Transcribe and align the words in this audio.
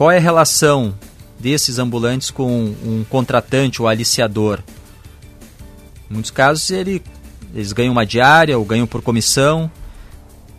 qual 0.00 0.10
é 0.10 0.16
a 0.16 0.20
relação 0.20 0.94
desses 1.38 1.78
ambulantes 1.78 2.30
com 2.30 2.74
um 2.82 3.04
contratante 3.10 3.82
ou 3.82 3.86
aliciador? 3.86 4.60
Em 6.10 6.14
muitos 6.14 6.30
casos 6.30 6.70
ele, 6.70 7.02
eles 7.54 7.74
ganham 7.74 7.92
uma 7.92 8.06
diária 8.06 8.58
ou 8.58 8.64
ganham 8.64 8.86
por 8.86 9.02
comissão. 9.02 9.70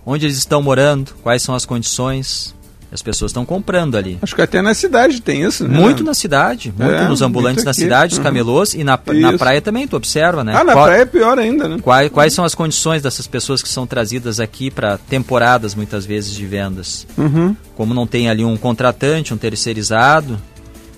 Onde 0.05 0.27
eles 0.27 0.37
estão 0.37 0.61
morando? 0.61 1.15
Quais 1.23 1.41
são 1.41 1.55
as 1.55 1.65
condições? 1.65 2.53
As 2.91 3.01
pessoas 3.01 3.29
estão 3.29 3.45
comprando 3.45 3.95
ali. 3.95 4.19
Acho 4.21 4.35
que 4.35 4.41
até 4.41 4.61
na 4.61 4.73
cidade 4.73 5.21
tem 5.21 5.43
isso, 5.43 5.65
né? 5.65 5.79
Muito 5.79 6.03
na 6.03 6.13
cidade, 6.13 6.73
muito 6.77 6.93
é, 6.93 7.07
nos 7.07 7.21
ambulantes 7.21 7.63
na 7.63 7.73
cidade, 7.73 8.11
os 8.11 8.17
uhum. 8.17 8.23
camelôs 8.25 8.73
e 8.73 8.83
na, 8.83 8.99
na 9.13 9.37
praia 9.37 9.61
também, 9.61 9.87
tu 9.87 9.95
observa, 9.95 10.43
né? 10.43 10.53
Ah, 10.53 10.63
na 10.63 10.73
Qual, 10.73 10.85
praia 10.85 11.03
é 11.03 11.05
pior 11.05 11.39
ainda, 11.39 11.69
né? 11.69 11.77
Quais, 11.81 12.11
quais 12.11 12.33
são 12.33 12.43
as 12.43 12.53
condições 12.53 13.01
dessas 13.01 13.27
pessoas 13.27 13.63
que 13.63 13.69
são 13.69 13.87
trazidas 13.87 14.41
aqui 14.41 14.69
para 14.69 14.97
temporadas, 14.97 15.73
muitas 15.73 16.05
vezes, 16.05 16.33
de 16.33 16.45
vendas? 16.45 17.07
Uhum. 17.17 17.55
Como 17.77 17.93
não 17.93 18.05
tem 18.05 18.29
ali 18.29 18.43
um 18.43 18.57
contratante, 18.57 19.33
um 19.33 19.37
terceirizado, 19.37 20.37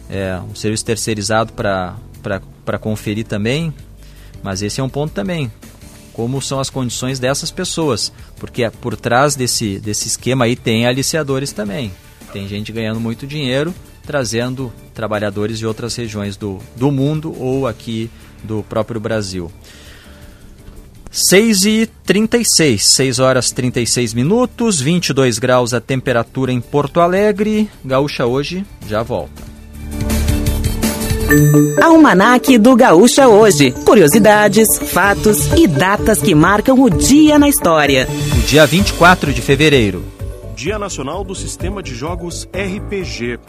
é, 0.10 0.40
um 0.50 0.56
serviço 0.56 0.86
terceirizado 0.86 1.54
para 1.54 2.80
conferir 2.80 3.26
também, 3.26 3.72
mas 4.42 4.64
esse 4.64 4.82
é 4.82 4.84
um 4.84 4.90
ponto 4.90 5.14
também 5.14 5.52
como 6.14 6.42
são 6.42 6.60
as 6.60 6.70
condições 6.70 7.20
dessas 7.20 7.52
pessoas, 7.52 8.14
porque 8.40 8.70
por 8.70 8.96
trás 8.96 9.36
desse, 9.36 9.80
desse 9.80 10.08
esquema 10.08 10.46
aí 10.46 10.56
tem 10.56 10.86
aliciadores 10.86 11.52
também. 11.52 11.92
Tem 12.32 12.48
gente 12.48 12.72
ganhando 12.72 13.00
muito 13.00 13.28
dinheiro, 13.28 13.74
trazendo 14.06 14.72
trabalhadores 14.94 15.60
de 15.60 15.66
outras 15.66 15.96
regiões 15.96 16.38
do, 16.38 16.60
do 16.76 16.92
mundo 16.92 17.36
ou 17.40 17.68
aqui 17.68 18.10
do 18.44 18.64
próprio 18.64 19.00
Brasil. 19.00 19.52
6 21.12 21.66
e 21.66 21.90
36, 22.04 22.84
6 22.96 23.20
horas 23.20 23.52
36 23.52 24.16
minutos, 24.16 24.82
22 24.82 25.38
graus 25.38 25.72
a 25.72 25.80
temperatura 25.80 26.52
em 26.52 26.60
Porto 26.60 27.00
Alegre. 27.00 27.70
Gaúcha 27.86 28.26
hoje 28.26 28.66
já 28.88 29.04
volta. 29.04 29.53
Almanac 31.82 32.60
do 32.60 32.76
Gaúcha 32.76 33.28
hoje. 33.28 33.72
Curiosidades, 33.72 34.68
fatos 34.92 35.48
e 35.58 35.68
datas 35.68 36.22
que 36.22 36.36
marcam 36.36 36.80
o 36.80 36.90
dia 36.90 37.40
na 37.40 37.50
história. 37.50 38.08
O 38.38 38.46
dia 38.46 38.68
24 38.68 39.34
de 39.34 39.42
fevereiro. 39.42 40.06
Dia 40.56 40.78
Nacional 40.78 41.24
do 41.24 41.34
Sistema 41.34 41.82
de 41.82 41.96
Jogos 41.96 42.48
RPG. 42.54 43.40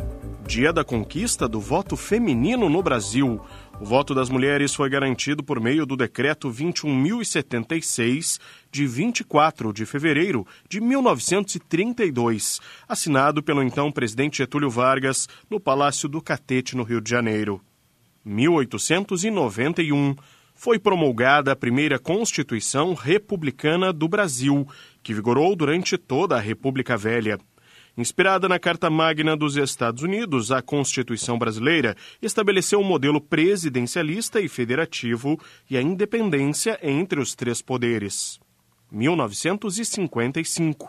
Dia 0.47 0.72
da 0.72 0.83
conquista 0.83 1.47
do 1.47 1.61
voto 1.61 1.94
feminino 1.94 2.70
no 2.70 2.83
Brasil. 2.83 3.39
O 3.78 3.84
voto 3.84 4.14
das 4.14 4.31
mulheres 4.31 4.75
foi 4.75 4.89
garantido 4.89 5.42
por 5.42 5.61
meio 5.61 5.84
do 5.84 5.94
decreto 5.94 6.50
21.076, 6.50 8.41
de 8.72 8.87
24 8.87 9.75
de 9.75 9.84
fevereiro 9.84 10.47
de 10.70 10.81
1932, 10.81 12.61
assinado 12.89 13.42
pelo 13.42 13.62
então 13.62 13.92
presidente 13.92 14.39
Getúlio 14.39 14.70
Vargas 14.70 15.28
no 15.50 15.61
Palácio 15.61 16.09
do 16.09 16.22
Catete, 16.22 16.75
no 16.77 16.83
Rio 16.83 17.00
de 17.00 17.11
Janeiro. 17.11 17.61
1891, 18.25 20.14
foi 20.55 20.78
promulgada 20.78 21.53
a 21.53 21.56
primeira 21.56 21.98
Constituição 21.98 22.94
Republicana 22.94 23.92
do 23.92 24.08
Brasil, 24.08 24.66
que 25.03 25.12
vigorou 25.12 25.55
durante 25.55 25.98
toda 25.98 26.36
a 26.36 26.41
República 26.41 26.97
Velha. 26.97 27.39
Inspirada 27.97 28.48
na 28.48 28.58
Carta 28.58 28.91
Magna 28.91 29.36
dos 29.36 29.56
Estados 29.56 30.03
Unidos, 30.03 30.50
a 30.50 30.61
Constituição 30.61 31.39
brasileira 31.39 31.97
estabeleceu 32.20 32.81
um 32.81 32.84
modelo 32.84 33.20
presidencialista 33.20 34.41
e 34.41 34.48
federativo 34.48 35.38
e 35.70 35.77
a 35.77 35.83
independência 35.83 36.78
entre 36.83 37.20
os 37.20 37.36
três 37.36 37.62
poderes. 37.62 38.41
1955. 38.91 40.88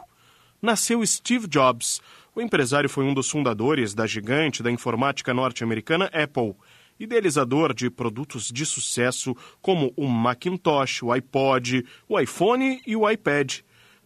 Nasceu 0.61 1.05
Steve 1.05 1.47
Jobs. 1.47 2.01
O 2.35 2.41
empresário 2.41 2.89
foi 2.89 3.05
um 3.05 3.13
dos 3.13 3.29
fundadores 3.29 3.93
da 3.93 4.07
gigante 4.07 4.63
da 4.63 4.71
informática 4.71 5.31
norte-americana 5.33 6.05
Apple 6.05 6.55
idealizador 6.99 7.73
de 7.73 7.89
produtos 7.89 8.51
de 8.51 8.65
sucesso 8.65 9.35
como 9.61 9.93
o 9.95 10.07
Macintosh, 10.07 11.03
o 11.03 11.11
iPod, 11.11 11.85
o 12.07 12.19
iPhone 12.19 12.81
e 12.85 12.95
o 12.95 13.09
iPad. 13.09 13.59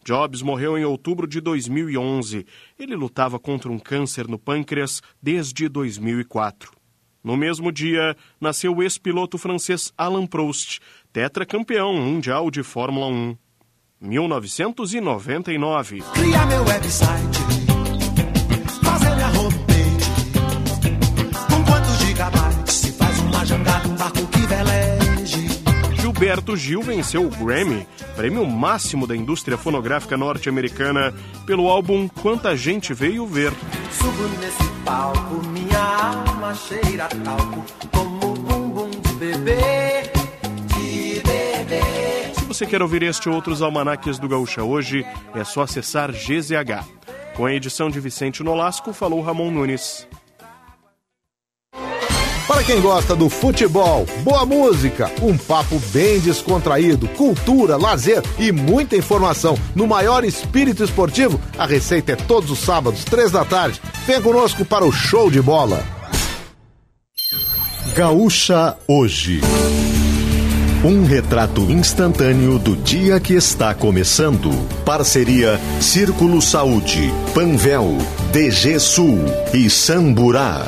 Jobs 0.03 0.41
morreu 0.41 0.77
em 0.77 0.85
outubro 0.85 1.27
de 1.27 1.41
2011. 1.41 2.45
Ele 2.77 2.95
lutava 2.95 3.37
contra 3.37 3.71
um 3.71 3.77
câncer 3.77 4.27
no 4.27 4.39
pâncreas 4.39 5.01
desde 5.21 5.67
2004. 5.67 6.71
No 7.23 7.35
mesmo 7.35 7.71
dia, 7.71 8.15
nasceu 8.39 8.75
o 8.75 8.81
ex-piloto 8.81 9.37
francês 9.37 9.91
Alain 9.97 10.25
Prost, 10.25 10.79
tetracampeão 11.11 11.93
mundial 11.93 12.49
de 12.49 12.63
Fórmula 12.63 13.07
1. 13.07 13.37
1999. 14.01 16.01
Cria 16.13 16.45
meu 16.45 16.63
website 16.63 17.58
Gilberto 26.19 26.57
Gil 26.57 26.81
venceu 26.81 27.25
o 27.25 27.29
Grammy, 27.29 27.87
prêmio 28.13 28.45
máximo 28.45 29.07
da 29.07 29.15
indústria 29.15 29.57
fonográfica 29.57 30.17
norte-americana, 30.17 31.13
pelo 31.45 31.69
álbum 31.69 32.09
Quanta 32.09 32.57
Gente 32.57 32.93
Veio 32.93 33.25
Ver. 33.25 33.53
Subo 33.89 34.27
nesse 34.37 34.69
palco, 34.83 35.41
minha 35.47 35.79
alma 35.79 36.53
cheira 36.53 37.07
talco, 37.23 37.63
como 37.93 38.33
bumbum 38.33 38.89
de 38.89 39.13
bebê, 39.13 40.11
de 40.67 41.21
bebê. 41.21 42.33
Se 42.33 42.43
você 42.43 42.65
quer 42.65 42.81
ouvir 42.81 43.01
este 43.03 43.29
e 43.29 43.31
outros 43.31 43.61
almanaques 43.61 44.19
do 44.19 44.27
Gaúcha 44.27 44.61
hoje, 44.61 45.05
é 45.33 45.45
só 45.45 45.61
acessar 45.61 46.11
GZH. 46.11 46.85
Com 47.37 47.45
a 47.45 47.53
edição 47.53 47.89
de 47.89 48.01
Vicente 48.01 48.43
Nolasco, 48.43 48.91
falou 48.91 49.21
Ramon 49.21 49.51
Nunes. 49.51 50.05
Para 52.59 52.65
quem 52.65 52.81
gosta 52.81 53.15
do 53.15 53.29
futebol, 53.29 54.05
boa 54.21 54.45
música, 54.45 55.09
um 55.21 55.37
papo 55.37 55.81
bem 55.93 56.19
descontraído, 56.19 57.07
cultura, 57.07 57.77
lazer 57.77 58.21
e 58.37 58.51
muita 58.51 58.97
informação 58.97 59.57
no 59.73 59.87
maior 59.87 60.25
espírito 60.25 60.83
esportivo, 60.83 61.39
a 61.57 61.65
receita 61.65 62.11
é 62.11 62.15
todos 62.17 62.51
os 62.51 62.59
sábados, 62.59 63.05
três 63.05 63.31
da 63.31 63.45
tarde. 63.45 63.81
Vem 64.05 64.21
conosco 64.21 64.65
para 64.65 64.83
o 64.83 64.91
show 64.91 65.31
de 65.31 65.41
bola. 65.41 65.81
Gaúcha 67.95 68.75
Hoje. 68.85 69.39
Um 70.83 71.05
retrato 71.05 71.61
instantâneo 71.71 72.59
do 72.59 72.75
dia 72.75 73.21
que 73.21 73.35
está 73.35 73.73
começando. 73.73 74.51
Parceria 74.83 75.57
Círculo 75.79 76.41
Saúde, 76.41 77.09
Panvel, 77.33 77.97
DG 78.33 78.81
Sul 78.81 79.17
e 79.53 79.69
Samburá. 79.69 80.67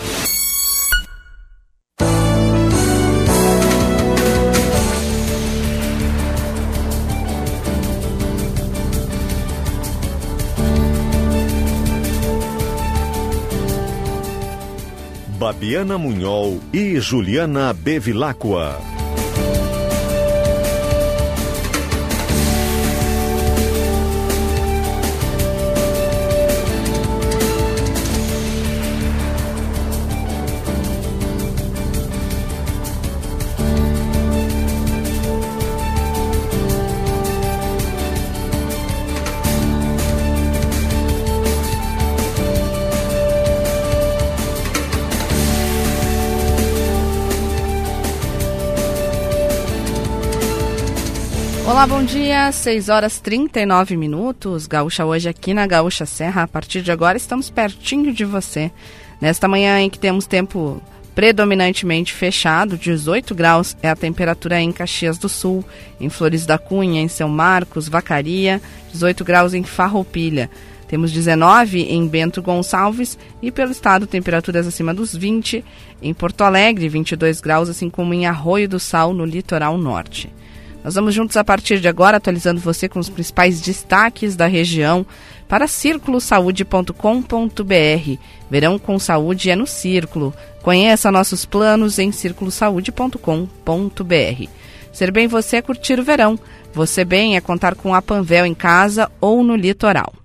Fabiana 15.62 15.96
Munhol 15.96 16.60
e 16.74 17.00
Juliana 17.00 17.72
Bevilacqua. 17.72 19.01
Olá, 51.72 51.88
bom 51.88 52.04
dia. 52.04 52.52
6 52.52 52.90
horas 52.90 53.22
39 53.22 53.96
minutos. 53.96 54.68
Gaúcha 54.68 55.06
hoje 55.06 55.30
aqui 55.30 55.54
na 55.54 55.66
Gaúcha 55.66 56.06
Serra. 56.06 56.44
A 56.44 56.48
partir 56.48 56.82
de 56.82 56.92
agora 56.92 57.16
estamos 57.16 57.50
pertinho 57.50 58.14
de 58.14 58.26
você. 58.26 58.70
Nesta 59.22 59.48
manhã 59.48 59.80
em 59.80 59.90
que 59.90 59.98
temos 59.98 60.28
tempo 60.28 60.82
predominantemente 61.16 62.12
fechado, 62.14 62.78
18 62.78 63.34
graus 63.34 63.78
é 63.82 63.90
a 63.90 63.96
temperatura 63.96 64.60
em 64.60 64.70
Caxias 64.74 65.18
do 65.18 65.30
Sul, 65.30 65.64
em 65.98 66.10
Flores 66.10 66.46
da 66.46 66.58
Cunha, 66.58 67.00
em 67.00 67.08
São 67.08 67.30
Marcos, 67.30 67.88
Vacaria, 67.88 68.62
18 68.92 69.24
graus 69.24 69.54
em 69.54 69.64
Farroupilha. 69.64 70.52
Temos 70.90 71.10
19 71.10 71.84
em 71.84 72.06
Bento 72.06 72.42
Gonçalves 72.42 73.18
e 73.42 73.50
pelo 73.50 73.72
estado 73.72 74.06
temperaturas 74.06 74.68
acima 74.68 74.94
dos 74.94 75.16
20, 75.16 75.64
em 76.02 76.14
Porto 76.14 76.42
Alegre 76.42 76.90
22 76.90 77.40
graus, 77.40 77.70
assim 77.70 77.90
como 77.90 78.14
em 78.14 78.26
Arroio 78.26 78.68
do 78.68 78.78
Sal 78.78 79.14
no 79.14 79.24
litoral 79.24 79.78
norte. 79.78 80.30
Nós 80.84 80.96
vamos 80.96 81.14
juntos 81.14 81.38
a 81.38 81.44
partir 81.44 81.80
de 81.80 81.88
agora, 81.88 82.18
atualizando 82.18 82.60
você 82.60 82.90
com 82.90 83.00
os 83.00 83.10
principais 83.10 83.62
destaques 83.62 84.36
da 84.36 84.48
região 84.48 85.06
para 85.48 85.68
círculosaude.com.br. 85.68 88.20
Verão 88.50 88.80
com 88.80 88.98
saúde 88.98 89.50
é 89.50 89.56
no 89.56 89.68
Círculo. 89.68 90.34
Conheça 90.64 91.12
nossos 91.12 91.46
planos 91.46 92.00
em 92.00 92.12
círculosaude.com.br. 92.12 94.50
Ser 94.92 95.12
bem 95.12 95.28
você 95.28 95.58
é 95.58 95.62
curtir 95.62 96.00
o 96.00 96.04
verão. 96.04 96.40
Você 96.74 97.06
bem 97.06 97.36
é 97.36 97.42
contar 97.42 97.76
com 97.76 97.94
a 97.94 98.02
Panvel 98.02 98.46
em 98.46 98.54
casa 98.54 99.12
ou 99.20 99.44
no 99.44 99.56
litoral. 99.56 100.21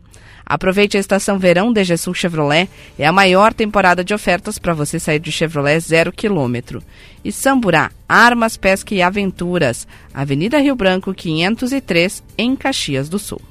Aproveite 0.48 0.96
a 0.96 1.00
estação 1.00 1.40
verão 1.40 1.72
da 1.72 1.84
Sul 1.96 2.14
Chevrolet, 2.14 2.68
é 2.96 3.04
a 3.04 3.12
maior 3.12 3.52
temporada 3.52 4.04
de 4.04 4.14
ofertas 4.14 4.60
para 4.60 4.72
você 4.72 5.00
sair 5.00 5.18
de 5.18 5.32
Chevrolet 5.32 5.80
zero 5.80 6.12
quilômetro. 6.12 6.80
E 7.24 7.32
Samburá, 7.32 7.90
Armas, 8.08 8.56
Pesca 8.56 8.94
e 8.94 9.02
Aventuras, 9.02 9.88
Avenida 10.14 10.58
Rio 10.58 10.76
Branco 10.76 11.12
503, 11.12 12.22
em 12.38 12.54
Caxias 12.54 13.08
do 13.08 13.18
Sul. 13.18 13.42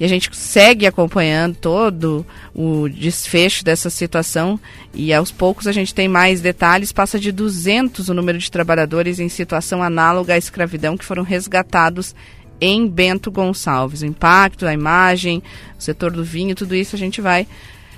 E 0.00 0.04
a 0.04 0.08
gente 0.08 0.34
segue 0.36 0.86
acompanhando 0.86 1.56
todo 1.56 2.24
o 2.54 2.88
desfecho 2.88 3.64
dessa 3.64 3.90
situação 3.90 4.58
e 4.94 5.12
aos 5.12 5.32
poucos 5.32 5.66
a 5.66 5.72
gente 5.72 5.92
tem 5.92 6.06
mais 6.06 6.40
detalhes. 6.40 6.92
Passa 6.92 7.18
de 7.18 7.32
200 7.32 8.08
o 8.08 8.14
número 8.14 8.38
de 8.38 8.48
trabalhadores 8.48 9.18
em 9.18 9.28
situação 9.28 9.82
análoga 9.82 10.34
à 10.34 10.38
escravidão 10.38 10.96
que 10.96 11.04
foram 11.04 11.24
resgatados 11.24 12.14
em 12.60 12.88
Bento 12.88 13.30
Gonçalves. 13.30 14.02
O 14.02 14.06
impacto, 14.06 14.66
a 14.66 14.72
imagem, 14.72 15.42
o 15.78 15.82
setor 15.82 16.12
do 16.12 16.24
vinho, 16.24 16.54
tudo 16.54 16.74
isso 16.74 16.96
a 16.96 16.98
gente 16.98 17.20
vai 17.20 17.46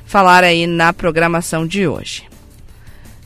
falar 0.04 0.44
aí 0.44 0.66
na 0.66 0.92
programação 0.92 1.66
de 1.66 1.86
hoje. 1.86 2.24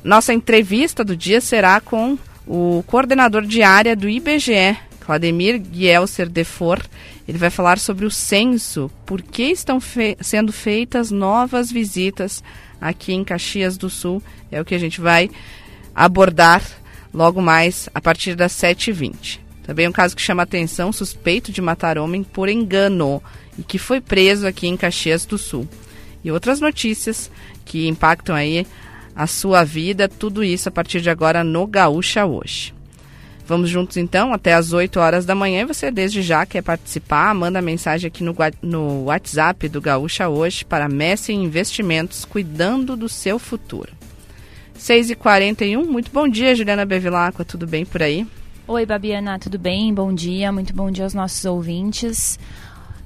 Nossa 0.02 0.34
entrevista 0.34 1.02
do 1.02 1.16
dia 1.16 1.40
será 1.40 1.81
com 1.81 2.19
o 2.46 2.84
coordenador 2.86 3.42
de 3.42 3.62
área 3.62 3.96
do 3.96 4.08
IBGE, 4.08 4.76
Vladimir 5.06 5.62
Gielser 5.72 6.28
Defor, 6.28 6.82
ele 7.26 7.38
vai 7.38 7.50
falar 7.50 7.78
sobre 7.78 8.04
o 8.04 8.10
censo, 8.10 8.90
por 9.06 9.22
que 9.22 9.44
estão 9.44 9.80
fe 9.80 10.16
sendo 10.20 10.52
feitas 10.52 11.10
novas 11.10 11.72
visitas 11.72 12.42
aqui 12.80 13.14
em 13.14 13.25
Caxias 13.25 13.78
do 13.78 13.88
Sul. 13.88 14.22
É 14.52 14.60
o 14.60 14.64
que 14.64 14.75
a 14.75 14.78
gente 14.78 15.00
vai 15.00 15.30
abordar 15.94 16.62
logo 17.12 17.40
mais 17.40 17.88
a 17.94 18.00
partir 18.00 18.34
das 18.34 18.52
7h20. 18.52 19.44
Também 19.64 19.88
um 19.88 19.93
caso 19.93 20.14
que 20.14 20.22
chama 20.22 20.43
atenção, 20.43 20.93
suspeito 20.93 21.50
de 21.50 21.62
matar 21.62 21.99
homem 21.99 22.22
por 22.22 22.49
engano 22.49 23.22
e 23.58 23.62
que 23.62 23.78
foi 23.78 24.00
preso 24.00 24.46
aqui 24.46 24.66
em 24.66 24.76
Caxias 24.76 25.25
do 25.25 25.38
Sul. 25.38 25.66
E 26.22 26.31
outras 26.31 26.61
notícias 26.61 27.31
que 27.64 27.88
impactam 27.88 28.37
aí 28.37 28.66
a 29.16 29.26
sua 29.26 29.64
vida, 29.64 30.08
tudo 30.08 30.44
isso 30.44 30.69
a 30.69 30.72
partir 30.72 31.00
de 31.00 31.08
agora 31.08 31.43
no 31.43 31.66
Gaúcha 31.66 32.26
hoje. 32.26 32.75
Vamos 33.46 33.69
juntos 33.69 33.99
então 33.99 34.32
até 34.32 34.55
as 34.55 34.72
8 34.72 34.99
horas 34.99 35.26
da 35.26 35.34
manhã. 35.34 35.62
E 35.62 35.66
você 35.66 35.90
desde 35.90 36.22
já 36.22 36.46
quer 36.46 36.62
participar, 36.62 37.34
manda 37.34 37.61
mensagem 37.61 38.08
aqui 38.08 38.25
no, 38.25 38.34
no 38.62 39.05
WhatsApp 39.05 39.69
do 39.69 39.81
Gaúcha 39.81 40.28
hoje 40.28 40.64
para 40.64 40.88
Messi 40.88 41.32
Investimentos, 41.32 42.25
cuidando 42.25 42.96
do 42.96 43.08
seu 43.08 43.38
futuro. 43.38 43.93
6h41, 44.78 45.84
muito 45.84 46.11
bom 46.11 46.26
dia, 46.26 46.55
Juliana 46.55 46.84
Bevilacqua, 46.84 47.44
tudo 47.44 47.66
bem 47.66 47.84
por 47.84 48.02
aí? 48.02 48.26
Oi, 48.66 48.87
Babiana, 48.87 49.38
tudo 49.38 49.58
bem? 49.58 49.93
Bom 49.93 50.14
dia, 50.14 50.50
muito 50.50 50.72
bom 50.72 50.90
dia 50.90 51.05
aos 51.05 51.12
nossos 51.12 51.44
ouvintes. 51.44 52.38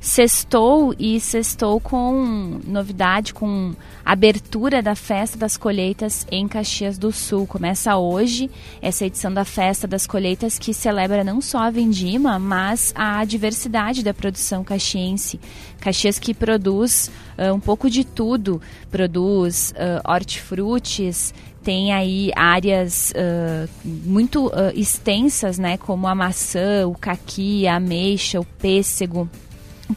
Sextou 0.01 0.95
e 0.97 1.19
sextou 1.19 1.81
com 1.81 2.61
novidade, 2.65 3.35
com 3.35 3.75
abertura 4.05 4.81
da 4.81 4.95
Festa 4.95 5.37
das 5.37 5.57
Colheitas 5.57 6.25
em 6.31 6.47
Caxias 6.47 6.97
do 6.97 7.11
Sul. 7.11 7.45
Começa 7.45 7.97
hoje 7.97 8.49
essa 8.81 9.05
edição 9.05 9.35
da 9.35 9.45
Festa 9.45 9.89
das 9.89 10.07
Colheitas 10.07 10.61
que 10.61 10.73
celebra 10.73 11.25
não 11.25 11.41
só 11.41 11.59
a 11.59 11.71
vindima, 11.71 12.39
mas 12.39 12.93
a 12.95 13.25
diversidade 13.25 14.05
da 14.05 14.15
produção 14.15 14.63
caxiense. 14.63 15.41
Caxias 15.81 16.21
que 16.21 16.33
produz 16.33 17.11
uh, 17.37 17.53
um 17.53 17.59
pouco 17.59 17.91
de 17.91 18.05
tudo, 18.05 18.63
produz 18.93 19.73
uh, 19.73 20.09
hortifrutis, 20.09 21.35
tem 21.69 21.93
aí 21.93 22.31
áreas 22.35 23.13
uh, 23.13 23.69
muito 23.85 24.47
uh, 24.47 24.73
extensas, 24.75 25.59
né, 25.59 25.77
como 25.77 26.07
a 26.07 26.15
maçã, 26.15 26.89
o 26.89 26.95
caqui, 26.95 27.69
a 27.69 27.77
ameixa, 27.77 28.41
o 28.41 28.45
pêssego, 28.47 29.29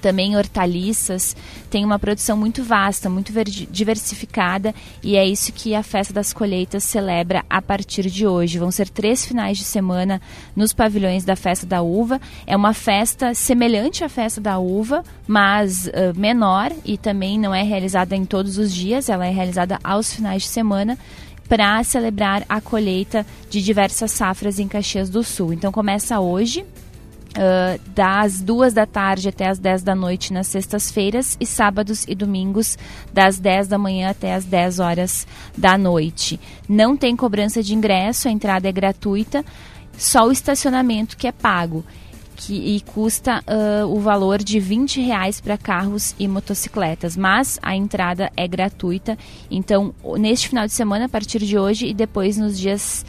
também 0.02 0.36
hortaliças, 0.36 1.34
tem 1.70 1.86
uma 1.86 1.98
produção 1.98 2.36
muito 2.36 2.62
vasta, 2.62 3.10
muito 3.10 3.32
diversificada 3.70 4.76
e 5.02 5.16
é 5.16 5.26
isso 5.26 5.54
que 5.54 5.74
a 5.74 5.82
Festa 5.82 6.14
das 6.14 6.34
Colheitas 6.34 6.84
celebra 6.84 7.46
a 7.50 7.62
partir 7.62 8.10
de 8.10 8.28
hoje. 8.28 8.60
Vão 8.60 8.72
ser 8.72 8.90
três 8.90 9.26
finais 9.26 9.58
de 9.58 9.64
semana 9.64 10.22
nos 10.54 10.74
pavilhões 10.74 11.24
da 11.24 11.38
Festa 11.38 11.66
da 11.66 11.82
Uva. 11.82 12.20
É 12.46 12.56
uma 12.56 12.74
festa 12.74 13.34
semelhante 13.34 14.04
à 14.04 14.10
Festa 14.10 14.42
da 14.42 14.60
Uva, 14.60 15.04
mas 15.26 15.88
uh, 15.88 16.18
menor 16.18 16.72
e 16.84 16.98
também 16.98 17.40
não 17.40 17.56
é 17.56 17.64
realizada 17.64 18.14
em 18.14 18.26
todos 18.26 18.58
os 18.58 18.74
dias, 18.74 19.08
ela 19.08 19.26
é 19.26 19.32
realizada 19.32 19.80
aos 19.84 20.14
finais 20.14 20.44
de 20.44 20.50
semana 20.50 20.98
para 21.51 21.83
celebrar 21.83 22.45
a 22.48 22.62
colheita 22.62 23.25
de 23.50 23.62
diversas 23.62 24.12
safras 24.12 24.57
em 24.57 24.69
Caxias 24.69 25.09
do 25.09 25.21
Sul. 25.21 25.51
Então 25.51 25.69
começa 25.69 26.18
hoje, 26.19 26.65
Uh, 27.31 27.80
das 27.95 28.42
duas 28.42 28.74
da 28.74 28.86
tarde 28.86 29.30
até 29.30 29.48
as 29.48 29.57
10 29.57 29.83
da 29.83 29.95
noite 29.95 30.33
nas 30.33 30.48
sextas-feiras 30.48 31.38
e 31.39 31.45
sábados 31.45 32.03
e 32.06 32.13
domingos 32.13 32.77
das 33.13 33.39
10 33.39 33.69
da 33.69 33.77
manhã 33.77 34.09
até 34.09 34.33
as 34.33 34.44
10 34.44 34.80
horas 34.80 35.25
da 35.57 35.77
noite. 35.77 36.38
Não 36.68 36.98
tem 36.98 37.15
cobrança 37.15 37.63
de 37.63 37.74
ingresso, 37.74 38.27
a 38.27 38.31
entrada 38.31 38.68
é 38.68 38.71
gratuita, 38.74 39.45
só 39.98 40.27
o 40.27 40.31
estacionamento 40.33 41.15
que 41.15 41.25
é 41.25 41.31
pago. 41.31 41.86
Que, 42.44 42.54
e 42.54 42.82
custa 42.82 43.44
uh, 43.48 43.86
o 43.86 44.00
valor 44.00 44.40
de 44.42 44.60
20 44.60 45.00
reais 45.00 45.40
para 45.40 45.58
carros 45.58 46.16
e 46.18 46.28
motocicletas, 46.28 47.16
mas 47.16 47.60
a 47.62 47.76
entrada 47.76 48.32
é 48.36 48.48
gratuita. 48.48 49.16
Então, 49.50 49.94
neste 50.18 50.50
final 50.50 50.66
de 50.66 50.74
semana, 50.74 51.06
a 51.06 51.10
partir 51.10 51.40
de 51.40 51.58
hoje 51.58 51.86
e 51.88 51.94
depois 51.94 52.38
nos 52.38 52.58
dias 52.58 53.06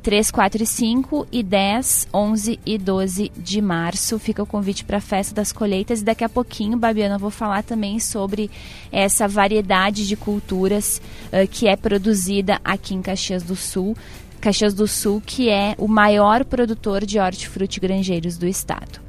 3, 0.00 0.30
4 0.30 0.62
e 0.62 0.66
5 0.66 1.26
e 1.32 1.42
10, 1.42 2.08
11 2.14 2.60
e 2.64 2.78
12 2.78 3.32
de 3.36 3.60
março. 3.60 4.18
Fica 4.18 4.42
o 4.42 4.46
convite 4.46 4.84
para 4.84 4.98
a 4.98 5.00
Festa 5.00 5.34
das 5.34 5.52
Colheitas 5.52 6.00
e 6.00 6.04
daqui 6.04 6.22
a 6.22 6.28
pouquinho, 6.28 6.78
Babiana, 6.78 7.16
eu 7.16 7.18
vou 7.18 7.30
falar 7.30 7.64
também 7.64 7.98
sobre 7.98 8.48
essa 8.92 9.26
variedade 9.26 10.06
de 10.06 10.14
culturas 10.14 11.02
uh, 11.32 11.48
que 11.48 11.66
é 11.66 11.74
produzida 11.74 12.60
aqui 12.64 12.94
em 12.94 13.02
Caxias 13.02 13.42
do 13.42 13.56
Sul. 13.56 13.96
Caxias 14.42 14.74
do 14.74 14.88
Sul, 14.88 15.22
que 15.24 15.48
é 15.48 15.76
o 15.78 15.86
maior 15.86 16.44
produtor 16.44 17.06
de 17.06 17.18
hortifruti 17.18 17.78
granjeiros 17.78 18.36
do 18.36 18.46
estado. 18.46 19.00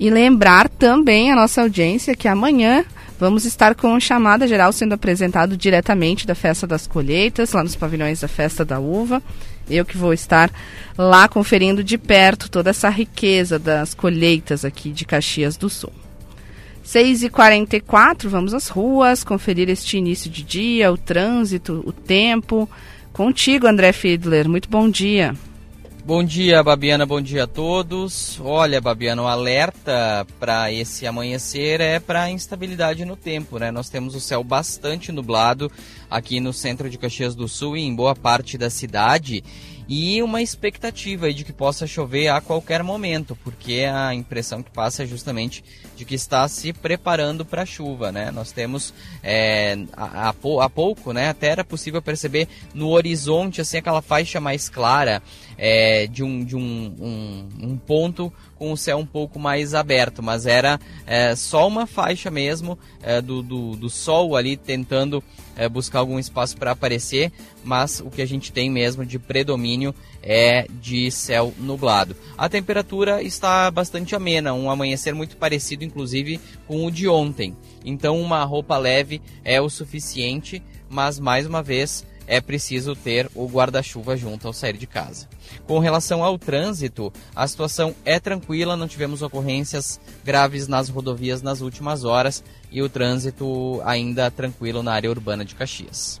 E 0.00 0.10
lembrar 0.10 0.68
também 0.68 1.30
a 1.30 1.36
nossa 1.36 1.62
audiência 1.62 2.16
que 2.16 2.26
amanhã 2.26 2.84
vamos 3.20 3.44
estar 3.44 3.74
com 3.76 3.98
chamada 4.00 4.48
geral 4.48 4.72
sendo 4.72 4.94
apresentado 4.94 5.56
diretamente 5.56 6.26
da 6.26 6.34
Festa 6.34 6.66
das 6.66 6.88
Colheitas, 6.88 7.52
lá 7.52 7.62
nos 7.62 7.76
pavilhões 7.76 8.20
da 8.20 8.28
Festa 8.28 8.64
da 8.64 8.80
Uva. 8.80 9.22
Eu 9.70 9.84
que 9.84 9.96
vou 9.96 10.12
estar 10.12 10.50
lá 10.96 11.28
conferindo 11.28 11.84
de 11.84 11.96
perto 11.96 12.50
toda 12.50 12.70
essa 12.70 12.88
riqueza 12.88 13.58
das 13.58 13.94
colheitas 13.94 14.64
aqui 14.64 14.90
de 14.90 15.04
Caxias 15.04 15.56
do 15.56 15.70
Sul. 15.70 15.92
6h44, 16.84 18.28
vamos 18.28 18.54
às 18.54 18.68
ruas, 18.68 19.22
conferir 19.22 19.68
este 19.68 19.98
início 19.98 20.30
de 20.30 20.42
dia, 20.42 20.90
o 20.90 20.96
trânsito, 20.96 21.82
o 21.84 21.92
tempo. 21.92 22.68
Contigo, 23.18 23.66
André 23.66 23.92
Fiedler. 23.92 24.48
Muito 24.48 24.70
bom 24.70 24.88
dia. 24.88 25.34
Bom 26.04 26.22
dia, 26.22 26.62
Babiana, 26.62 27.04
bom 27.04 27.20
dia 27.20 27.42
a 27.42 27.46
todos. 27.48 28.40
Olha, 28.40 28.80
Babiana, 28.80 29.22
o 29.22 29.26
alerta 29.26 30.24
para 30.38 30.72
esse 30.72 31.04
amanhecer 31.04 31.80
é 31.80 31.98
para 31.98 32.30
instabilidade 32.30 33.04
no 33.04 33.16
tempo, 33.16 33.58
né? 33.58 33.72
Nós 33.72 33.88
temos 33.88 34.14
o 34.14 34.20
céu 34.20 34.44
bastante 34.44 35.10
nublado 35.10 35.68
aqui 36.08 36.38
no 36.38 36.52
centro 36.52 36.88
de 36.88 36.96
Caxias 36.96 37.34
do 37.34 37.48
Sul 37.48 37.76
e 37.76 37.82
em 37.82 37.92
boa 37.92 38.14
parte 38.14 38.56
da 38.56 38.70
cidade 38.70 39.42
e 39.88 40.22
uma 40.22 40.42
expectativa 40.42 41.32
de 41.32 41.44
que 41.44 41.52
possa 41.52 41.86
chover 41.86 42.28
a 42.28 42.42
qualquer 42.42 42.82
momento, 42.82 43.34
porque 43.42 43.86
a 43.90 44.12
impressão 44.12 44.62
que 44.62 44.70
passa 44.70 45.04
é 45.04 45.06
justamente 45.06 45.64
de 45.96 46.04
que 46.04 46.14
está 46.14 46.46
se 46.46 46.74
preparando 46.74 47.42
para 47.44 47.62
a 47.62 47.66
chuva, 47.66 48.12
né? 48.12 48.30
Nós 48.30 48.52
temos 48.52 48.92
é, 49.22 49.78
há, 49.96 50.28
há 50.28 50.68
pouco, 50.68 51.14
né? 51.14 51.30
Até 51.30 51.48
era 51.48 51.64
possível 51.64 52.02
perceber 52.02 52.46
no 52.74 52.90
horizonte 52.90 53.62
assim 53.62 53.78
aquela 53.78 54.02
faixa 54.02 54.38
mais 54.40 54.68
clara 54.68 55.22
é, 55.58 56.06
de, 56.06 56.22
um, 56.22 56.44
de 56.44 56.56
um, 56.56 56.94
um, 57.00 57.48
um 57.70 57.76
ponto 57.76 58.32
com 58.54 58.72
o 58.72 58.76
céu 58.76 58.98
um 58.98 59.06
pouco 59.06 59.38
mais 59.38 59.74
aberto, 59.74 60.22
mas 60.22 60.46
era 60.46 60.80
é, 61.06 61.34
só 61.34 61.66
uma 61.66 61.86
faixa 61.86 62.30
mesmo 62.30 62.78
é, 63.02 63.20
do, 63.20 63.42
do, 63.42 63.76
do, 63.76 63.90
sol 63.90 64.36
ali 64.36 64.56
tentando 64.56 65.22
é, 65.56 65.68
buscar 65.68 65.98
algum 65.98 66.18
espaço 66.18 66.56
para 66.56 66.70
aparecer, 66.70 67.32
mas 67.64 68.00
o 68.00 68.10
que 68.10 68.22
a 68.22 68.26
gente 68.26 68.52
tem 68.52 68.70
mesmo 68.70 69.04
de 69.04 69.18
predomínio 69.18 69.94
é 70.22 70.66
de 70.80 71.10
céu 71.10 71.52
nublado. 71.58 72.16
A 72.36 72.48
temperatura 72.48 73.22
está 73.22 73.70
bastante 73.70 74.14
amena, 74.14 74.52
um 74.52 74.70
amanhecer 74.70 75.14
muito 75.14 75.36
parecido 75.36 75.84
inclusive 75.84 76.40
com 76.66 76.86
o 76.86 76.90
de 76.90 77.08
ontem. 77.08 77.56
Então 77.84 78.20
uma 78.20 78.44
roupa 78.44 78.76
leve 78.76 79.20
é 79.44 79.60
o 79.60 79.68
suficiente, 79.68 80.62
mas 80.88 81.18
mais 81.18 81.46
uma 81.46 81.62
vez 81.62 82.04
é 82.28 82.40
preciso 82.40 82.94
ter 82.94 83.28
o 83.34 83.46
guarda-chuva 83.46 84.16
junto 84.16 84.46
ao 84.46 84.52
sair 84.52 84.76
de 84.76 84.86
casa. 84.86 85.26
Com 85.66 85.78
relação 85.78 86.22
ao 86.22 86.38
trânsito, 86.38 87.12
a 87.34 87.48
situação 87.48 87.94
é 88.04 88.20
tranquila, 88.20 88.76
não 88.76 88.86
tivemos 88.86 89.22
ocorrências 89.22 89.98
graves 90.24 90.68
nas 90.68 90.88
rodovias 90.88 91.42
nas 91.42 91.60
últimas 91.60 92.04
horas 92.04 92.44
e 92.70 92.82
o 92.82 92.88
trânsito 92.88 93.80
ainda 93.84 94.30
tranquilo 94.30 94.82
na 94.82 94.92
área 94.92 95.10
urbana 95.10 95.44
de 95.44 95.54
Caxias. 95.54 96.20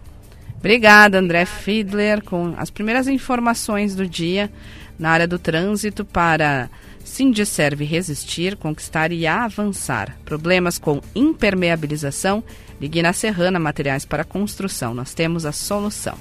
Obrigada, 0.56 1.18
André 1.18 1.44
Fiedler, 1.44 2.24
com 2.24 2.54
as 2.56 2.70
primeiras 2.70 3.06
informações 3.06 3.94
do 3.94 4.08
dia 4.08 4.50
na 4.98 5.10
área 5.10 5.28
do 5.28 5.38
trânsito 5.38 6.04
para 6.04 6.68
Sindicerve 7.08 7.84
resistir, 7.84 8.54
conquistar 8.54 9.12
e 9.12 9.26
avançar. 9.26 10.18
Problemas 10.26 10.78
com 10.78 11.00
impermeabilização? 11.14 12.44
Ligue 12.80 13.02
na 13.02 13.12
Serrana 13.12 13.58
Materiais 13.58 14.04
para 14.04 14.24
Construção. 14.24 14.94
Nós 14.94 15.12
temos 15.14 15.44
a 15.44 15.52
solução. 15.52 16.14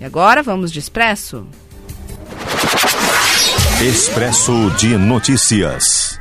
E 0.00 0.04
agora 0.04 0.42
vamos 0.42 0.70
de 0.70 0.78
Expresso? 0.78 1.46
Expresso 3.82 4.70
de 4.78 4.96
Notícias. 4.96 6.20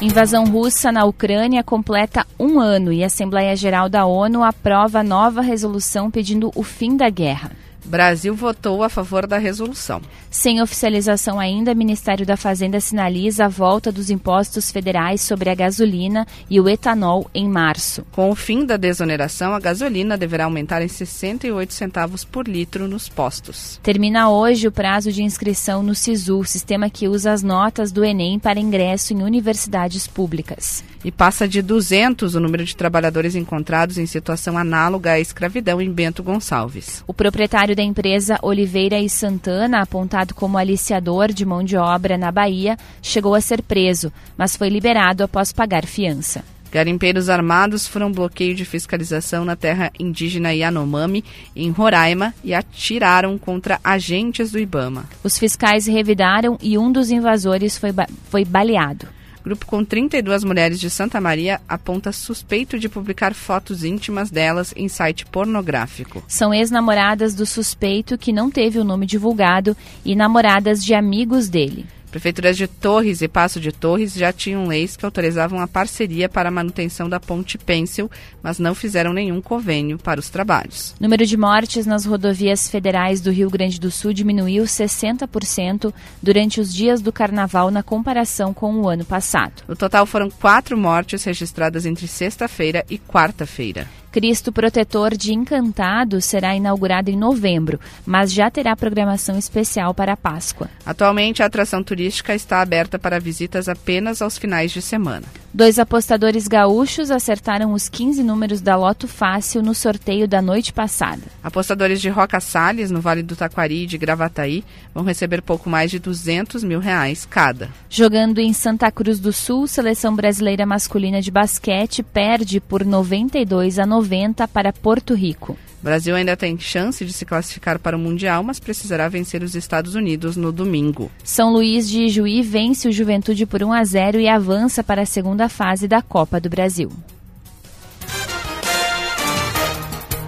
Invasão 0.00 0.44
russa 0.44 0.90
na 0.90 1.04
Ucrânia 1.04 1.62
completa 1.62 2.26
um 2.36 2.58
ano 2.58 2.92
e 2.92 3.04
a 3.04 3.06
Assembleia 3.06 3.54
Geral 3.54 3.88
da 3.88 4.04
ONU 4.04 4.42
aprova 4.42 5.00
nova 5.04 5.40
resolução 5.40 6.10
pedindo 6.10 6.50
o 6.56 6.64
fim 6.64 6.96
da 6.96 7.08
guerra. 7.08 7.52
Brasil 7.84 8.34
votou 8.34 8.82
a 8.82 8.88
favor 8.88 9.26
da 9.26 9.38
resolução. 9.38 10.00
Sem 10.30 10.62
oficialização 10.62 11.38
ainda, 11.38 11.72
o 11.72 11.76
Ministério 11.76 12.24
da 12.24 12.36
Fazenda 12.36 12.80
sinaliza 12.80 13.44
a 13.44 13.48
volta 13.48 13.92
dos 13.92 14.10
impostos 14.10 14.70
federais 14.70 15.20
sobre 15.20 15.50
a 15.50 15.54
gasolina 15.54 16.26
e 16.48 16.60
o 16.60 16.68
etanol 16.68 17.28
em 17.34 17.48
março. 17.48 18.04
Com 18.12 18.30
o 18.30 18.34
fim 18.34 18.64
da 18.64 18.76
desoneração, 18.76 19.54
a 19.54 19.60
gasolina 19.60 20.16
deverá 20.16 20.44
aumentar 20.44 20.82
em 20.82 20.88
68 20.88 21.72
centavos 21.72 22.24
por 22.24 22.48
litro 22.48 22.88
nos 22.88 23.08
postos. 23.08 23.78
Termina 23.82 24.30
hoje 24.30 24.68
o 24.68 24.72
prazo 24.72 25.12
de 25.12 25.22
inscrição 25.22 25.82
no 25.82 25.94
SISU, 25.94 26.44
sistema 26.44 26.88
que 26.88 27.08
usa 27.08 27.32
as 27.32 27.42
notas 27.42 27.92
do 27.92 28.04
Enem 28.04 28.38
para 28.38 28.60
ingresso 28.60 29.12
em 29.12 29.22
universidades 29.22 30.06
públicas. 30.06 30.84
E 31.04 31.10
passa 31.10 31.48
de 31.48 31.60
200 31.60 32.34
o 32.34 32.40
número 32.40 32.64
de 32.64 32.76
trabalhadores 32.76 33.34
encontrados 33.34 33.98
em 33.98 34.06
situação 34.06 34.56
análoga 34.56 35.12
à 35.12 35.20
escravidão 35.20 35.80
em 35.80 35.90
Bento 35.90 36.22
Gonçalves. 36.22 37.02
O 37.06 37.12
proprietário 37.12 37.74
da 37.74 37.82
empresa 37.82 38.38
Oliveira 38.42 39.00
e 39.00 39.08
Santana, 39.08 39.80
apontado 39.80 40.34
como 40.34 40.58
aliciador 40.58 41.32
de 41.32 41.44
mão 41.44 41.64
de 41.64 41.76
obra 41.76 42.16
na 42.16 42.30
Bahia, 42.30 42.76
chegou 43.00 43.34
a 43.34 43.40
ser 43.40 43.62
preso, 43.62 44.12
mas 44.36 44.56
foi 44.56 44.68
liberado 44.68 45.24
após 45.24 45.52
pagar 45.52 45.86
fiança. 45.86 46.44
Garimpeiros 46.72 47.28
armados 47.28 47.86
foram 47.86 48.10
bloqueio 48.10 48.54
de 48.54 48.64
fiscalização 48.64 49.44
na 49.44 49.54
terra 49.54 49.92
indígena 50.00 50.54
Yanomami, 50.54 51.22
em 51.54 51.70
Roraima, 51.70 52.32
e 52.42 52.54
atiraram 52.54 53.36
contra 53.36 53.78
agentes 53.84 54.52
do 54.52 54.58
Ibama. 54.58 55.04
Os 55.22 55.36
fiscais 55.36 55.86
revidaram 55.86 56.56
e 56.62 56.78
um 56.78 56.90
dos 56.90 57.10
invasores 57.10 57.76
foi, 57.76 57.92
ba 57.92 58.06
foi 58.30 58.42
baleado. 58.46 59.06
Grupo 59.44 59.66
com 59.66 59.84
32 59.84 60.44
mulheres 60.44 60.78
de 60.78 60.88
Santa 60.88 61.20
Maria 61.20 61.60
aponta 61.68 62.12
suspeito 62.12 62.78
de 62.78 62.88
publicar 62.88 63.34
fotos 63.34 63.82
íntimas 63.82 64.30
delas 64.30 64.72
em 64.76 64.88
site 64.88 65.26
pornográfico. 65.26 66.22
São 66.28 66.54
ex-namoradas 66.54 67.34
do 67.34 67.44
suspeito 67.44 68.16
que 68.16 68.32
não 68.32 68.50
teve 68.50 68.78
o 68.78 68.84
nome 68.84 69.04
divulgado 69.04 69.76
e 70.04 70.14
namoradas 70.14 70.84
de 70.84 70.94
amigos 70.94 71.48
dele. 71.48 71.86
Prefeituras 72.12 72.58
de 72.58 72.66
Torres 72.66 73.22
e 73.22 73.26
Passo 73.26 73.58
de 73.58 73.72
Torres 73.72 74.12
já 74.12 74.30
tinham 74.30 74.66
leis 74.66 74.98
que 74.98 75.04
autorizavam 75.06 75.60
a 75.60 75.66
parceria 75.66 76.28
para 76.28 76.50
a 76.50 76.52
manutenção 76.52 77.08
da 77.08 77.18
ponte 77.18 77.56
Pêncil, 77.56 78.10
mas 78.42 78.58
não 78.58 78.74
fizeram 78.74 79.14
nenhum 79.14 79.40
convênio 79.40 79.96
para 79.96 80.20
os 80.20 80.28
trabalhos. 80.28 80.94
O 81.00 81.02
número 81.02 81.24
de 81.24 81.38
mortes 81.38 81.86
nas 81.86 82.04
rodovias 82.04 82.68
federais 82.68 83.22
do 83.22 83.30
Rio 83.30 83.48
Grande 83.48 83.80
do 83.80 83.90
Sul 83.90 84.12
diminuiu 84.12 84.64
60% 84.64 85.90
durante 86.22 86.60
os 86.60 86.74
dias 86.74 87.00
do 87.00 87.10
carnaval 87.10 87.70
na 87.70 87.82
comparação 87.82 88.52
com 88.52 88.74
o 88.74 88.88
ano 88.90 89.06
passado. 89.06 89.62
No 89.66 89.74
total 89.74 90.04
foram 90.04 90.28
quatro 90.28 90.76
mortes 90.76 91.24
registradas 91.24 91.86
entre 91.86 92.06
sexta-feira 92.06 92.84
e 92.90 92.98
quarta-feira. 92.98 94.01
Cristo 94.12 94.52
Protetor 94.52 95.16
de 95.16 95.32
Encantado 95.32 96.20
será 96.20 96.54
inaugurado 96.54 97.10
em 97.10 97.16
novembro, 97.16 97.80
mas 98.04 98.30
já 98.30 98.50
terá 98.50 98.76
programação 98.76 99.38
especial 99.38 99.94
para 99.94 100.12
a 100.12 100.16
Páscoa. 100.18 100.68
Atualmente, 100.84 101.42
a 101.42 101.46
atração 101.46 101.82
turística 101.82 102.34
está 102.34 102.60
aberta 102.60 102.98
para 102.98 103.18
visitas 103.18 103.70
apenas 103.70 104.20
aos 104.20 104.36
finais 104.36 104.70
de 104.70 104.82
semana. 104.82 105.24
Dois 105.54 105.78
apostadores 105.78 106.48
gaúchos 106.48 107.10
acertaram 107.10 107.74
os 107.74 107.86
15 107.86 108.22
números 108.22 108.62
da 108.62 108.74
Loto 108.74 109.06
Fácil 109.06 109.62
no 109.62 109.74
sorteio 109.74 110.26
da 110.26 110.40
noite 110.40 110.72
passada. 110.72 111.20
Apostadores 111.42 112.00
de 112.00 112.08
Roca 112.08 112.40
Salles, 112.40 112.90
no 112.90 113.02
Vale 113.02 113.22
do 113.22 113.36
Taquari 113.36 113.82
e 113.82 113.86
de 113.86 113.98
Gravataí, 113.98 114.64
vão 114.94 115.04
receber 115.04 115.42
pouco 115.42 115.68
mais 115.68 115.90
de 115.90 115.98
200 115.98 116.64
mil 116.64 116.80
reais 116.80 117.26
cada. 117.28 117.68
Jogando 117.88 118.38
em 118.38 118.52
Santa 118.54 118.90
Cruz 118.90 119.20
do 119.20 119.30
Sul, 119.30 119.66
seleção 119.66 120.16
brasileira 120.16 120.64
masculina 120.64 121.20
de 121.20 121.30
basquete 121.30 122.02
perde 122.02 122.58
por 122.58 122.82
92 122.82 123.78
a 123.78 123.84
90 123.84 124.01
para 124.46 124.72
Porto 124.72 125.14
Rico. 125.14 125.56
O 125.80 125.84
Brasil 125.84 126.14
ainda 126.14 126.36
tem 126.36 126.58
chance 126.58 127.04
de 127.04 127.12
se 127.12 127.24
classificar 127.24 127.78
para 127.78 127.96
o 127.96 128.00
Mundial, 128.00 128.42
mas 128.44 128.60
precisará 128.60 129.08
vencer 129.08 129.42
os 129.42 129.56
Estados 129.56 129.94
Unidos 129.94 130.36
no 130.36 130.52
domingo. 130.52 131.10
São 131.24 131.52
Luís 131.52 131.88
de 131.88 132.08
Juí 132.08 132.40
vence 132.42 132.88
o 132.88 132.92
Juventude 132.92 133.46
por 133.46 133.62
1 133.62 133.72
a 133.72 133.84
0 133.84 134.20
e 134.20 134.28
avança 134.28 134.84
para 134.84 135.02
a 135.02 135.06
segunda 135.06 135.48
fase 135.48 135.88
da 135.88 136.00
Copa 136.00 136.40
do 136.40 136.48
Brasil. 136.48 136.90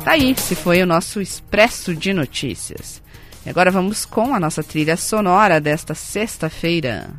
Tá 0.04 0.11
aí, 0.12 0.33
esse 0.33 0.54
foi 0.54 0.83
o 0.83 0.87
nosso 0.87 1.21
Expresso 1.21 1.95
de 1.95 2.12
Notícias. 2.12 3.00
E 3.47 3.49
agora 3.49 3.71
vamos 3.71 4.04
com 4.04 4.35
a 4.35 4.40
nossa 4.40 4.62
trilha 4.62 4.97
sonora 4.97 5.61
desta 5.61 5.95
sexta-feira. 5.95 7.11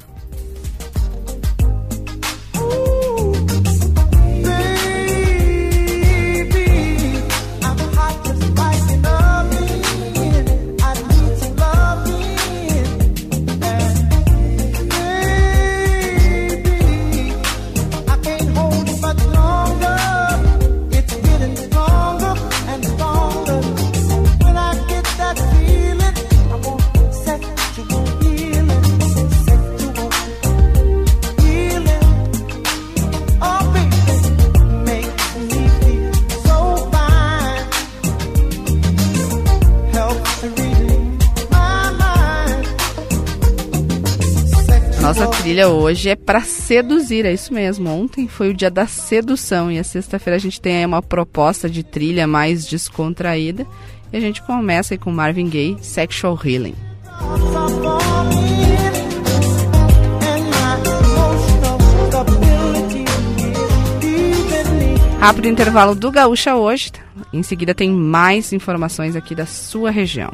Trilha 45.55 45.69
hoje 45.69 46.09
é 46.09 46.17
para 46.17 46.41
seduzir, 46.41 47.25
é 47.25 47.31
isso 47.31 47.53
mesmo. 47.53 47.89
Ontem 47.89 48.27
foi 48.27 48.49
o 48.49 48.53
dia 48.53 48.69
da 48.69 48.85
sedução 48.87 49.71
e 49.71 49.79
a 49.79 49.85
sexta-feira 49.85 50.35
a 50.35 50.39
gente 50.39 50.59
tem 50.59 50.79
aí 50.79 50.85
uma 50.85 51.01
proposta 51.01 51.69
de 51.69 51.81
trilha 51.81 52.27
mais 52.27 52.65
descontraída. 52.65 53.65
E 54.11 54.17
a 54.17 54.19
gente 54.19 54.41
começa 54.41 54.93
aí 54.93 54.97
com 54.97 55.09
Marvin 55.11 55.47
Gaye, 55.47 55.77
Sexual 55.81 56.37
Healing. 56.43 56.75
Rápido 65.21 65.47
intervalo 65.47 65.95
do 65.95 66.11
Gaúcha 66.11 66.53
hoje. 66.57 66.91
Em 67.31 67.43
seguida 67.43 67.73
tem 67.73 67.89
mais 67.89 68.51
informações 68.51 69.15
aqui 69.15 69.33
da 69.33 69.45
sua 69.45 69.89
região. 69.89 70.33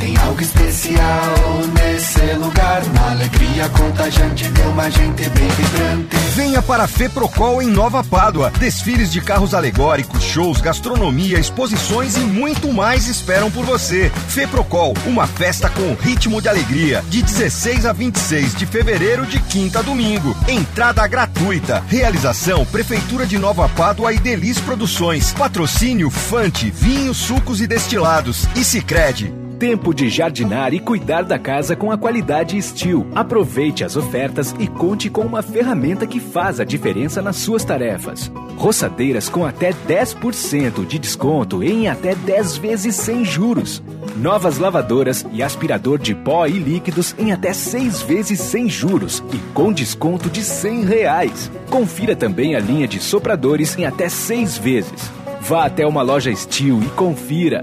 Tem 0.00 0.16
algo 0.16 0.40
especial 0.40 1.34
nesse 1.74 2.32
lugar, 2.38 2.82
uma 2.84 3.10
alegria 3.10 3.68
contagiante 3.68 4.48
de 4.48 4.60
uma 4.62 4.90
gente 4.90 5.28
bem 5.28 5.48
vibrante. 5.48 6.16
Venha 6.34 6.62
para 6.62 6.84
a 6.84 6.88
FEPROCOL 6.88 7.60
em 7.60 7.66
Nova 7.66 8.02
Pádua. 8.02 8.50
Desfiles 8.58 9.12
de 9.12 9.20
carros 9.20 9.52
alegóricos, 9.52 10.22
shows, 10.22 10.58
gastronomia, 10.58 11.38
exposições 11.38 12.16
e 12.16 12.20
muito 12.20 12.72
mais 12.72 13.08
esperam 13.08 13.50
por 13.50 13.66
você. 13.66 14.10
FEPROCOL, 14.28 14.94
uma 15.04 15.26
festa 15.26 15.68
com 15.68 15.92
ritmo 15.92 16.40
de 16.40 16.48
alegria, 16.48 17.04
de 17.10 17.22
16 17.22 17.84
a 17.84 17.92
26 17.92 18.54
de 18.54 18.64
fevereiro, 18.64 19.26
de 19.26 19.38
quinta 19.38 19.80
a 19.80 19.82
domingo. 19.82 20.34
Entrada 20.48 21.06
gratuita. 21.06 21.84
Realização 21.86 22.64
Prefeitura 22.64 23.26
de 23.26 23.36
Nova 23.36 23.68
Pádua 23.68 24.14
e 24.14 24.18
Delis 24.18 24.58
Produções. 24.58 25.34
Patrocínio 25.34 26.08
Fante, 26.08 26.70
vinhos, 26.70 27.18
sucos 27.18 27.60
e 27.60 27.66
destilados. 27.66 28.46
E 28.56 28.64
Sicredi 28.64 29.39
Tempo 29.60 29.92
de 29.92 30.08
jardinar 30.08 30.72
e 30.72 30.80
cuidar 30.80 31.22
da 31.22 31.38
casa 31.38 31.76
com 31.76 31.92
a 31.92 31.98
qualidade 31.98 32.60
Steel. 32.62 33.06
Aproveite 33.14 33.84
as 33.84 33.94
ofertas 33.94 34.54
e 34.58 34.66
conte 34.66 35.10
com 35.10 35.20
uma 35.20 35.42
ferramenta 35.42 36.06
que 36.06 36.18
faz 36.18 36.60
a 36.60 36.64
diferença 36.64 37.20
nas 37.20 37.36
suas 37.36 37.62
tarefas. 37.62 38.32
Roçadeiras 38.56 39.28
com 39.28 39.44
até 39.44 39.74
10% 39.86 40.86
de 40.86 40.98
desconto 40.98 41.62
em 41.62 41.88
até 41.88 42.14
10 42.14 42.56
vezes 42.56 42.96
sem 42.96 43.22
juros. 43.22 43.82
Novas 44.16 44.56
lavadoras 44.56 45.26
e 45.30 45.42
aspirador 45.42 45.98
de 45.98 46.14
pó 46.14 46.46
e 46.46 46.52
líquidos 46.52 47.14
em 47.18 47.30
até 47.30 47.52
6 47.52 48.00
vezes 48.00 48.40
sem 48.40 48.66
juros 48.66 49.22
e 49.30 49.36
com 49.52 49.74
desconto 49.74 50.30
de 50.30 50.42
100 50.42 50.84
reais. 50.86 51.50
Confira 51.68 52.16
também 52.16 52.56
a 52.56 52.60
linha 52.60 52.88
de 52.88 52.98
sopradores 52.98 53.76
em 53.76 53.84
até 53.84 54.08
6 54.08 54.56
vezes. 54.56 55.12
Vá 55.42 55.66
até 55.66 55.86
uma 55.86 56.00
loja 56.00 56.34
Steel 56.34 56.82
e 56.82 56.88
confira. 56.96 57.62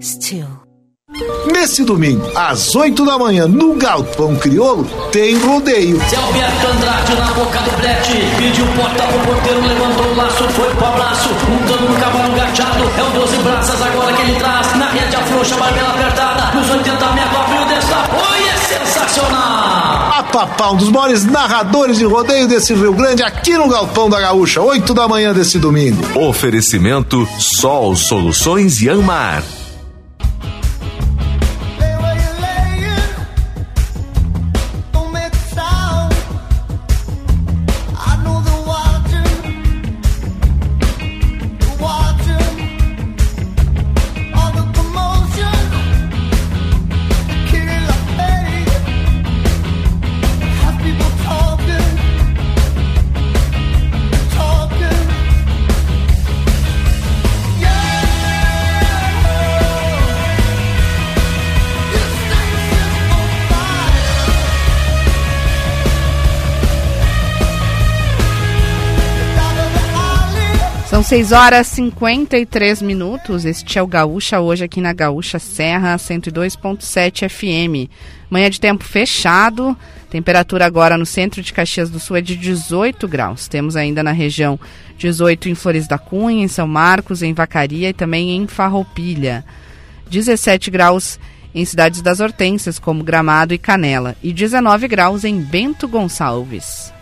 Steel. 0.00 0.63
Nesse 1.46 1.84
domingo, 1.84 2.26
às 2.34 2.74
8 2.74 3.04
da 3.04 3.18
manhã, 3.18 3.46
no 3.46 3.74
Galpão 3.74 4.34
Crioulo, 4.36 4.84
tem 5.12 5.38
rodeio. 5.38 5.96
Zé 6.08 6.16
Alberto 6.16 6.66
Andrade 6.66 7.14
na 7.14 7.32
boca 7.34 7.58
do 7.60 7.70
brete, 7.76 8.12
pediu 8.36 8.66
porta 8.74 9.02
pro 9.04 9.18
porteiro, 9.20 9.60
levantou 9.60 10.06
o 10.06 10.16
laço, 10.16 10.44
foi 10.50 10.70
pro 10.70 10.86
abraço, 10.86 11.28
montando 11.48 11.88
no 11.88 12.00
cavalo 12.00 12.34
gateado, 12.34 12.84
é 12.98 13.02
o 13.02 13.20
12 13.20 13.36
braças 13.38 13.82
agora 13.82 14.12
que 14.12 14.22
ele 14.22 14.38
traz, 14.38 14.76
na 14.76 14.90
rede 14.90 15.16
afrouxa, 15.16 15.56
barbela 15.56 15.90
apertada, 15.90 16.58
nos 16.58 16.70
80 16.70 17.12
metros, 17.12 17.36
abriu 17.36 17.66
dessa, 17.66 17.96
oi, 18.32 18.48
é 18.48 18.56
sensacional! 18.56 20.18
A 20.18 20.24
Papá, 20.32 20.70
um 20.70 20.76
dos 20.76 20.90
maiores 20.90 21.24
narradores 21.24 21.98
de 21.98 22.04
rodeio 22.04 22.48
desse 22.48 22.74
Rio 22.74 22.92
Grande, 22.92 23.22
aqui 23.22 23.56
no 23.56 23.68
Galpão 23.68 24.10
da 24.10 24.20
Gaúcha, 24.20 24.60
8 24.60 24.92
da 24.92 25.06
manhã 25.06 25.32
desse 25.32 25.60
domingo. 25.60 26.02
Oferecimento 26.18 27.28
Sol 27.38 27.94
Soluções 27.94 28.82
Yanmar. 28.82 29.44
São 29.44 29.63
6 71.04 71.32
horas 71.32 71.70
e 71.70 71.74
53 71.74 72.80
minutos. 72.80 73.44
Este 73.44 73.78
é 73.78 73.82
o 73.82 73.86
Gaúcha 73.86 74.40
hoje 74.40 74.64
aqui 74.64 74.80
na 74.80 74.94
Gaúcha 74.94 75.38
Serra 75.38 75.96
102.7 75.96 77.28
FM. 77.28 77.90
Manhã 78.30 78.48
de 78.48 78.58
tempo 78.58 78.82
fechado. 78.82 79.76
Temperatura 80.08 80.64
agora 80.64 80.96
no 80.96 81.04
centro 81.04 81.42
de 81.42 81.52
Caxias 81.52 81.90
do 81.90 82.00
Sul 82.00 82.16
é 82.16 82.22
de 82.22 82.34
18 82.34 83.06
graus. 83.06 83.46
Temos 83.48 83.76
ainda 83.76 84.02
na 84.02 84.12
região 84.12 84.58
18 84.96 85.50
em 85.50 85.54
Flores 85.54 85.86
da 85.86 85.98
Cunha, 85.98 86.42
em 86.42 86.48
São 86.48 86.66
Marcos, 86.66 87.22
em 87.22 87.34
Vacaria 87.34 87.90
e 87.90 87.94
também 87.94 88.34
em 88.34 88.46
Farroupilha. 88.46 89.44
17 90.10 90.70
graus 90.70 91.18
em 91.54 91.66
cidades 91.66 92.00
das 92.00 92.20
Hortênsias, 92.20 92.78
como 92.78 93.04
Gramado 93.04 93.52
e 93.52 93.58
Canela, 93.58 94.16
e 94.22 94.32
19 94.32 94.88
graus 94.88 95.22
em 95.22 95.38
Bento 95.38 95.86
Gonçalves. 95.86 96.94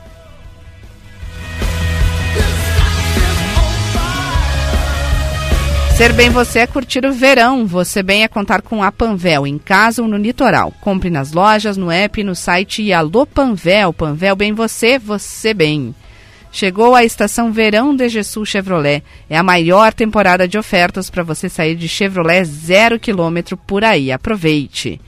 Ser 5.96 6.14
bem 6.14 6.30
você 6.30 6.60
é 6.60 6.66
curtir 6.66 7.04
o 7.04 7.12
verão. 7.12 7.66
Você 7.66 8.02
bem 8.02 8.24
é 8.24 8.28
contar 8.28 8.62
com 8.62 8.82
a 8.82 8.90
Panvel 8.90 9.46
em 9.46 9.58
casa 9.58 10.02
ou 10.02 10.08
no 10.08 10.16
litoral. 10.16 10.72
Compre 10.80 11.10
nas 11.10 11.32
lojas, 11.32 11.76
no 11.76 11.90
app, 11.90 12.24
no 12.24 12.34
site 12.34 12.82
e 12.82 12.92
alô 12.92 13.26
Panvel. 13.26 13.92
Panvel 13.92 14.34
bem 14.34 14.52
você, 14.52 14.98
você 14.98 15.54
bem. 15.54 15.94
Chegou 16.50 16.94
a 16.94 17.04
estação 17.04 17.52
Verão 17.52 17.94
de 17.94 18.08
Jesus 18.08 18.48
Chevrolet. 18.48 19.04
É 19.28 19.36
a 19.36 19.42
maior 19.42 19.92
temporada 19.92 20.48
de 20.48 20.58
ofertas 20.58 21.08
para 21.08 21.22
você 21.22 21.48
sair 21.48 21.76
de 21.76 21.88
Chevrolet 21.88 22.44
zero 22.44 22.98
quilômetro 22.98 23.56
por 23.56 23.84
aí. 23.84 24.10
Aproveite. 24.10 25.00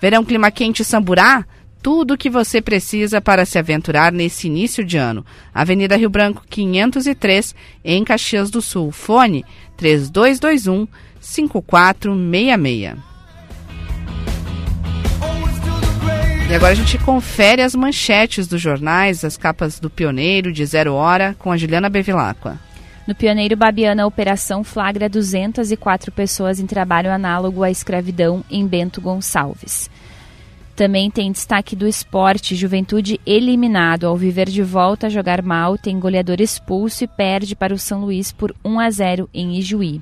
Verão 0.00 0.24
clima 0.24 0.50
quente 0.50 0.84
Samburá? 0.84 1.44
tudo 1.82 2.14
o 2.14 2.18
que 2.18 2.28
você 2.28 2.60
precisa 2.60 3.20
para 3.20 3.44
se 3.44 3.58
aventurar 3.58 4.12
nesse 4.12 4.46
início 4.46 4.84
de 4.84 4.96
ano. 4.96 5.24
Avenida 5.54 5.96
Rio 5.96 6.10
Branco 6.10 6.42
503, 6.48 7.54
em 7.84 8.04
Caxias 8.04 8.50
do 8.50 8.60
Sul. 8.60 8.90
Fone 8.90 9.44
3221 9.78 10.86
5466. 11.20 12.98
E 16.50 16.54
agora 16.54 16.72
a 16.72 16.74
gente 16.74 16.96
confere 16.98 17.62
as 17.62 17.74
manchetes 17.74 18.46
dos 18.46 18.60
jornais, 18.60 19.24
as 19.24 19.36
capas 19.36 19.78
do 19.78 19.88
Pioneiro 19.88 20.50
de 20.50 20.64
Zero 20.64 20.94
Hora, 20.94 21.36
com 21.38 21.52
a 21.52 21.56
Juliana 21.56 21.88
Bevilacqua. 21.88 22.58
No 23.06 23.14
Pioneiro 23.14 23.56
Babiana, 23.56 24.02
a 24.02 24.06
operação 24.06 24.64
flagra 24.64 25.08
204 25.08 26.10
pessoas 26.10 26.58
em 26.58 26.66
trabalho 26.66 27.10
análogo 27.10 27.62
à 27.62 27.70
escravidão 27.70 28.44
em 28.50 28.66
Bento 28.66 29.00
Gonçalves. 29.00 29.88
Também 30.78 31.10
tem 31.10 31.32
destaque 31.32 31.74
do 31.74 31.88
esporte, 31.88 32.54
Juventude 32.54 33.20
eliminado 33.26 34.06
ao 34.06 34.16
viver 34.16 34.48
de 34.48 34.62
volta 34.62 35.08
a 35.08 35.10
jogar 35.10 35.42
mal, 35.42 35.76
tem 35.76 35.98
goleador 35.98 36.40
expulso 36.40 37.02
e 37.02 37.08
perde 37.08 37.56
para 37.56 37.74
o 37.74 37.78
São 37.78 38.02
Luís 38.02 38.30
por 38.30 38.54
1 38.64 38.78
a 38.78 38.88
0 38.88 39.28
em 39.34 39.58
Ijuí. 39.58 40.00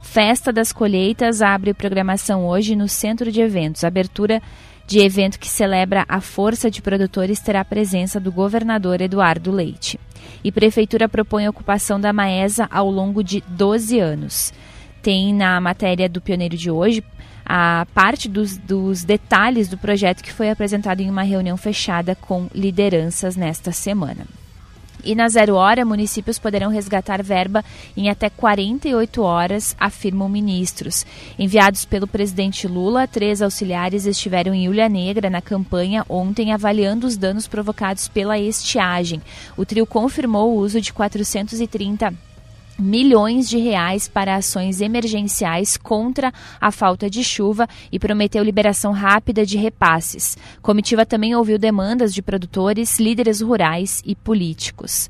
Festa 0.00 0.50
das 0.50 0.72
Colheitas 0.72 1.42
abre 1.42 1.74
programação 1.74 2.46
hoje 2.46 2.74
no 2.74 2.88
Centro 2.88 3.30
de 3.30 3.42
Eventos. 3.42 3.84
Abertura 3.84 4.40
de 4.86 5.00
evento 5.00 5.38
que 5.38 5.46
celebra 5.46 6.06
a 6.08 6.22
força 6.22 6.70
de 6.70 6.80
produtores 6.80 7.38
terá 7.40 7.60
a 7.60 7.64
presença 7.64 8.18
do 8.18 8.32
governador 8.32 9.02
Eduardo 9.02 9.52
Leite. 9.52 10.00
E 10.42 10.50
Prefeitura 10.50 11.06
propõe 11.06 11.44
a 11.44 11.50
ocupação 11.50 12.00
da 12.00 12.14
Maesa 12.14 12.66
ao 12.70 12.90
longo 12.90 13.22
de 13.22 13.44
12 13.46 14.00
anos. 14.00 14.54
Tem 15.02 15.34
na 15.34 15.60
matéria 15.60 16.08
do 16.08 16.18
Pioneiro 16.18 16.56
de 16.56 16.70
hoje 16.70 17.04
a 17.44 17.86
parte 17.94 18.28
dos, 18.28 18.56
dos 18.56 19.04
detalhes 19.04 19.68
do 19.68 19.76
projeto 19.76 20.22
que 20.22 20.32
foi 20.32 20.50
apresentado 20.50 21.00
em 21.00 21.10
uma 21.10 21.22
reunião 21.22 21.56
fechada 21.56 22.14
com 22.14 22.48
lideranças 22.54 23.36
nesta 23.36 23.72
semana. 23.72 24.26
E 25.04 25.14
na 25.14 25.28
zero 25.28 25.54
hora, 25.56 25.84
municípios 25.84 26.38
poderão 26.38 26.70
resgatar 26.70 27.22
verba 27.22 27.62
em 27.94 28.08
até 28.08 28.30
48 28.30 29.20
horas, 29.20 29.76
afirmam 29.78 30.30
ministros. 30.30 31.04
Enviados 31.38 31.84
pelo 31.84 32.06
presidente 32.06 32.66
Lula, 32.66 33.06
três 33.06 33.42
auxiliares 33.42 34.06
estiveram 34.06 34.54
em 34.54 34.64
Ilha 34.64 34.88
Negra 34.88 35.28
na 35.28 35.42
campanha 35.42 36.06
ontem 36.08 36.52
avaliando 36.52 37.06
os 37.06 37.18
danos 37.18 37.46
provocados 37.46 38.08
pela 38.08 38.38
estiagem. 38.38 39.20
O 39.58 39.66
trio 39.66 39.86
confirmou 39.86 40.54
o 40.54 40.58
uso 40.58 40.80
de 40.80 40.90
430 40.90 42.14
milhões 42.78 43.48
de 43.48 43.58
reais 43.58 44.08
para 44.08 44.36
ações 44.36 44.80
emergenciais 44.80 45.76
contra 45.76 46.32
a 46.60 46.70
falta 46.70 47.08
de 47.08 47.22
chuva 47.22 47.68
e 47.90 47.98
prometeu 47.98 48.42
liberação 48.42 48.92
rápida 48.92 49.44
de 49.46 49.56
repasses. 49.56 50.36
Comitiva 50.62 51.06
também 51.06 51.34
ouviu 51.34 51.58
demandas 51.58 52.12
de 52.12 52.22
produtores, 52.22 52.98
líderes 52.98 53.40
rurais 53.40 54.02
e 54.04 54.14
políticos. 54.14 55.08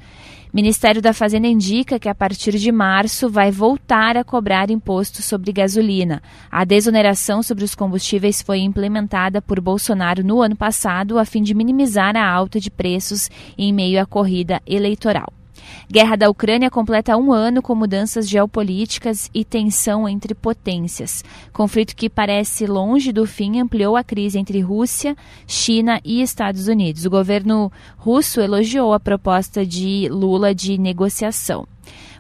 Ministério 0.55 1.03
da 1.03 1.12
Fazenda 1.12 1.48
indica 1.48 1.98
que 1.98 2.09
a 2.09 2.14
partir 2.14 2.57
de 2.57 2.70
março 2.70 3.29
vai 3.29 3.50
voltar 3.50 4.16
a 4.16 4.22
cobrar 4.22 4.70
imposto 4.70 5.20
sobre 5.20 5.50
gasolina. 5.50 6.22
A 6.48 6.64
desoneração 6.64 7.42
sobre 7.42 7.64
os 7.64 7.74
combustíveis 7.74 8.40
foi 8.40 8.61
implementada 8.61 9.42
por 9.42 9.61
Bolsonaro 9.61 10.22
no 10.22 10.40
ano 10.40 10.55
passado 10.55 11.18
a 11.18 11.24
fim 11.24 11.42
de 11.42 11.55
minimizar 11.55 12.16
a 12.16 12.24
alta 12.24 12.61
de 12.61 12.70
preços 12.70 13.29
em 13.59 13.72
meio 13.72 14.00
à 14.00 14.07
corrida 14.07 14.62
eleitoral. 14.64 15.43
Guerra 15.90 16.16
da 16.16 16.31
Ucrânia 16.31 16.70
completa 16.70 17.16
um 17.16 17.33
ano 17.33 17.62
com 17.62 17.74
mudanças 17.74 18.29
geopolíticas 18.29 19.31
e 19.35 19.44
tensão 19.44 20.09
entre 20.09 20.35
potências. 20.35 21.24
Conflito 21.53 21.94
que 21.94 22.09
parece 22.09 22.66
longe 22.66 23.12
do 23.12 23.27
fim 23.27 23.61
ampliou 23.61 23.96
a 23.96 24.05
crise 24.05 24.38
entre 24.38 24.61
Rússia, 24.61 25.16
China 25.46 26.00
e 26.05 26.22
Estados 26.22 26.68
Unidos. 26.68 27.05
O 27.05 27.11
governo 27.11 27.70
russo 27.96 28.40
elogiou 28.40 28.92
a 28.92 29.00
proposta 29.00 29.64
de 29.64 30.09
Lula 30.11 30.55
de 30.55 30.79
negociação. 30.79 31.66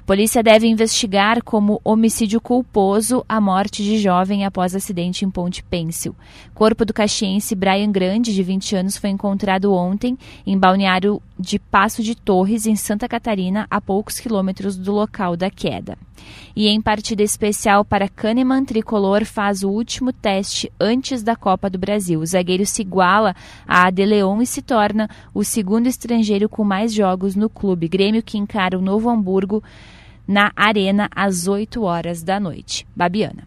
Polícia 0.06 0.42
deve 0.42 0.66
investigar 0.66 1.42
como 1.42 1.80
homicídio 1.82 2.38
culposo 2.38 3.24
a 3.26 3.40
morte 3.40 3.82
de 3.82 3.96
jovem 3.96 4.44
após 4.44 4.74
acidente 4.74 5.24
em 5.24 5.30
Ponte 5.30 5.62
Pêncil. 5.62 6.14
Corpo 6.52 6.84
do 6.84 6.92
caxiense 6.92 7.54
Brian 7.54 7.90
Grande, 7.90 8.34
de 8.34 8.42
20 8.42 8.76
anos, 8.76 8.98
foi 8.98 9.08
encontrado 9.08 9.72
ontem 9.72 10.18
em 10.46 10.58
balneário 10.58 11.22
de 11.38 11.58
Passo 11.58 12.02
de 12.02 12.14
Torres, 12.14 12.66
em 12.66 12.76
Santa 12.76 13.08
Catarina, 13.08 13.66
a 13.70 13.80
poucos 13.80 14.20
quilômetros 14.20 14.76
do 14.76 14.92
local 14.92 15.38
da 15.38 15.48
queda. 15.48 15.96
E 16.54 16.68
em 16.68 16.80
partida 16.80 17.22
especial 17.22 17.84
para 17.84 18.08
Kahneman, 18.08 18.64
Tricolor 18.64 19.24
faz 19.24 19.62
o 19.62 19.70
último 19.70 20.12
teste 20.12 20.70
antes 20.78 21.22
da 21.22 21.34
Copa 21.34 21.68
do 21.68 21.78
Brasil. 21.78 22.20
O 22.20 22.26
zagueiro 22.26 22.64
se 22.64 22.82
iguala 22.82 23.34
a 23.66 23.90
De 23.90 24.04
Leon 24.04 24.40
e 24.40 24.46
se 24.46 24.62
torna 24.62 25.08
o 25.32 25.42
segundo 25.42 25.86
estrangeiro 25.86 26.48
com 26.48 26.62
mais 26.62 26.92
jogos 26.92 27.34
no 27.34 27.48
clube. 27.48 27.88
Grêmio 27.88 28.22
que 28.22 28.38
encara 28.38 28.78
o 28.78 28.82
Novo 28.82 29.10
Hamburgo 29.10 29.62
na 30.26 30.52
Arena 30.56 31.08
às 31.14 31.46
8 31.46 31.82
horas 31.82 32.22
da 32.22 32.38
noite. 32.40 32.86
Babiana. 32.94 33.46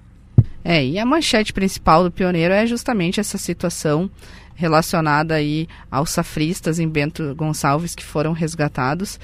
É, 0.63 0.85
e 0.85 0.99
a 0.99 1.05
manchete 1.05 1.53
principal 1.53 2.03
do 2.03 2.11
Pioneiro 2.11 2.53
é 2.53 2.65
justamente 2.65 3.19
essa 3.19 3.37
situação 3.37 4.09
relacionada 4.53 5.35
aí 5.35 5.67
aos 5.89 6.09
safristas 6.09 6.79
em 6.79 6.89
Bento 6.89 7.33
Gonçalves 7.35 7.95
que 7.95 8.03
foram 8.03 8.33
resgatados. 8.33 9.19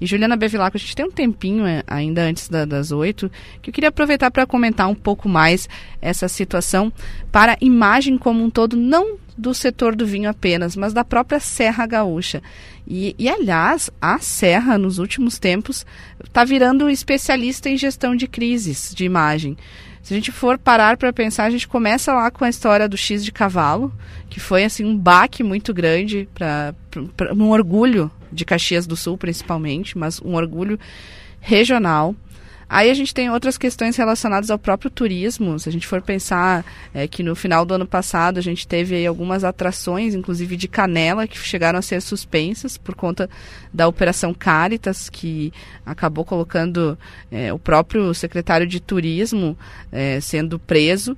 E 0.00 0.06
Juliana 0.06 0.36
Bevilacqua, 0.36 0.76
a 0.76 0.80
gente 0.80 0.96
tem 0.96 1.04
um 1.04 1.10
tempinho 1.10 1.66
é, 1.66 1.82
ainda 1.86 2.22
antes 2.22 2.48
da, 2.48 2.64
das 2.64 2.92
oito, 2.92 3.30
que 3.62 3.70
eu 3.70 3.74
queria 3.74 3.88
aproveitar 3.88 4.30
para 4.30 4.46
comentar 4.46 4.88
um 4.88 4.94
pouco 4.94 5.28
mais 5.28 5.68
essa 6.00 6.28
situação 6.28 6.92
para 7.30 7.52
a 7.52 7.58
imagem 7.60 8.18
como 8.18 8.42
um 8.42 8.50
todo, 8.50 8.76
não 8.76 9.16
do 9.36 9.52
setor 9.52 9.96
do 9.96 10.06
vinho 10.06 10.30
apenas, 10.30 10.76
mas 10.76 10.92
da 10.92 11.04
própria 11.04 11.40
Serra 11.40 11.86
Gaúcha. 11.86 12.42
E, 12.86 13.14
e 13.18 13.28
aliás, 13.28 13.90
a 14.00 14.18
Serra, 14.18 14.78
nos 14.78 14.98
últimos 14.98 15.38
tempos, 15.38 15.84
está 16.24 16.44
virando 16.44 16.88
especialista 16.88 17.68
em 17.68 17.76
gestão 17.76 18.14
de 18.14 18.28
crises 18.28 18.94
de 18.94 19.04
imagem. 19.04 19.56
Se 20.04 20.12
a 20.12 20.16
gente 20.18 20.30
for 20.30 20.58
parar 20.58 20.98
para 20.98 21.14
pensar, 21.14 21.44
a 21.44 21.50
gente 21.50 21.66
começa 21.66 22.12
lá 22.12 22.30
com 22.30 22.44
a 22.44 22.48
história 22.50 22.86
do 22.86 22.94
X 22.94 23.24
de 23.24 23.32
cavalo, 23.32 23.90
que 24.28 24.38
foi 24.38 24.62
assim 24.62 24.84
um 24.84 24.94
baque 24.94 25.42
muito 25.42 25.72
grande 25.72 26.28
para 26.34 26.74
um 27.34 27.48
orgulho 27.48 28.10
de 28.30 28.44
Caxias 28.44 28.86
do 28.86 28.96
Sul, 28.96 29.16
principalmente, 29.16 29.96
mas 29.96 30.20
um 30.20 30.34
orgulho 30.34 30.78
regional. 31.40 32.14
Aí 32.68 32.90
a 32.90 32.94
gente 32.94 33.14
tem 33.14 33.30
outras 33.30 33.58
questões 33.58 33.96
relacionadas 33.96 34.50
ao 34.50 34.58
próprio 34.58 34.90
turismo. 34.90 35.58
Se 35.58 35.68
a 35.68 35.72
gente 35.72 35.86
for 35.86 36.00
pensar 36.00 36.64
é, 36.92 37.06
que 37.06 37.22
no 37.22 37.34
final 37.34 37.64
do 37.64 37.74
ano 37.74 37.86
passado 37.86 38.38
a 38.38 38.42
gente 38.42 38.66
teve 38.66 39.06
algumas 39.06 39.44
atrações, 39.44 40.14
inclusive 40.14 40.56
de 40.56 40.68
Canela, 40.68 41.26
que 41.26 41.38
chegaram 41.38 41.78
a 41.78 41.82
ser 41.82 42.00
suspensas 42.00 42.76
por 42.76 42.94
conta 42.94 43.28
da 43.72 43.86
Operação 43.86 44.32
Caritas, 44.32 45.08
que 45.08 45.52
acabou 45.84 46.24
colocando 46.24 46.98
é, 47.30 47.52
o 47.52 47.58
próprio 47.58 48.12
secretário 48.14 48.66
de 48.66 48.80
Turismo 48.80 49.56
é, 49.92 50.20
sendo 50.20 50.58
preso. 50.58 51.16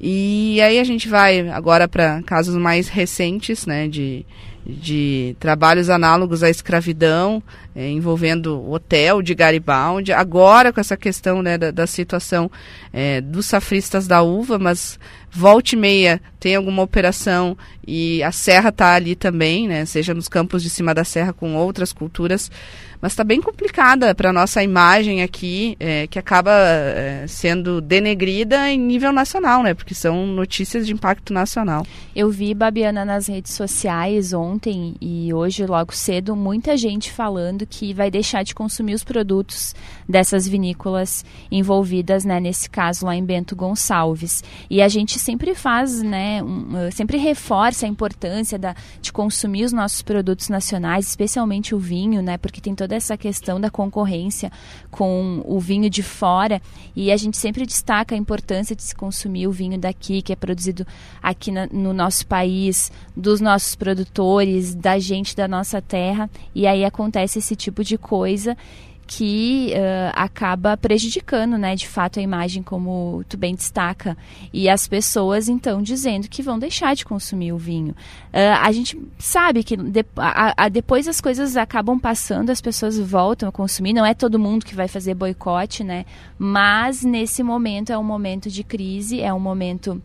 E 0.00 0.60
aí 0.62 0.78
a 0.78 0.84
gente 0.84 1.08
vai 1.08 1.46
agora 1.50 1.86
para 1.86 2.22
casos 2.22 2.56
mais 2.56 2.88
recentes, 2.88 3.66
né, 3.66 3.86
de 3.86 4.24
de 4.66 5.34
trabalhos 5.40 5.88
análogos 5.88 6.42
à 6.42 6.50
escravidão, 6.50 7.42
é, 7.74 7.88
envolvendo 7.88 8.70
hotel 8.70 9.22
de 9.22 9.34
Garibaldi, 9.34 10.12
agora 10.12 10.72
com 10.72 10.80
essa 10.80 10.96
questão 10.96 11.42
né, 11.42 11.56
da, 11.56 11.70
da 11.70 11.86
situação 11.86 12.50
é, 12.92 13.20
dos 13.20 13.46
safristas 13.46 14.06
da 14.06 14.22
uva, 14.22 14.58
mas 14.58 14.98
volte 15.30 15.76
meia 15.76 16.20
tem 16.38 16.56
alguma 16.56 16.82
operação 16.82 17.56
e 17.86 18.22
a 18.22 18.32
serra 18.32 18.70
está 18.70 18.94
ali 18.94 19.14
também, 19.14 19.66
né, 19.66 19.84
seja 19.84 20.12
nos 20.12 20.28
campos 20.28 20.62
de 20.62 20.70
cima 20.70 20.94
da 20.94 21.04
serra 21.04 21.32
com 21.32 21.54
outras 21.54 21.92
culturas, 21.92 22.50
mas 23.00 23.12
está 23.12 23.24
bem 23.24 23.40
complicada 23.40 24.14
para 24.14 24.32
nossa 24.32 24.62
imagem 24.62 25.22
aqui, 25.22 25.76
é, 25.80 26.06
que 26.06 26.18
acaba 26.18 26.52
é, 26.52 27.24
sendo 27.26 27.80
denegrida 27.80 28.70
em 28.70 28.78
nível 28.78 29.12
nacional, 29.12 29.62
né? 29.62 29.72
Porque 29.72 29.94
são 29.94 30.26
notícias 30.26 30.86
de 30.86 30.92
impacto 30.92 31.32
nacional. 31.32 31.86
Eu 32.14 32.30
vi, 32.30 32.52
Babiana, 32.52 33.04
nas 33.04 33.26
redes 33.26 33.54
sociais 33.54 34.32
ontem 34.32 34.94
e 35.00 35.32
hoje, 35.32 35.64
logo 35.64 35.94
cedo, 35.94 36.36
muita 36.36 36.76
gente 36.76 37.10
falando 37.10 37.66
que 37.66 37.94
vai 37.94 38.10
deixar 38.10 38.42
de 38.42 38.54
consumir 38.54 38.94
os 38.94 39.04
produtos 39.04 39.74
dessas 40.08 40.46
vinícolas 40.46 41.24
envolvidas, 41.50 42.24
né? 42.24 42.38
Nesse 42.38 42.68
caso 42.68 43.06
lá 43.06 43.16
em 43.16 43.24
Bento 43.24 43.56
Gonçalves. 43.56 44.44
E 44.68 44.82
a 44.82 44.88
gente 44.88 45.18
sempre 45.18 45.54
faz, 45.54 46.02
né? 46.02 46.42
Um, 46.42 46.90
sempre 46.90 47.16
reforça 47.16 47.86
a 47.86 47.88
importância 47.88 48.58
da, 48.58 48.74
de 49.00 49.12
consumir 49.12 49.64
os 49.64 49.72
nossos 49.72 50.02
produtos 50.02 50.48
nacionais, 50.48 51.06
especialmente 51.06 51.74
o 51.74 51.78
vinho, 51.78 52.20
né? 52.20 52.36
Porque 52.36 52.60
tem 52.60 52.74
toda 52.74 52.89
toda 52.90 52.96
essa 52.96 53.16
questão 53.16 53.60
da 53.60 53.70
concorrência 53.70 54.50
com 54.90 55.42
o 55.44 55.60
vinho 55.60 55.88
de 55.88 56.02
fora. 56.02 56.60
E 56.96 57.12
a 57.12 57.16
gente 57.16 57.36
sempre 57.36 57.64
destaca 57.64 58.16
a 58.16 58.18
importância 58.18 58.74
de 58.74 58.82
se 58.82 58.94
consumir 58.94 59.46
o 59.46 59.52
vinho 59.52 59.78
daqui, 59.78 60.20
que 60.20 60.32
é 60.32 60.36
produzido 60.36 60.84
aqui 61.22 61.52
na, 61.52 61.66
no 61.66 61.92
nosso 61.92 62.26
país, 62.26 62.90
dos 63.16 63.40
nossos 63.40 63.76
produtores, 63.76 64.74
da 64.74 64.98
gente 64.98 65.36
da 65.36 65.46
nossa 65.46 65.80
terra, 65.80 66.28
e 66.52 66.66
aí 66.66 66.84
acontece 66.84 67.38
esse 67.38 67.54
tipo 67.54 67.84
de 67.84 67.96
coisa 67.96 68.56
que 69.12 69.72
uh, 69.72 70.12
acaba 70.14 70.76
prejudicando, 70.76 71.58
né, 71.58 71.74
de 71.74 71.88
fato, 71.88 72.20
a 72.20 72.22
imagem, 72.22 72.62
como 72.62 73.24
tu 73.28 73.36
bem 73.36 73.56
destaca. 73.56 74.16
E 74.52 74.68
as 74.68 74.86
pessoas, 74.86 75.48
então, 75.48 75.82
dizendo 75.82 76.28
que 76.28 76.40
vão 76.40 76.60
deixar 76.60 76.94
de 76.94 77.04
consumir 77.04 77.52
o 77.52 77.58
vinho. 77.58 77.90
Uh, 78.32 78.54
a 78.62 78.70
gente 78.70 78.96
sabe 79.18 79.64
que 79.64 79.76
de, 79.76 80.06
a, 80.16 80.64
a, 80.64 80.68
depois 80.68 81.08
as 81.08 81.20
coisas 81.20 81.56
acabam 81.56 81.98
passando, 81.98 82.50
as 82.50 82.60
pessoas 82.60 83.00
voltam 83.00 83.48
a 83.48 83.52
consumir. 83.52 83.92
Não 83.92 84.06
é 84.06 84.14
todo 84.14 84.38
mundo 84.38 84.64
que 84.64 84.76
vai 84.76 84.86
fazer 84.86 85.14
boicote, 85.14 85.82
né? 85.82 86.06
Mas 86.38 87.02
nesse 87.02 87.42
momento 87.42 87.90
é 87.90 87.98
um 87.98 88.04
momento 88.04 88.48
de 88.48 88.62
crise, 88.62 89.20
é 89.20 89.34
um 89.34 89.40
momento 89.40 90.00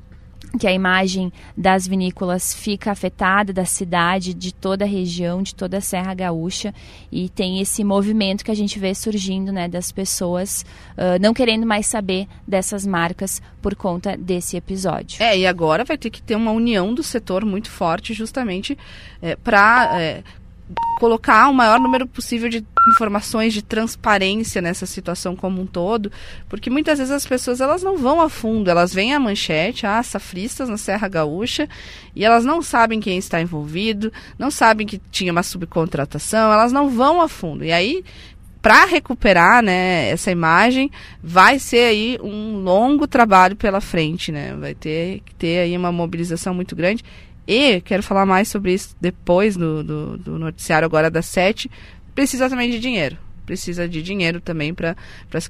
que 0.57 0.67
a 0.67 0.73
imagem 0.73 1.31
das 1.55 1.87
vinícolas 1.87 2.53
fica 2.53 2.91
afetada 2.91 3.51
da 3.51 3.65
cidade, 3.65 4.33
de 4.33 4.53
toda 4.53 4.85
a 4.85 4.87
região, 4.87 5.41
de 5.41 5.53
toda 5.53 5.77
a 5.77 5.81
Serra 5.81 6.13
Gaúcha 6.13 6.73
e 7.11 7.29
tem 7.29 7.59
esse 7.59 7.83
movimento 7.83 8.43
que 8.43 8.51
a 8.51 8.55
gente 8.55 8.79
vê 8.79 8.93
surgindo, 8.93 9.51
né, 9.51 9.67
das 9.67 9.91
pessoas 9.91 10.65
uh, 10.97 11.19
não 11.21 11.33
querendo 11.33 11.65
mais 11.65 11.87
saber 11.87 12.27
dessas 12.47 12.85
marcas 12.85 13.41
por 13.61 13.75
conta 13.75 14.15
desse 14.17 14.57
episódio. 14.57 15.21
É, 15.21 15.37
e 15.37 15.45
agora 15.45 15.83
vai 15.83 15.97
ter 15.97 16.09
que 16.09 16.21
ter 16.21 16.35
uma 16.35 16.51
união 16.51 16.93
do 16.93 17.03
setor 17.03 17.45
muito 17.45 17.69
forte 17.69 18.13
justamente 18.13 18.77
é, 19.21 19.35
para 19.35 20.01
é, 20.01 20.23
colocar 20.99 21.49
o 21.49 21.53
maior 21.53 21.79
número 21.79 22.07
possível 22.07 22.49
de 22.49 22.65
informações 22.87 23.53
de 23.53 23.61
transparência 23.61 24.61
nessa 24.61 24.85
situação 24.85 25.35
como 25.35 25.61
um 25.61 25.65
todo, 25.65 26.11
porque 26.47 26.69
muitas 26.69 26.99
vezes 26.99 27.13
as 27.13 27.25
pessoas 27.25 27.61
elas 27.61 27.83
não 27.83 27.97
vão 27.97 28.21
a 28.21 28.29
fundo, 28.29 28.69
elas 28.69 28.93
veem 28.93 29.13
a 29.13 29.19
manchete, 29.19 29.85
ah, 29.85 30.01
safristas 30.03 30.69
na 30.69 30.77
Serra 30.77 31.07
Gaúcha, 31.07 31.67
e 32.15 32.23
elas 32.23 32.45
não 32.45 32.61
sabem 32.61 32.99
quem 32.99 33.17
está 33.17 33.41
envolvido, 33.41 34.11
não 34.37 34.51
sabem 34.51 34.85
que 34.85 35.01
tinha 35.11 35.31
uma 35.31 35.43
subcontratação, 35.43 36.51
elas 36.51 36.71
não 36.71 36.89
vão 36.89 37.21
a 37.21 37.27
fundo. 37.27 37.63
E 37.63 37.71
aí 37.71 38.03
para 38.65 38.85
recuperar 38.85 39.61
né, 39.61 40.09
essa 40.09 40.31
imagem, 40.31 40.89
vai 41.21 41.59
ser 41.59 41.87
aí 41.87 42.17
um 42.19 42.63
longo 42.63 43.05
trabalho 43.05 43.55
pela 43.55 43.79
frente, 43.79 44.31
né? 44.31 44.55
Vai 44.55 44.73
ter 44.73 45.21
que 45.23 45.35
ter 45.35 45.59
aí 45.59 45.77
uma 45.77 45.91
mobilização 45.91 46.51
muito 46.51 46.75
grande. 46.75 47.03
E 47.47 47.79
quero 47.81 48.01
falar 48.01 48.25
mais 48.25 48.47
sobre 48.47 48.73
isso 48.73 48.95
depois 48.99 49.55
do, 49.55 49.83
do, 49.83 50.17
do 50.17 50.39
noticiário 50.39 50.85
agora 50.85 51.11
das 51.11 51.27
sete. 51.27 51.69
Precisa 52.15 52.49
também 52.49 52.71
de 52.71 52.79
dinheiro. 52.79 53.17
Precisa 53.45 53.87
de 53.87 54.01
dinheiro 54.01 54.41
também 54.41 54.73
para 54.73 54.95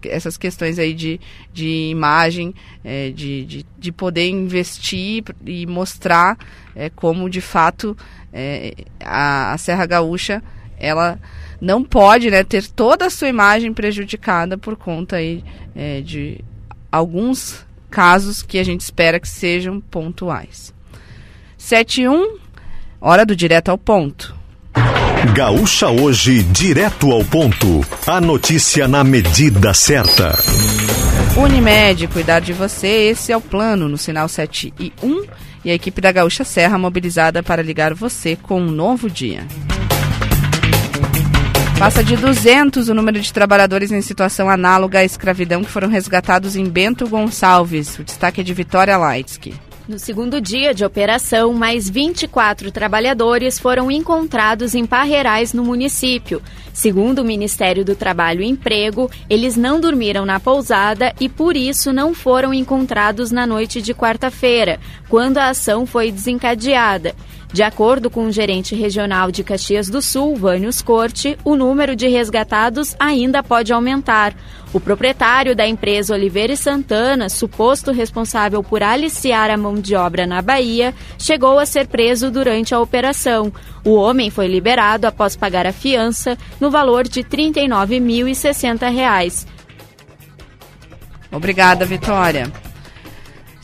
essas 0.04 0.36
questões 0.36 0.78
aí 0.78 0.93
de, 0.93 1.19
de 1.54 1.89
imagem, 1.89 2.54
é, 2.84 3.10
de, 3.12 3.45
de, 3.45 3.65
de, 3.78 3.91
poder 3.93 4.28
investir 4.28 5.23
e 5.45 5.65
mostrar 5.65 6.38
é, 6.75 6.89
como 6.89 7.30
de 7.30 7.39
fato 7.39 7.95
é, 8.34 8.73
a, 8.99 9.54
a 9.54 9.58
Serra 9.58 9.86
Gaúcha 9.86 10.43
ela 10.78 11.17
não 11.62 11.84
pode 11.84 12.30
né, 12.30 12.43
ter 12.43 12.67
toda 12.67 13.06
a 13.06 13.10
sua 13.10 13.30
imagem 13.30 13.73
prejudicada 13.73 14.58
por 14.58 14.75
conta 14.75 15.15
aí, 15.15 15.43
é, 15.73 16.01
de 16.01 16.43
alguns 16.91 17.65
casos 17.89 18.41
que 18.41 18.60
a 18.60 18.63
gente 18.63 18.82
espera 18.82 19.19
que 19.19 19.28
sejam 19.28 19.80
pontuais. 19.80 20.73
71, 21.58 22.38
hora 22.99 23.25
do 23.25 23.36
direto 23.36 23.69
ao 23.69 23.78
ponto. 23.78 24.36
Gaúcha 25.33 25.89
hoje, 25.89 26.43
direto 26.43 27.11
ao 27.11 27.23
ponto. 27.23 27.81
A 28.05 28.21
notícia 28.21 28.88
na 28.88 29.03
medida 29.03 29.73
certa. 29.73 30.38
Unimed, 31.35 32.07
cuidar 32.07 32.39
de 32.39 32.53
você, 32.53 33.09
esse 33.09 33.31
é 33.31 33.38
o 33.38 33.41
plano 33.41 33.89
no 33.89 33.97
sinal 33.97 34.27
7 34.27 34.73
e 34.79 34.93
1 35.01 35.23
e 35.65 35.71
a 35.71 35.73
equipe 35.73 35.99
da 35.99 36.11
Gaúcha 36.11 36.43
Serra 36.43 36.77
mobilizada 36.77 37.41
para 37.41 37.63
ligar 37.63 37.93
você 37.93 38.35
com 38.35 38.61
um 38.61 38.69
novo 38.69 39.09
dia. 39.09 39.47
Passa 41.79 42.03
de 42.03 42.15
200 42.15 42.88
o 42.88 42.93
número 42.93 43.19
de 43.19 43.33
trabalhadores 43.33 43.91
em 43.91 44.01
situação 44.01 44.49
análoga 44.49 44.99
à 44.99 45.03
escravidão 45.03 45.63
que 45.63 45.71
foram 45.71 45.89
resgatados 45.89 46.55
em 46.55 46.65
Bento 46.65 47.07
Gonçalves. 47.07 47.99
O 47.99 48.03
destaque 48.03 48.41
é 48.41 48.43
de 48.43 48.53
Vitória 48.53 48.97
Leitsky. 48.97 49.53
No 49.88 50.00
segundo 50.00 50.41
dia 50.41 50.74
de 50.74 50.84
operação, 50.84 51.54
mais 51.54 51.88
24 51.88 52.71
trabalhadores 52.71 53.60
foram 53.60 53.91
encontrados 53.91 54.74
em 54.74 54.84
Parreirais, 54.84 55.54
no 55.54 55.63
município. 55.63 56.41
Segundo 56.74 57.19
o 57.19 57.24
Ministério 57.24 57.86
do 57.86 57.95
Trabalho 57.95 58.41
e 58.41 58.48
Emprego, 58.48 59.12
eles 59.30 59.56
não 59.56 59.80
dormiram 59.80 60.26
na 60.26 60.39
pousada 60.39 61.13
e 61.19 61.30
por 61.30 61.56
isso 61.56 61.93
não 61.93 62.15
foram 62.15 62.52
encontrados 62.52 63.30
na 63.30 63.45
noite 63.45 63.80
de 63.80 63.93
quarta-feira, 63.93 64.80
quando 65.08 65.38
a 65.38 65.50
ação 65.50 65.86
foi 65.86 66.12
desencadeada. 66.12 67.13
De 67.56 67.63
acordo 67.63 68.10
com 68.10 68.26
o 68.26 68.32
gerente 68.34 68.76
regional 68.76 69.32
de 69.32 69.41
Caxias 69.41 69.89
do 69.89 70.02
Sul, 70.02 70.36
Vânios 70.36 70.82
Corte, 70.82 71.38
o 71.41 71.56
número 71.56 71.96
de 71.96 72.06
resgatados 72.06 72.98
ainda 73.00 73.41
pode 73.41 73.72
aumentar. 73.72 74.36
O 74.74 74.80
proprietário 74.82 75.56
da 75.56 75.65
empresa 75.65 76.13
Oliveira 76.13 76.52
e 76.52 76.58
Santana, 76.58 77.30
suposto 77.30 77.94
responsável 77.94 78.62
por 78.62 78.84
aliciar 78.84 79.50
a 79.50 79.56
mão 79.56 79.76
de 79.76 79.96
obra 79.96 80.28
na 80.28 80.41
Bahia, 80.41 80.94
chegou 81.18 81.58
a 81.58 81.65
ser 81.65 81.88
preso 81.88 82.30
durante 82.30 82.76
a 82.76 82.80
operação. 82.82 83.54
O 83.86 83.94
homem 83.94 84.30
foi 84.30 84.48
liberado 84.48 85.08
após 85.08 85.38
pagar 85.38 85.65
a 85.65 85.72
fiança 85.72 86.38
no 86.60 86.70
valor 86.70 87.08
de 87.08 87.22
R$ 87.22 87.30
39.060. 87.30 89.48
Obrigada, 91.32 91.86
Vitória. 91.86 92.52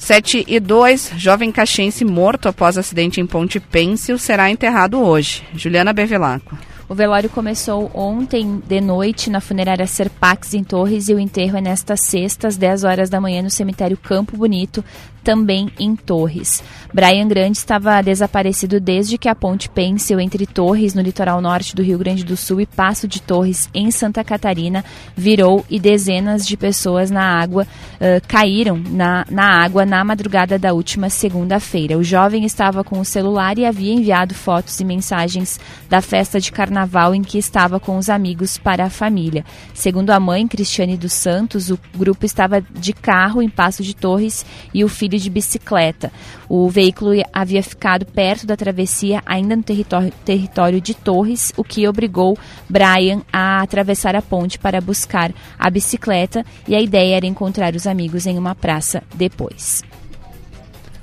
7 0.01 0.45
e 0.47 0.59
2, 0.59 1.11
jovem 1.15 1.51
caxiense 1.51 2.03
morto 2.03 2.49
após 2.49 2.75
acidente 2.75 3.21
em 3.21 3.27
Ponte 3.27 3.59
Pêncil 3.59 4.17
será 4.17 4.49
enterrado 4.49 4.99
hoje. 4.99 5.43
Juliana 5.53 5.93
Bevilacqua. 5.93 6.57
O 6.89 6.95
velório 6.95 7.29
começou 7.29 7.89
ontem 7.93 8.61
de 8.67 8.81
noite 8.81 9.29
na 9.29 9.39
funerária 9.39 9.85
Serpax 9.85 10.55
em 10.55 10.63
Torres 10.63 11.07
e 11.07 11.13
o 11.13 11.19
enterro 11.19 11.55
é 11.55 11.61
nesta 11.61 11.95
sexta 11.95 12.47
às 12.47 12.57
10 12.57 12.83
horas 12.83 13.11
da 13.11 13.21
manhã 13.21 13.43
no 13.43 13.51
cemitério 13.51 13.95
Campo 13.95 14.35
Bonito, 14.35 14.83
também 15.23 15.71
em 15.79 15.95
Torres. 15.95 16.63
Brian 16.93 17.27
Grande 17.27 17.57
estava 17.57 18.01
desaparecido 18.01 18.79
desde 18.79 19.17
que 19.17 19.29
a 19.29 19.35
ponte 19.35 19.69
Pêncil 19.69 20.19
entre 20.19 20.45
Torres, 20.45 20.93
no 20.93 21.01
litoral 21.01 21.39
norte 21.39 21.75
do 21.75 21.81
Rio 21.81 21.97
Grande 21.97 22.23
do 22.23 22.35
Sul, 22.35 22.61
e 22.61 22.65
Passo 22.65 23.07
de 23.07 23.21
Torres, 23.21 23.69
em 23.73 23.89
Santa 23.91 24.23
Catarina, 24.23 24.83
virou 25.15 25.65
e 25.69 25.79
dezenas 25.79 26.45
de 26.45 26.57
pessoas 26.57 27.09
na 27.09 27.23
água 27.23 27.63
uh, 27.95 28.27
caíram 28.27 28.77
na, 28.77 29.25
na 29.29 29.63
água 29.63 29.85
na 29.85 30.03
madrugada 30.03 30.59
da 30.59 30.73
última 30.73 31.09
segunda-feira. 31.09 31.97
O 31.97 32.03
jovem 32.03 32.43
estava 32.45 32.83
com 32.83 32.99
o 32.99 33.05
celular 33.05 33.57
e 33.57 33.65
havia 33.65 33.93
enviado 33.93 34.33
fotos 34.33 34.79
e 34.79 34.85
mensagens 34.85 35.59
da 35.89 36.01
festa 36.01 36.39
de 36.39 36.51
carnaval 36.51 37.15
em 37.15 37.21
que 37.21 37.37
estava 37.37 37.79
com 37.79 37.97
os 37.97 38.09
amigos 38.09 38.57
para 38.57 38.85
a 38.85 38.89
família. 38.89 39.45
Segundo 39.73 40.09
a 40.11 40.19
mãe, 40.19 40.47
Cristiane 40.47 40.97
dos 40.97 41.13
Santos, 41.13 41.69
o 41.69 41.79
grupo 41.95 42.25
estava 42.25 42.61
de 42.61 42.93
carro 42.93 43.41
em 43.41 43.49
Passo 43.49 43.83
de 43.83 43.95
Torres 43.95 44.45
e 44.73 44.83
o 44.83 44.89
filho 44.89 45.10
de 45.17 45.29
bicicleta. 45.29 46.11
O 46.47 46.69
veículo 46.69 47.11
havia 47.33 47.63
ficado 47.63 48.05
perto 48.05 48.45
da 48.45 48.55
travessia, 48.55 49.21
ainda 49.25 49.55
no 49.55 49.63
território, 49.63 50.11
território 50.23 50.81
de 50.81 50.93
Torres, 50.93 51.53
o 51.57 51.63
que 51.63 51.87
obrigou 51.87 52.37
Brian 52.69 53.21
a 53.31 53.61
atravessar 53.61 54.15
a 54.15 54.21
ponte 54.21 54.59
para 54.59 54.81
buscar 54.81 55.33
a 55.57 55.69
bicicleta 55.69 56.45
e 56.67 56.75
a 56.75 56.81
ideia 56.81 57.17
era 57.17 57.25
encontrar 57.25 57.75
os 57.75 57.87
amigos 57.87 58.25
em 58.25 58.37
uma 58.37 58.55
praça 58.55 59.03
depois. 59.15 59.83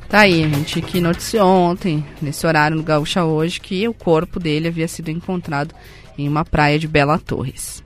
Tá 0.08 0.20
aí, 0.20 0.42
a 0.42 0.48
gente 0.48 0.80
que 0.80 1.02
noticiou 1.02 1.46
ontem, 1.46 2.02
nesse 2.22 2.46
horário 2.46 2.76
no 2.76 2.82
Gaúcha 2.82 3.24
hoje, 3.24 3.60
que 3.60 3.86
o 3.86 3.92
corpo 3.92 4.40
dele 4.40 4.68
havia 4.68 4.88
sido 4.88 5.10
encontrado 5.10 5.74
em 6.16 6.26
uma 6.26 6.46
praia 6.46 6.78
de 6.78 6.88
Bela 6.88 7.18
Torres. 7.18 7.84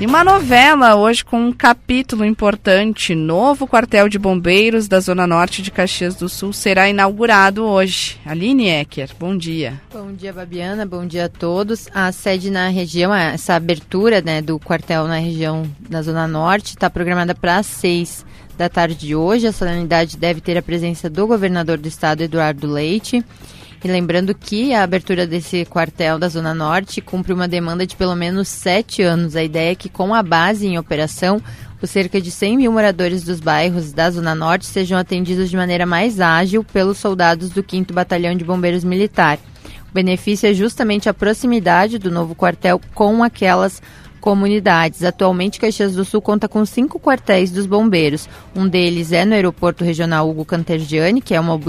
E 0.00 0.06
uma 0.06 0.24
novela 0.24 0.96
hoje 0.96 1.24
com 1.24 1.38
um 1.38 1.52
capítulo 1.52 2.24
importante. 2.24 3.14
Novo 3.14 3.64
quartel 3.64 4.08
de 4.08 4.18
bombeiros 4.18 4.88
da 4.88 4.98
Zona 4.98 5.24
Norte 5.24 5.62
de 5.62 5.70
Caxias 5.70 6.16
do 6.16 6.28
Sul 6.28 6.52
será 6.52 6.88
inaugurado 6.88 7.64
hoje. 7.64 8.18
Aline 8.26 8.68
Ecker, 8.68 9.10
bom 9.18 9.36
dia. 9.36 9.80
Bom 9.92 10.12
dia, 10.12 10.32
Babiana. 10.32 10.84
Bom 10.84 11.06
dia 11.06 11.26
a 11.26 11.28
todos. 11.28 11.88
A 11.94 12.10
sede 12.10 12.50
na 12.50 12.68
região, 12.68 13.14
essa 13.14 13.54
abertura 13.54 14.20
né, 14.20 14.42
do 14.42 14.58
quartel 14.58 15.06
na 15.06 15.18
região 15.18 15.64
da 15.88 16.02
Zona 16.02 16.26
Norte 16.26 16.70
está 16.70 16.90
programada 16.90 17.32
para 17.32 17.58
as 17.58 17.66
seis 17.66 18.26
da 18.58 18.68
tarde 18.68 18.96
de 18.96 19.14
hoje. 19.14 19.46
A 19.46 19.52
solenidade 19.52 20.16
deve 20.16 20.40
ter 20.40 20.58
a 20.58 20.62
presença 20.62 21.08
do 21.08 21.24
governador 21.24 21.78
do 21.78 21.86
estado, 21.86 22.22
Eduardo 22.22 22.66
Leite. 22.66 23.24
E 23.84 23.88
lembrando 23.88 24.34
que 24.34 24.72
a 24.72 24.82
abertura 24.82 25.26
desse 25.26 25.66
quartel 25.66 26.18
da 26.18 26.26
Zona 26.26 26.54
Norte 26.54 27.02
cumpre 27.02 27.34
uma 27.34 27.46
demanda 27.46 27.86
de 27.86 27.94
pelo 27.94 28.16
menos 28.16 28.48
sete 28.48 29.02
anos. 29.02 29.36
A 29.36 29.44
ideia 29.44 29.72
é 29.72 29.74
que, 29.74 29.90
com 29.90 30.14
a 30.14 30.22
base 30.22 30.66
em 30.66 30.78
operação, 30.78 31.38
os 31.82 31.90
cerca 31.90 32.18
de 32.18 32.30
100 32.30 32.56
mil 32.56 32.72
moradores 32.72 33.22
dos 33.22 33.40
bairros 33.40 33.92
da 33.92 34.10
Zona 34.10 34.34
Norte 34.34 34.64
sejam 34.64 34.96
atendidos 34.96 35.50
de 35.50 35.56
maneira 35.58 35.84
mais 35.84 36.18
ágil 36.18 36.64
pelos 36.64 36.96
soldados 36.96 37.50
do 37.50 37.62
5 37.62 37.92
Batalhão 37.92 38.34
de 38.34 38.42
Bombeiros 38.42 38.84
Militar. 38.84 39.38
O 39.90 39.92
benefício 39.92 40.48
é 40.48 40.54
justamente 40.54 41.10
a 41.10 41.14
proximidade 41.14 41.98
do 41.98 42.10
novo 42.10 42.34
quartel 42.34 42.80
com 42.94 43.22
aquelas 43.22 43.82
comunidades. 44.24 45.04
Atualmente, 45.04 45.60
Caxias 45.60 45.94
do 45.94 46.02
Sul 46.02 46.22
conta 46.22 46.48
com 46.48 46.64
cinco 46.64 46.98
quartéis 46.98 47.50
dos 47.50 47.66
bombeiros. 47.66 48.26
Um 48.56 48.66
deles 48.66 49.12
é 49.12 49.22
no 49.22 49.34
Aeroporto 49.34 49.84
Regional 49.84 50.26
Hugo 50.26 50.46
Cantergiani, 50.46 51.20
que 51.20 51.34
é 51.34 51.40
uma, 51.40 51.60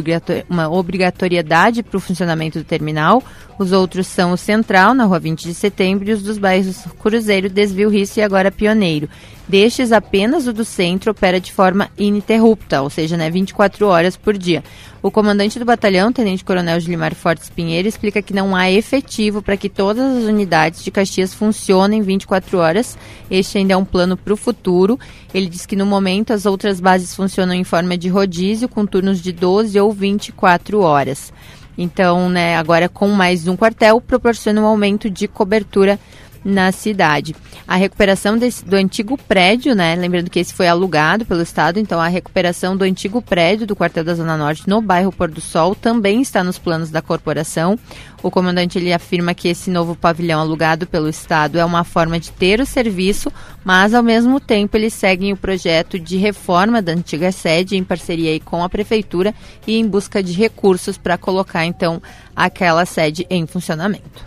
uma 0.50 0.70
obrigatoriedade 0.72 1.84
para 1.84 1.98
o 1.98 2.00
funcionamento 2.00 2.58
do 2.58 2.64
terminal. 2.64 3.22
Os 3.60 3.74
outros 3.74 4.08
são 4.08 4.32
o 4.32 4.38
Central, 4.38 4.94
na 4.94 5.04
Rua 5.04 5.20
20 5.20 5.44
de 5.44 5.54
Setembro, 5.54 6.10
e 6.10 6.14
os 6.14 6.24
dos 6.24 6.38
bairros 6.38 6.86
Cruzeiro, 6.98 7.50
Desvio 7.50 7.90
Risso 7.90 8.22
e 8.22 8.24
agora 8.24 8.50
Pioneiro. 8.50 9.10
Destes, 9.48 9.92
apenas 9.92 10.48
o 10.48 10.54
do 10.54 10.66
centro 10.66 11.12
opera 11.12 11.40
de 11.40 11.52
forma 11.52 11.90
ininterrupta, 11.98 12.82
ou 12.82 12.90
seja, 12.90 13.16
né, 13.16 13.30
24 13.30 13.88
horas 13.88 14.18
por 14.18 14.36
dia. 14.36 14.64
O 15.04 15.12
comandante 15.12 15.60
do 15.60 15.66
batalhão, 15.66 16.12
Tenente 16.12 16.44
Coronel 16.44 16.80
Gilimar 16.80 17.14
Fortes 17.14 17.48
Pinheiro, 17.48 17.88
explica 17.88 18.24
que 18.24 18.34
não 18.34 18.56
há 18.56 18.72
efetivo 18.72 19.44
para 19.44 19.56
que 19.56 19.70
todas 19.70 20.18
as 20.18 20.24
unidades 20.24 20.84
de 20.84 20.90
Caxias 20.90 21.32
funcionem 21.32 22.02
24 22.02 22.58
horas. 22.58 22.98
Este 23.30 23.60
ainda 23.60 23.74
é 23.74 23.78
um 23.78 23.86
plano 23.86 24.18
para 24.18 24.34
o 24.34 24.38
futuro. 24.38 25.00
Ele 25.32 25.48
diz 25.48 25.68
que 25.68 25.76
no 25.76 25.86
momento 25.86 26.34
as 26.34 26.48
outras 26.48 26.80
bases 26.80 27.14
funcionam 27.14 27.54
em 27.54 27.64
forma 27.64 27.96
de 27.96 28.10
rodízio, 28.10 28.68
com 28.68 28.84
turnos 28.84 29.22
de 29.22 29.32
12 29.32 29.80
ou 29.80 29.92
24 29.92 30.80
horas. 30.80 31.32
Então, 31.78 32.30
né, 32.30 32.56
agora 32.56 32.88
com 32.88 33.10
mais 33.10 33.48
um 33.48 33.56
quartel, 33.56 34.00
proporciona 34.02 34.62
um 34.62 34.66
aumento 34.66 35.10
de 35.10 35.28
cobertura 35.28 36.00
na 36.46 36.72
cidade. 36.72 37.36
A 37.68 37.76
recuperação 37.76 38.38
desse, 38.38 38.64
do 38.64 38.76
antigo 38.76 39.18
prédio, 39.18 39.74
né? 39.74 39.96
Lembrando 39.96 40.30
que 40.30 40.40
esse 40.40 40.54
foi 40.54 40.68
alugado 40.68 41.26
pelo 41.26 41.42
Estado, 41.42 41.80
então 41.80 42.00
a 42.00 42.08
recuperação 42.08 42.78
do 42.78 42.84
antigo 42.84 43.20
prédio 43.20 43.66
do 43.66 43.76
quartel 43.76 44.04
da 44.04 44.14
Zona 44.14 44.38
Norte 44.38 44.70
no 44.70 44.80
bairro 44.80 45.12
Pôr 45.12 45.32
do 45.32 45.42
Sol 45.42 45.74
também 45.74 46.22
está 46.22 46.44
nos 46.44 46.60
planos 46.60 46.92
da 46.92 47.02
corporação. 47.02 47.80
O 48.22 48.30
comandante 48.30 48.78
ele 48.78 48.94
afirma 48.94 49.34
que 49.34 49.48
esse 49.48 49.72
novo 49.72 49.96
pavilhão 49.96 50.40
alugado 50.40 50.86
pelo 50.86 51.10
Estado 51.10 51.58
é 51.58 51.66
uma 51.66 51.84
forma 51.84 52.20
de 52.20 52.32
ter 52.32 52.60
o 52.60 52.66
serviço, 52.66 53.32
mas 53.64 53.96
ao 53.96 54.04
mesmo 54.04 54.40
tempo 54.40 54.78
eles 54.78 54.94
seguem 54.94 55.34
o 55.34 55.38
projeto 55.38 56.00
de 56.00 56.18
reforma 56.18 56.82
da 56.82 56.92
antiga 56.92 57.32
sede 57.32 57.76
em 57.76 57.84
parceria 57.84 58.40
com 58.40 58.64
a 58.64 58.70
prefeitura 58.70 59.34
e 59.66 59.78
em 59.78 59.88
busca 59.88 60.22
de 60.22 60.34
recursos 60.34 60.98
para 60.98 61.18
colocar 61.18 61.66
então 61.66 62.02
aquela 62.36 62.86
sede 62.86 63.26
em 63.30 63.48
funcionamento. 63.48 64.24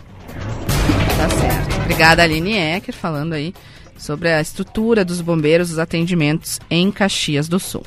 Tá 1.17 1.29
certo. 1.29 1.58
Obrigada, 1.89 2.21
Aline 2.21 2.55
Ecker, 2.55 2.93
falando 2.93 3.33
aí 3.33 3.51
sobre 3.97 4.31
a 4.31 4.39
estrutura 4.39 5.03
dos 5.03 5.21
bombeiros, 5.21 5.71
os 5.71 5.79
atendimentos 5.79 6.59
em 6.69 6.91
Caxias 6.91 7.49
do 7.49 7.59
Sul. 7.59 7.83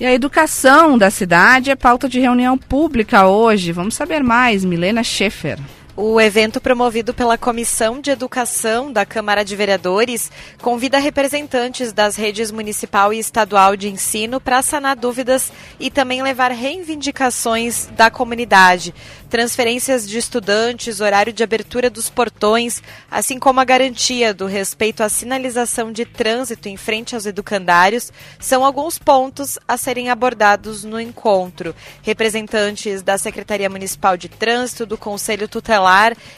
E 0.00 0.04
a 0.04 0.12
educação 0.12 0.98
da 0.98 1.08
cidade 1.08 1.70
é 1.70 1.76
pauta 1.76 2.08
de 2.08 2.18
reunião 2.18 2.58
pública 2.58 3.28
hoje. 3.28 3.70
Vamos 3.70 3.94
saber 3.94 4.24
mais, 4.24 4.64
Milena 4.64 5.04
Schaefer. 5.04 5.56
O 6.00 6.20
evento 6.20 6.60
promovido 6.60 7.12
pela 7.12 7.36
Comissão 7.36 8.00
de 8.00 8.12
Educação 8.12 8.92
da 8.92 9.04
Câmara 9.04 9.44
de 9.44 9.56
Vereadores 9.56 10.30
convida 10.62 10.96
representantes 10.96 11.92
das 11.92 12.14
redes 12.14 12.52
municipal 12.52 13.12
e 13.12 13.18
estadual 13.18 13.74
de 13.74 13.88
ensino 13.88 14.40
para 14.40 14.62
sanar 14.62 14.94
dúvidas 14.94 15.50
e 15.80 15.90
também 15.90 16.22
levar 16.22 16.52
reivindicações 16.52 17.86
da 17.96 18.12
comunidade, 18.12 18.94
transferências 19.28 20.08
de 20.08 20.18
estudantes, 20.18 21.00
horário 21.00 21.32
de 21.32 21.42
abertura 21.42 21.90
dos 21.90 22.08
portões, 22.08 22.80
assim 23.10 23.36
como 23.36 23.58
a 23.58 23.64
garantia 23.64 24.32
do 24.32 24.46
respeito 24.46 25.02
à 25.02 25.08
sinalização 25.08 25.90
de 25.90 26.04
trânsito 26.04 26.68
em 26.68 26.76
frente 26.76 27.16
aos 27.16 27.26
educandários, 27.26 28.12
são 28.38 28.64
alguns 28.64 28.98
pontos 28.98 29.58
a 29.66 29.76
serem 29.76 30.10
abordados 30.10 30.84
no 30.84 31.00
encontro. 31.00 31.74
Representantes 32.02 33.02
da 33.02 33.18
Secretaria 33.18 33.68
Municipal 33.68 34.16
de 34.16 34.28
Trânsito, 34.28 34.86
do 34.86 34.96
Conselho 34.96 35.48
Tutelar 35.48 35.87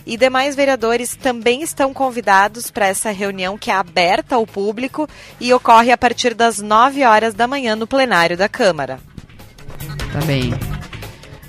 e 0.06 0.16
demais 0.16 0.54
vereadores 0.54 1.16
também 1.16 1.62
estão 1.62 1.92
convidados 1.92 2.70
para 2.70 2.86
essa 2.86 3.10
reunião 3.10 3.58
que 3.58 3.70
é 3.70 3.74
aberta 3.74 4.34
ao 4.34 4.46
público 4.46 5.08
e 5.40 5.52
ocorre 5.52 5.90
a 5.90 5.98
partir 5.98 6.34
das 6.34 6.60
9 6.60 7.04
horas 7.04 7.34
da 7.34 7.46
manhã 7.46 7.74
no 7.74 7.86
plenário 7.86 8.36
da 8.36 8.48
Câmara. 8.48 9.00
Tá 10.12 10.20
bem. 10.26 10.52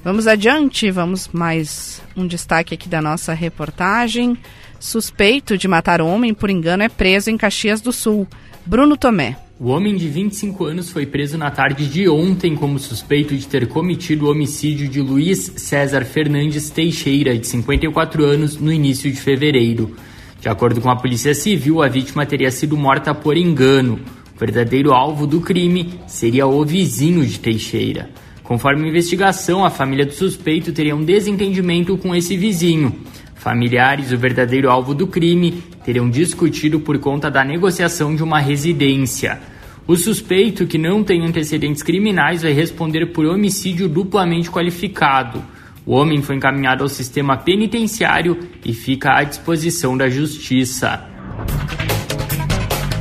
Vamos 0.04 0.26
adiante, 0.28 0.90
vamos 0.90 1.28
mais 1.28 2.02
um 2.16 2.26
destaque 2.26 2.74
aqui 2.74 2.90
da 2.90 3.02
nossa 3.02 3.34
reportagem. 3.34 4.38
Suspeito 4.80 5.58
de 5.58 5.68
matar 5.68 6.02
homem 6.02 6.34
por 6.34 6.50
engano 6.50 6.82
é 6.82 6.90
preso 6.90 7.30
em 7.30 7.38
Caxias 7.38 7.82
do 7.82 7.92
Sul. 7.92 8.28
Bruno 8.66 8.98
Tomé. 8.98 9.38
O 9.64 9.70
homem 9.70 9.96
de 9.96 10.08
25 10.08 10.66
anos 10.66 10.90
foi 10.90 11.06
preso 11.06 11.38
na 11.38 11.52
tarde 11.52 11.86
de 11.86 12.10
ontem 12.10 12.56
como 12.56 12.80
suspeito 12.80 13.38
de 13.38 13.48
ter 13.48 13.68
cometido 13.68 14.26
o 14.26 14.32
homicídio 14.32 14.90
de 14.90 15.00
Luiz 15.00 15.54
César 15.56 16.04
Fernandes 16.04 16.72
Teixeira, 16.72 17.38
de 17.38 17.46
54 17.46 18.26
anos, 18.26 18.58
no 18.58 18.74
início 18.74 19.12
de 19.12 19.22
fevereiro. 19.22 19.96
De 20.40 20.50
acordo 20.50 20.82
com 20.82 20.90
a 20.90 20.96
Polícia 20.96 21.36
Civil, 21.36 21.84
a 21.84 21.88
vítima 21.88 22.26
teria 22.26 22.50
sido 22.50 22.76
morta 22.76 23.14
por 23.14 23.38
engano. 23.38 24.00
O 24.36 24.40
verdadeiro 24.40 24.94
alvo 24.94 25.28
do 25.28 25.40
crime 25.42 25.94
seria 26.08 26.48
o 26.48 26.66
vizinho 26.66 27.24
de 27.24 27.40
Teixeira. 27.40 28.10
Conforme 28.42 28.86
a 28.86 28.90
investigação, 28.90 29.64
a 29.64 29.70
família 29.70 30.08
do 30.08 30.14
suspeito 30.14 30.74
teria 30.74 30.96
um 30.96 31.04
desentendimento 31.04 31.96
com 32.00 32.16
esse 32.16 32.36
vizinho. 32.36 32.96
Familiares 33.36 34.10
do 34.10 34.18
verdadeiro 34.18 34.72
alvo 34.72 34.96
do 34.96 35.06
crime 35.06 35.64
teriam 35.84 36.10
discutido 36.10 36.80
por 36.80 36.98
conta 36.98 37.30
da 37.30 37.44
negociação 37.44 38.16
de 38.16 38.24
uma 38.24 38.40
residência. 38.40 39.51
O 39.92 39.98
suspeito, 39.98 40.66
que 40.66 40.78
não 40.78 41.04
tem 41.04 41.22
antecedentes 41.26 41.84
criminais, 41.84 42.44
vai 42.44 42.54
responder 42.54 43.08
por 43.08 43.26
homicídio 43.26 43.90
duplamente 43.90 44.50
qualificado. 44.50 45.44
O 45.86 45.92
homem 45.92 46.22
foi 46.22 46.38
encaminhado 46.38 46.82
ao 46.82 46.88
sistema 46.88 47.36
penitenciário 47.36 48.40
e 48.64 48.74
fica 48.74 49.12
à 49.12 49.26
disposição 49.26 49.98
da 49.98 50.10
justiça. 50.10 51.06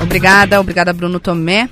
Obrigada, 0.03 0.61
obrigada 0.61 0.93
Bruno 0.93 1.21
Tomé. 1.21 1.69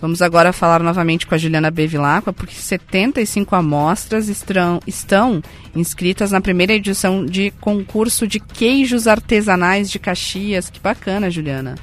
Vamos 0.00 0.22
agora 0.22 0.52
falar 0.52 0.80
novamente 0.80 1.26
com 1.26 1.34
a 1.34 1.38
Juliana 1.38 1.68
Bevilacqua, 1.68 2.32
porque 2.32 2.54
75 2.54 3.56
amostras 3.56 4.28
estão, 4.28 4.78
estão 4.86 5.42
inscritas 5.74 6.30
na 6.30 6.40
primeira 6.40 6.72
edição 6.72 7.26
de 7.26 7.50
concurso 7.60 8.28
de 8.28 8.38
queijos 8.38 9.08
artesanais 9.08 9.90
de 9.90 9.98
Caxias. 9.98 10.70
Que 10.70 10.78
bacana, 10.78 11.32
Juliana. 11.32 11.74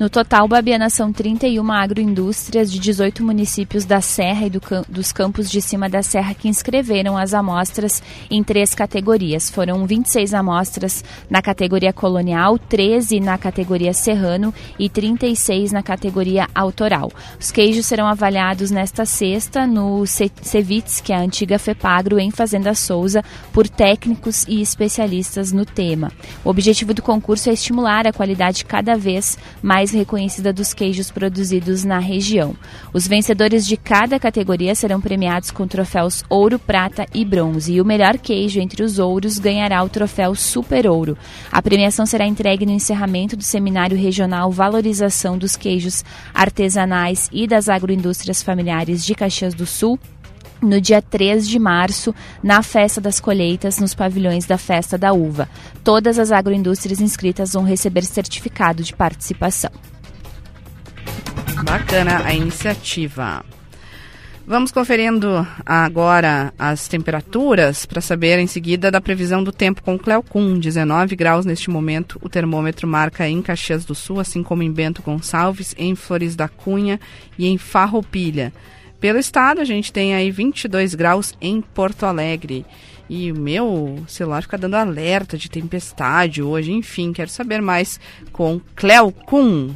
No 0.00 0.08
total, 0.08 0.48
Babiana 0.48 0.88
são 0.88 1.12
31 1.12 1.70
agroindústrias 1.70 2.72
de 2.72 2.78
18 2.78 3.22
municípios 3.22 3.84
da 3.84 4.00
Serra 4.00 4.46
e 4.46 4.48
do, 4.48 4.58
dos 4.88 5.12
campos 5.12 5.50
de 5.50 5.60
cima 5.60 5.90
da 5.90 6.02
Serra 6.02 6.32
que 6.32 6.48
inscreveram 6.48 7.18
as 7.18 7.34
amostras 7.34 8.02
em 8.30 8.42
três 8.42 8.74
categorias. 8.74 9.50
Foram 9.50 9.86
26 9.86 10.32
amostras 10.32 11.04
na 11.28 11.42
categoria 11.42 11.92
colonial, 11.92 12.58
13 12.58 13.20
na 13.20 13.36
categoria 13.36 13.92
serrano 13.92 14.54
e 14.78 14.88
36 14.88 15.70
na 15.70 15.82
categoria 15.82 16.48
autoral. 16.54 17.12
Os 17.38 17.50
queijos 17.50 17.84
serão 17.84 18.06
avaliados 18.06 18.70
nesta 18.70 19.04
sexta 19.04 19.66
no 19.66 20.06
Cevits, 20.06 21.02
que 21.02 21.12
é 21.12 21.16
a 21.16 21.20
antiga 21.20 21.58
FEPAGRO, 21.58 22.18
em 22.18 22.30
Fazenda 22.30 22.74
Souza, 22.74 23.22
por 23.52 23.68
técnicos 23.68 24.46
e 24.48 24.62
especialistas 24.62 25.52
no 25.52 25.66
tema. 25.66 26.10
O 26.42 26.48
objetivo 26.48 26.94
do 26.94 27.02
concurso 27.02 27.50
é 27.50 27.52
estimular 27.52 28.06
a 28.06 28.14
qualidade 28.14 28.64
cada 28.64 28.96
vez 28.96 29.36
mais 29.62 29.89
mais 29.90 29.92
reconhecida 29.92 30.52
dos 30.52 30.72
queijos 30.72 31.10
produzidos 31.10 31.84
na 31.84 31.98
região. 31.98 32.54
Os 32.92 33.06
vencedores 33.06 33.66
de 33.66 33.76
cada 33.76 34.18
categoria 34.18 34.74
serão 34.74 35.00
premiados 35.00 35.50
com 35.50 35.66
troféus 35.66 36.24
ouro, 36.28 36.58
prata 36.58 37.06
e 37.12 37.24
bronze, 37.24 37.74
e 37.74 37.80
o 37.80 37.84
melhor 37.84 38.18
queijo 38.18 38.60
entre 38.60 38.82
os 38.82 38.98
ouros 38.98 39.38
ganhará 39.38 39.82
o 39.82 39.88
troféu 39.88 40.34
Super 40.34 40.86
Ouro. 40.86 41.16
A 41.50 41.60
premiação 41.60 42.06
será 42.06 42.26
entregue 42.26 42.64
no 42.64 42.72
encerramento 42.72 43.36
do 43.36 43.42
Seminário 43.42 43.96
Regional 43.96 44.50
Valorização 44.50 45.36
dos 45.36 45.56
Queijos 45.56 46.04
Artesanais 46.32 47.28
e 47.32 47.46
das 47.46 47.68
Agroindústrias 47.68 48.42
Familiares 48.42 49.04
de 49.04 49.14
Caxias 49.14 49.54
do 49.54 49.66
Sul, 49.66 49.98
no 50.62 50.80
dia 50.80 51.00
3 51.00 51.48
de 51.48 51.58
março, 51.58 52.14
na 52.42 52.62
Festa 52.62 53.00
das 53.00 53.20
Colheitas, 53.20 53.78
nos 53.78 53.94
pavilhões 53.94 54.46
da 54.46 54.58
Festa 54.58 54.96
da 54.96 55.12
Uva. 55.12 55.48
Todas 55.82 56.18
as 56.18 56.32
agroindústrias 56.32 57.00
inscritas 57.00 57.52
vão 57.52 57.64
receber 57.64 58.04
certificado 58.04 58.82
de 58.82 58.94
participação. 58.94 59.70
Bacana 61.64 62.24
a 62.24 62.34
iniciativa. 62.34 63.44
Vamos 64.50 64.72
conferindo 64.72 65.46
agora 65.64 66.52
as 66.58 66.88
temperaturas 66.88 67.86
para 67.86 68.00
saber 68.00 68.36
em 68.40 68.48
seguida 68.48 68.90
da 68.90 69.00
previsão 69.00 69.44
do 69.44 69.52
tempo 69.52 69.80
com 69.80 69.96
Cleocum. 69.96 70.58
19 70.58 71.14
graus 71.14 71.46
neste 71.46 71.70
momento, 71.70 72.18
o 72.20 72.28
termômetro 72.28 72.88
marca 72.88 73.28
em 73.28 73.40
Caxias 73.42 73.84
do 73.84 73.94
Sul, 73.94 74.18
assim 74.18 74.42
como 74.42 74.64
em 74.64 74.72
Bento 74.72 75.02
Gonçalves, 75.02 75.72
em 75.78 75.94
Flores 75.94 76.34
da 76.34 76.48
Cunha 76.48 76.98
e 77.38 77.46
em 77.46 77.56
Farroupilha. 77.56 78.52
Pelo 79.00 79.18
estado, 79.18 79.62
a 79.62 79.64
gente 79.64 79.90
tem 79.90 80.14
aí 80.14 80.30
22 80.30 80.94
graus 80.94 81.34
em 81.40 81.62
Porto 81.62 82.04
Alegre. 82.04 82.66
E 83.08 83.32
o 83.32 83.34
meu 83.34 84.04
celular 84.06 84.42
fica 84.42 84.58
dando 84.58 84.74
alerta 84.74 85.38
de 85.38 85.50
tempestade 85.50 86.42
hoje. 86.42 86.70
Enfim, 86.70 87.12
quero 87.12 87.30
saber 87.30 87.62
mais 87.62 87.98
com 88.30 88.60
Cleo 88.76 89.10
Kuhn. 89.10 89.70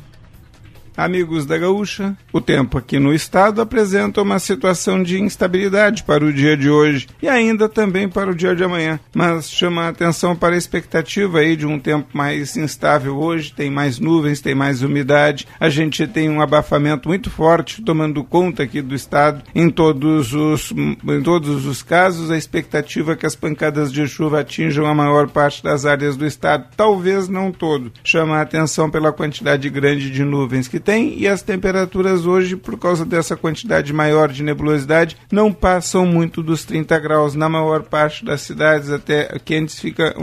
Amigos 0.97 1.45
da 1.45 1.59
Gaúcha, 1.59 2.17
o 2.33 2.41
tempo 2.41 2.79
aqui 2.79 3.01
no 3.01 3.13
estado 3.13 3.61
apresenta 3.61 4.23
uma 4.23 4.39
situação 4.39 5.03
de 5.03 5.21
instabilidade 5.21 6.05
para 6.05 6.25
o 6.25 6.33
dia 6.33 6.57
de 6.57 6.71
hoje 6.71 7.09
e 7.21 7.29
ainda 7.29 7.69
também 7.69 8.09
para 8.09 8.31
o 8.31 8.35
dia 8.35 8.55
de 8.55 8.63
amanhã, 8.63 9.01
mas 9.13 9.51
chama 9.51 9.83
a 9.83 9.89
atenção 9.89 10.37
para 10.37 10.55
a 10.55 10.59
expectativa 10.59 11.41
aí 11.41 11.57
de 11.57 11.67
um 11.67 11.81
tempo 11.81 12.09
mais 12.13 12.57
instável 12.57 13.17
hoje, 13.17 13.53
tem 13.53 13.71
mais 13.71 13.99
nuvens, 13.99 14.41
tem 14.41 14.55
mais 14.55 14.83
umidade, 14.83 15.49
a 15.59 15.69
gente 15.69 16.07
tem 16.07 16.31
um 16.31 16.41
abafamento 16.41 17.09
muito 17.09 17.29
forte 17.29 17.83
tomando 17.83 18.23
conta 18.23 18.63
aqui 18.63 18.81
do 18.81 18.95
estado 18.95 19.43
em 19.53 19.69
todos 19.69 20.33
os 20.33 20.71
em 20.73 21.23
todos 21.23 21.67
os 21.67 21.83
casos, 21.83 22.31
a 22.31 22.37
expectativa 22.37 23.13
é 23.13 23.17
que 23.17 23.27
as 23.27 23.35
pancadas 23.35 23.93
de 23.93 24.07
chuva 24.07 24.41
atinjam 24.41 24.87
a 24.87 24.95
maior 24.95 25.29
parte 25.29 25.63
das 25.63 25.85
áreas 25.85 26.17
do 26.17 26.25
estado, 26.25 26.67
talvez 26.77 27.29
não 27.29 27.51
todo. 27.51 27.93
Chama 28.05 28.37
a 28.37 28.43
atenção 28.43 28.89
pela 28.89 29.13
quantidade 29.13 29.69
grande 29.69 30.11
de 30.11 30.23
nuvens 30.23 30.69
que 30.69 30.84
tem 30.85 31.19
e 31.19 31.27
as 31.27 31.43
temperaturas 31.43 32.27
hoje, 32.27 32.57
por 32.57 32.79
causa 32.79 33.05
dessa 33.05 33.37
quantidade 33.37 33.93
maior 33.93 34.29
de 34.29 34.43
nebulosidade, 34.43 35.17
não 35.33 35.53
passam 35.53 36.05
muito 36.07 36.43
dos 36.43 36.65
30 36.65 36.99
graus 36.99 37.35
na 37.35 37.49
maior 37.49 37.83
parte 37.83 38.25
das 38.25 38.43
cidades, 38.43 38.91
até 38.91 39.39
quentes 39.45 39.81
fica 39.81 40.15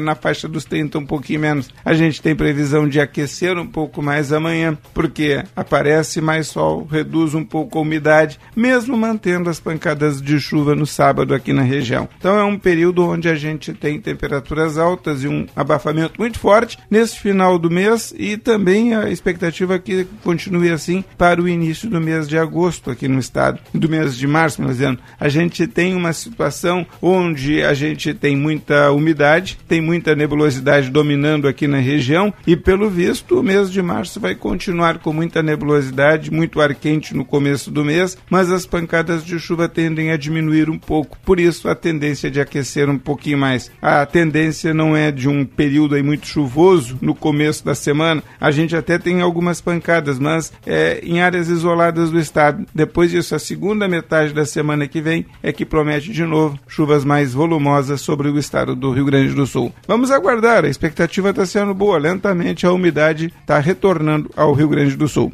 na 0.00 0.14
faixa 0.14 0.46
dos 0.46 0.64
30, 0.64 0.98
um 0.98 1.06
pouquinho 1.06 1.40
menos. 1.40 1.70
A 1.84 1.94
gente 1.94 2.20
tem 2.20 2.36
previsão 2.36 2.88
de 2.88 3.00
aquecer 3.00 3.56
um 3.58 3.66
pouco 3.66 4.02
mais 4.02 4.32
amanhã, 4.32 4.76
porque 4.92 5.42
aparece 5.54 6.20
mais 6.20 6.48
sol, 6.48 6.86
reduz 6.90 7.34
um 7.34 7.44
pouco 7.44 7.78
a 7.78 7.82
umidade, 7.82 8.38
mesmo 8.54 8.96
mantendo 8.96 9.48
as 9.48 9.58
pancadas 9.58 10.20
de 10.20 10.38
chuva 10.38 10.74
no 10.74 10.86
sábado 10.86 11.34
aqui 11.34 11.52
na 11.52 11.62
região. 11.62 12.08
Então 12.18 12.38
é 12.38 12.44
um 12.44 12.58
período 12.58 13.06
onde 13.06 13.28
a 13.28 13.34
gente 13.34 13.72
tem 13.72 14.00
temperaturas 14.00 14.76
altas 14.76 15.22
e 15.22 15.28
um 15.28 15.46
abafamento 15.54 16.14
muito 16.18 16.38
forte 16.38 16.78
nesse 16.90 17.18
final 17.18 17.58
do 17.58 17.70
mês 17.70 18.14
e 18.16 18.36
também 18.36 18.94
a 18.94 19.08
expectativa 19.08 19.78
que 19.86 20.04
continue 20.24 20.70
assim 20.70 21.04
para 21.16 21.40
o 21.40 21.48
início 21.48 21.88
do 21.88 22.00
mês 22.00 22.28
de 22.28 22.36
agosto 22.36 22.90
aqui 22.90 23.06
no 23.06 23.20
estado, 23.20 23.60
do 23.72 23.88
mês 23.88 24.16
de 24.16 24.26
março, 24.26 24.60
melhor 24.60 24.72
dizendo. 24.72 24.98
A 25.18 25.28
gente 25.28 25.64
tem 25.68 25.94
uma 25.94 26.12
situação 26.12 26.84
onde 27.00 27.62
a 27.62 27.72
gente 27.72 28.12
tem 28.12 28.36
muita 28.36 28.90
umidade, 28.90 29.56
tem 29.68 29.80
muita 29.80 30.16
nebulosidade 30.16 30.90
dominando 30.90 31.46
aqui 31.46 31.68
na 31.68 31.78
região 31.78 32.34
e 32.44 32.56
pelo 32.56 32.90
visto 32.90 33.38
o 33.38 33.42
mês 33.42 33.70
de 33.70 33.80
março 33.80 34.18
vai 34.18 34.34
continuar 34.34 34.98
com 34.98 35.12
muita 35.12 35.40
nebulosidade, 35.40 36.32
muito 36.32 36.60
ar 36.60 36.74
quente 36.74 37.14
no 37.14 37.24
começo 37.24 37.70
do 37.70 37.84
mês, 37.84 38.18
mas 38.28 38.50
as 38.50 38.66
pancadas 38.66 39.24
de 39.24 39.38
chuva 39.38 39.68
tendem 39.68 40.10
a 40.10 40.16
diminuir 40.16 40.68
um 40.68 40.78
pouco. 40.78 41.16
Por 41.24 41.38
isso 41.38 41.68
a 41.68 41.74
tendência 41.76 42.28
de 42.28 42.40
aquecer 42.40 42.90
um 42.90 42.98
pouquinho 42.98 43.38
mais. 43.38 43.70
A 43.80 44.04
tendência 44.04 44.74
não 44.74 44.96
é 44.96 45.12
de 45.12 45.28
um 45.28 45.44
período 45.44 45.94
aí 45.94 46.02
muito 46.02 46.26
chuvoso 46.26 46.98
no 47.00 47.14
começo 47.14 47.64
da 47.64 47.74
semana. 47.74 48.22
A 48.40 48.50
gente 48.50 48.74
até 48.74 48.98
tem 48.98 49.20
algumas 49.20 49.60
pancadas 49.60 49.75
pancadas, 49.76 50.18
mas 50.18 50.52
é, 50.66 51.00
em 51.02 51.20
áreas 51.20 51.48
isoladas 51.48 52.10
do 52.10 52.18
estado. 52.18 52.66
Depois 52.74 53.10
disso, 53.10 53.34
a 53.34 53.38
segunda 53.38 53.86
metade 53.86 54.32
da 54.32 54.44
semana 54.44 54.88
que 54.88 55.00
vem 55.00 55.26
é 55.42 55.52
que 55.52 55.64
promete 55.64 56.12
de 56.12 56.24
novo 56.24 56.58
chuvas 56.66 57.04
mais 57.04 57.34
volumosas 57.34 58.00
sobre 58.00 58.28
o 58.28 58.38
estado 58.38 58.74
do 58.74 58.90
Rio 58.92 59.04
Grande 59.04 59.34
do 59.34 59.46
Sul. 59.46 59.72
Vamos 59.86 60.10
aguardar, 60.10 60.64
a 60.64 60.68
expectativa 60.68 61.30
está 61.30 61.44
sendo 61.44 61.74
boa. 61.74 61.98
Lentamente 61.98 62.66
a 62.66 62.72
umidade 62.72 63.32
está 63.40 63.58
retornando 63.58 64.30
ao 64.36 64.52
Rio 64.52 64.68
Grande 64.68 64.96
do 64.96 65.06
Sul. 65.06 65.32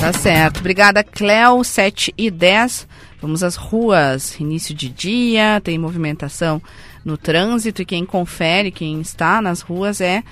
Tá 0.00 0.12
certo. 0.14 0.60
Obrigada, 0.60 1.04
Cléo. 1.04 1.62
7 1.62 2.14
e 2.16 2.30
10. 2.30 2.88
Vamos 3.20 3.42
às 3.42 3.56
ruas. 3.56 4.38
Início 4.40 4.74
de 4.74 4.88
dia, 4.88 5.60
tem 5.62 5.78
movimentação 5.78 6.62
no 7.04 7.16
trânsito 7.16 7.82
e 7.82 7.84
quem 7.84 8.04
confere, 8.04 8.70
quem 8.70 9.00
está 9.00 9.40
nas 9.40 9.60
ruas 9.60 10.00
é 10.00 10.22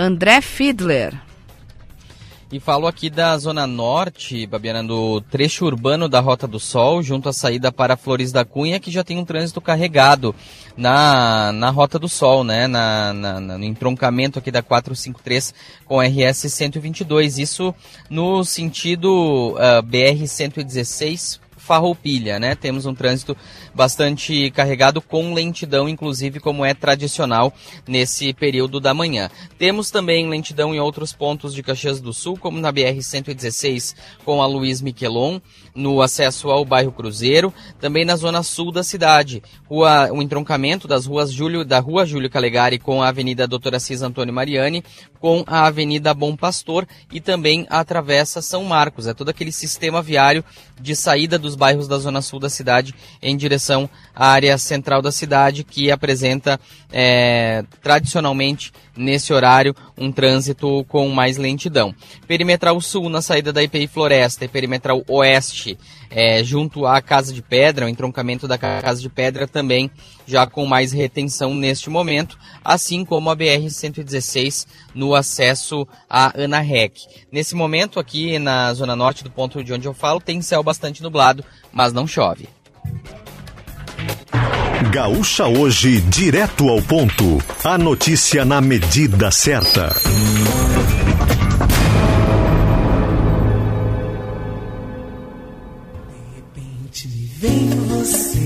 André 0.00 0.40
Fiedler. 0.40 1.20
E 2.52 2.60
falo 2.60 2.86
aqui 2.86 3.10
da 3.10 3.36
Zona 3.36 3.66
Norte, 3.66 4.46
Babiana, 4.46 4.84
do 4.84 5.20
trecho 5.22 5.66
urbano 5.66 6.08
da 6.08 6.20
Rota 6.20 6.46
do 6.46 6.60
Sol, 6.60 7.02
junto 7.02 7.28
à 7.28 7.32
saída 7.32 7.72
para 7.72 7.96
Flores 7.96 8.30
da 8.30 8.44
Cunha, 8.44 8.78
que 8.78 8.92
já 8.92 9.02
tem 9.02 9.18
um 9.18 9.24
trânsito 9.24 9.60
carregado 9.60 10.32
na, 10.76 11.50
na 11.50 11.70
Rota 11.70 11.98
do 11.98 12.08
Sol, 12.08 12.44
né? 12.44 12.68
Na, 12.68 13.12
na, 13.12 13.40
no 13.40 13.64
entroncamento 13.64 14.38
aqui 14.38 14.52
da 14.52 14.62
453 14.62 15.52
com 15.84 16.00
RS 16.00 16.46
122. 16.48 17.38
Isso 17.38 17.74
no 18.08 18.44
sentido 18.44 19.56
uh, 19.56 19.82
BR 19.82 20.28
116 20.28 21.40
Farroupilha, 21.56 22.38
né? 22.38 22.54
Temos 22.54 22.86
um 22.86 22.94
trânsito 22.94 23.36
bastante 23.78 24.50
carregado 24.50 25.00
com 25.00 25.32
lentidão, 25.32 25.88
inclusive 25.88 26.40
como 26.40 26.64
é 26.64 26.74
tradicional 26.74 27.54
nesse 27.86 28.34
período 28.34 28.80
da 28.80 28.92
manhã. 28.92 29.30
Temos 29.56 29.88
também 29.88 30.28
lentidão 30.28 30.74
em 30.74 30.80
outros 30.80 31.12
pontos 31.12 31.54
de 31.54 31.62
Caxias 31.62 32.00
do 32.00 32.12
Sul, 32.12 32.36
como 32.36 32.58
na 32.58 32.72
BR 32.72 33.00
116 33.00 33.94
com 34.24 34.42
a 34.42 34.46
Luiz 34.46 34.82
Miquelon, 34.82 35.38
no 35.76 36.02
acesso 36.02 36.50
ao 36.50 36.64
bairro 36.64 36.90
Cruzeiro, 36.90 37.54
também 37.78 38.04
na 38.04 38.16
zona 38.16 38.42
sul 38.42 38.72
da 38.72 38.82
cidade, 38.82 39.44
rua, 39.68 40.10
o 40.12 40.20
entroncamento 40.20 40.88
das 40.88 41.06
ruas 41.06 41.30
Júlio, 41.30 41.64
da 41.64 41.78
Rua 41.78 42.04
Júlio 42.04 42.28
Calegari 42.28 42.80
com 42.80 43.00
a 43.00 43.08
Avenida 43.08 43.46
Doutora 43.46 43.78
Cis 43.78 44.02
Antônio 44.02 44.34
Mariani, 44.34 44.82
com 45.20 45.44
a 45.46 45.66
Avenida 45.66 46.12
Bom 46.12 46.34
Pastor 46.34 46.84
e 47.12 47.20
também 47.20 47.64
a 47.70 47.84
Travessa 47.84 48.42
São 48.42 48.64
Marcos. 48.64 49.06
É 49.06 49.14
todo 49.14 49.28
aquele 49.28 49.52
sistema 49.52 50.02
viário 50.02 50.44
de 50.80 50.96
saída 50.96 51.38
dos 51.38 51.54
bairros 51.54 51.86
da 51.86 51.98
zona 51.98 52.20
sul 52.20 52.40
da 52.40 52.50
cidade 52.50 52.92
em 53.22 53.36
direção 53.36 53.67
à 54.14 54.28
área 54.28 54.56
central 54.58 55.02
da 55.02 55.12
cidade, 55.12 55.64
que 55.64 55.90
apresenta 55.90 56.60
é, 56.92 57.64
tradicionalmente 57.82 58.72
nesse 58.96 59.32
horário 59.32 59.74
um 59.96 60.10
trânsito 60.10 60.84
com 60.88 61.08
mais 61.08 61.36
lentidão. 61.36 61.94
Perimetral 62.26 62.80
Sul 62.80 63.08
na 63.08 63.22
saída 63.22 63.52
da 63.52 63.62
IPI 63.62 63.86
Floresta 63.86 64.44
e 64.44 64.48
Perimetral 64.48 65.02
Oeste 65.06 65.78
é, 66.10 66.42
junto 66.42 66.86
à 66.86 67.00
Casa 67.02 67.32
de 67.32 67.42
Pedra, 67.42 67.86
o 67.86 67.88
entroncamento 67.88 68.48
da 68.48 68.56
Casa 68.56 69.00
de 69.00 69.08
Pedra 69.08 69.46
também 69.46 69.90
já 70.26 70.46
com 70.46 70.66
mais 70.66 70.92
retenção 70.92 71.54
neste 71.54 71.90
momento, 71.90 72.38
assim 72.64 73.04
como 73.04 73.30
a 73.30 73.36
BR-116 73.36 74.66
no 74.94 75.14
acesso 75.14 75.86
à 76.08 76.32
Ana 76.40 76.60
Rec. 76.60 76.96
Nesse 77.30 77.54
momento 77.54 78.00
aqui 78.00 78.38
na 78.38 78.72
zona 78.74 78.96
norte 78.96 79.24
do 79.24 79.30
ponto 79.30 79.62
de 79.62 79.72
onde 79.72 79.86
eu 79.86 79.94
falo 79.94 80.20
tem 80.20 80.40
céu 80.40 80.62
bastante 80.62 81.02
nublado, 81.02 81.44
mas 81.72 81.92
não 81.92 82.06
chove. 82.06 82.48
Gaúcha 84.92 85.46
hoje, 85.46 86.00
direto 86.00 86.68
ao 86.68 86.82
ponto. 86.82 87.42
A 87.64 87.78
notícia 87.78 88.44
na 88.44 88.60
medida 88.60 89.30
certa. 89.30 89.94
De 96.08 96.18
repente 96.36 97.08
me 97.08 97.30
vem 97.40 97.70
você, 97.88 98.38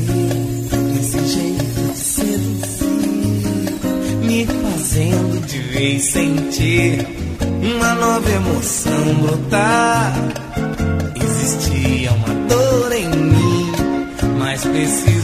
desse 0.95 1.27
jeito 1.29 1.93
de 1.93 1.99
seduzir, 1.99 2.93
me 4.23 4.47
fazendo 4.47 5.47
de 5.47 5.59
vez 5.59 6.05
sentir 6.05 7.07
uma 7.77 7.95
nova 7.95 8.31
emoção 8.31 9.15
brotar. 9.21 10.13
Existia 11.15 12.13
uma 12.13 12.35
dor 12.49 12.93
em 12.93 13.09
mim, 13.09 13.73
mas 14.39 14.65
preciso 14.65 15.22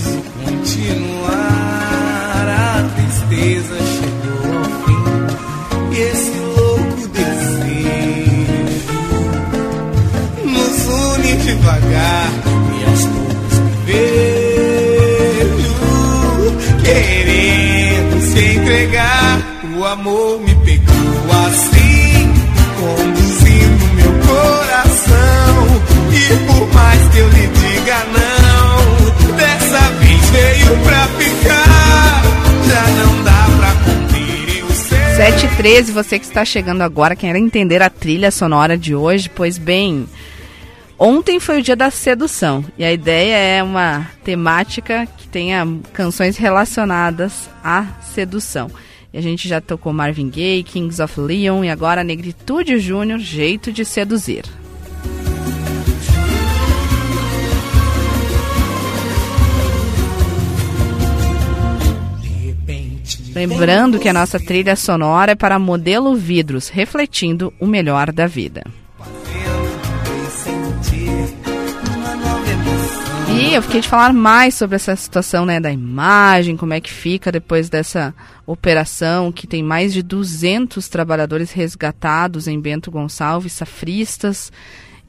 7h13, 35.28 35.92
você 35.92 36.18
que 36.18 36.24
está 36.24 36.42
chegando 36.42 36.80
agora, 36.80 37.14
quer 37.14 37.36
entender 37.36 37.82
a 37.82 37.90
trilha 37.90 38.30
sonora 38.30 38.78
de 38.78 38.94
hoje, 38.94 39.28
pois 39.28 39.58
bem, 39.58 40.08
ontem 40.98 41.38
foi 41.38 41.58
o 41.58 41.62
dia 41.62 41.76
da 41.76 41.90
sedução 41.90 42.64
e 42.78 42.84
a 42.84 42.90
ideia 42.90 43.36
é 43.36 43.62
uma 43.62 44.08
temática 44.24 45.06
que 45.18 45.28
tenha 45.28 45.68
canções 45.92 46.38
relacionadas 46.38 47.50
à 47.62 47.84
sedução. 48.00 48.70
E 49.12 49.18
a 49.18 49.20
gente 49.20 49.46
já 49.46 49.60
tocou 49.60 49.92
Marvin 49.92 50.30
Gaye, 50.30 50.62
Kings 50.62 51.02
of 51.02 51.20
Leon 51.20 51.62
e 51.62 51.68
agora 51.68 52.02
Negritude 52.02 52.78
Júnior, 52.78 53.18
Jeito 53.18 53.70
de 53.70 53.84
Seduzir. 53.84 54.44
Lembrando 63.38 64.00
que 64.00 64.08
a 64.08 64.12
nossa 64.12 64.40
trilha 64.40 64.74
sonora 64.74 65.30
é 65.30 65.34
para 65.36 65.60
modelo 65.60 66.16
vidros, 66.16 66.68
refletindo 66.68 67.54
o 67.60 67.68
melhor 67.68 68.10
da 68.10 68.26
vida. 68.26 68.64
E 73.30 73.54
eu 73.54 73.62
fiquei 73.62 73.80
de 73.80 73.86
falar 73.86 74.12
mais 74.12 74.56
sobre 74.56 74.74
essa 74.74 74.96
situação 74.96 75.46
né, 75.46 75.60
da 75.60 75.70
imagem, 75.70 76.56
como 76.56 76.74
é 76.74 76.80
que 76.80 76.90
fica 76.90 77.30
depois 77.30 77.70
dessa 77.70 78.12
operação, 78.44 79.30
que 79.30 79.46
tem 79.46 79.62
mais 79.62 79.92
de 79.92 80.02
200 80.02 80.88
trabalhadores 80.88 81.52
resgatados 81.52 82.48
em 82.48 82.60
Bento 82.60 82.90
Gonçalves, 82.90 83.52
safristas, 83.52 84.50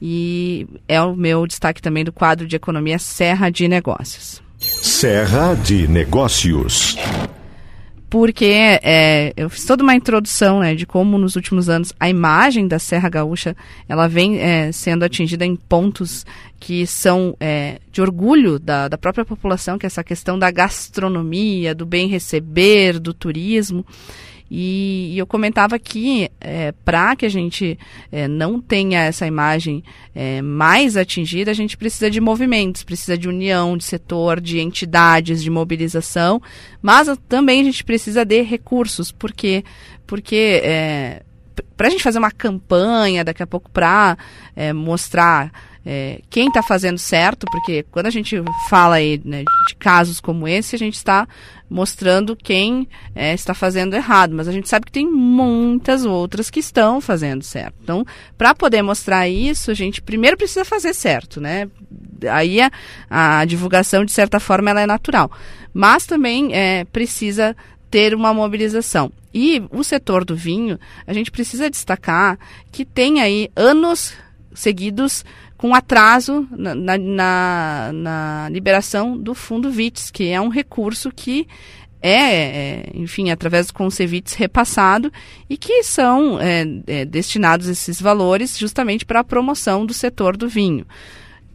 e 0.00 0.68
é 0.86 1.02
o 1.02 1.16
meu 1.16 1.48
destaque 1.48 1.82
também 1.82 2.04
do 2.04 2.12
quadro 2.12 2.46
de 2.46 2.54
economia 2.54 3.00
Serra 3.00 3.50
de 3.50 3.66
Negócios. 3.66 4.40
Serra 4.56 5.56
de 5.56 5.88
Negócios 5.88 6.96
porque 8.10 8.80
é, 8.82 9.32
eu 9.36 9.48
fiz 9.48 9.64
toda 9.64 9.84
uma 9.84 9.94
introdução 9.94 10.58
né, 10.58 10.74
de 10.74 10.84
como 10.84 11.16
nos 11.16 11.36
últimos 11.36 11.68
anos 11.68 11.92
a 11.98 12.10
imagem 12.10 12.66
da 12.66 12.80
Serra 12.80 13.08
Gaúcha 13.08 13.56
ela 13.88 14.08
vem 14.08 14.40
é, 14.40 14.72
sendo 14.72 15.04
atingida 15.04 15.46
em 15.46 15.54
pontos 15.54 16.26
que 16.58 16.86
são 16.86 17.36
é, 17.38 17.78
de 17.92 18.02
orgulho 18.02 18.58
da, 18.58 18.88
da 18.88 18.98
própria 18.98 19.24
população, 19.24 19.78
que 19.78 19.86
é 19.86 19.88
essa 19.88 20.04
questão 20.04 20.38
da 20.38 20.50
gastronomia, 20.50 21.74
do 21.74 21.86
bem 21.86 22.08
receber, 22.08 22.98
do 22.98 23.14
turismo. 23.14 23.86
E, 24.50 25.12
e 25.14 25.18
eu 25.18 25.26
comentava 25.26 25.78
que 25.78 26.28
é, 26.40 26.72
para 26.84 27.14
que 27.14 27.24
a 27.24 27.28
gente 27.28 27.78
é, 28.10 28.26
não 28.26 28.60
tenha 28.60 29.00
essa 29.00 29.26
imagem 29.26 29.84
é, 30.14 30.42
mais 30.42 30.96
atingida, 30.96 31.52
a 31.52 31.54
gente 31.54 31.76
precisa 31.76 32.10
de 32.10 32.20
movimentos, 32.20 32.82
precisa 32.82 33.16
de 33.16 33.28
união 33.28 33.76
de 33.76 33.84
setor, 33.84 34.40
de 34.40 34.58
entidades, 34.58 35.42
de 35.42 35.50
mobilização, 35.50 36.42
mas 36.82 37.08
também 37.28 37.60
a 37.60 37.64
gente 37.64 37.84
precisa 37.84 38.24
de 38.24 38.42
recursos, 38.42 39.12
porque 39.12 39.64
porque 40.04 40.60
é, 40.64 41.22
para 41.76 41.86
a 41.86 41.90
gente 41.90 42.02
fazer 42.02 42.18
uma 42.18 42.32
campanha 42.32 43.24
daqui 43.24 43.42
a 43.42 43.46
pouco 43.46 43.70
para 43.70 44.18
é, 44.56 44.72
mostrar 44.72 45.52
é, 45.84 46.20
quem 46.28 46.48
está 46.48 46.62
fazendo 46.62 46.98
certo, 46.98 47.46
porque 47.50 47.84
quando 47.90 48.06
a 48.06 48.10
gente 48.10 48.36
fala 48.68 48.96
aí 48.96 49.20
né, 49.24 49.44
de 49.68 49.74
casos 49.76 50.20
como 50.20 50.46
esse, 50.46 50.76
a 50.76 50.78
gente 50.78 50.94
está 50.94 51.26
mostrando 51.70 52.36
quem 52.36 52.88
é, 53.14 53.32
está 53.32 53.54
fazendo 53.54 53.94
errado, 53.94 54.34
mas 54.34 54.48
a 54.48 54.52
gente 54.52 54.68
sabe 54.68 54.86
que 54.86 54.92
tem 54.92 55.08
muitas 55.08 56.04
outras 56.04 56.50
que 56.50 56.60
estão 56.60 57.00
fazendo 57.00 57.42
certo. 57.42 57.76
Então, 57.82 58.04
para 58.36 58.54
poder 58.54 58.82
mostrar 58.82 59.28
isso, 59.28 59.70
a 59.70 59.74
gente 59.74 60.02
primeiro 60.02 60.36
precisa 60.36 60.64
fazer 60.64 60.92
certo, 60.92 61.40
né? 61.40 61.68
Aí 62.30 62.60
a, 62.60 62.70
a 63.08 63.44
divulgação, 63.44 64.04
de 64.04 64.12
certa 64.12 64.38
forma, 64.38 64.70
ela 64.70 64.82
é 64.82 64.86
natural, 64.86 65.30
mas 65.72 66.04
também 66.04 66.52
é, 66.52 66.84
precisa 66.84 67.56
ter 67.90 68.14
uma 68.14 68.34
mobilização. 68.34 69.10
E 69.32 69.62
o 69.70 69.84
setor 69.84 70.24
do 70.24 70.34
vinho, 70.34 70.78
a 71.06 71.12
gente 71.12 71.30
precisa 71.30 71.70
destacar 71.70 72.38
que 72.70 72.84
tem 72.84 73.20
aí 73.20 73.48
anos 73.54 74.12
seguidos 74.52 75.24
com 75.60 75.74
atraso 75.74 76.48
na, 76.50 76.74
na, 76.96 77.92
na, 77.92 78.48
liberação 78.48 79.14
do 79.14 79.34
fundo 79.34 79.70
VITS, 79.70 80.10
que 80.10 80.30
é 80.30 80.40
um 80.40 80.48
recurso 80.48 81.12
que 81.14 81.46
é, 82.00 82.14
é 82.14 82.90
enfim, 82.94 83.30
através 83.30 83.66
do 83.66 83.74
Concevits 83.74 84.32
repassado 84.32 85.12
e 85.50 85.58
que 85.58 85.82
são 85.82 86.40
é, 86.40 86.64
é, 86.86 87.04
destinados 87.04 87.68
esses 87.68 88.00
valores 88.00 88.56
justamente 88.56 89.04
para 89.04 89.20
a 89.20 89.24
promoção 89.24 89.84
do 89.84 89.92
setor 89.92 90.34
do 90.34 90.48
vinho. 90.48 90.86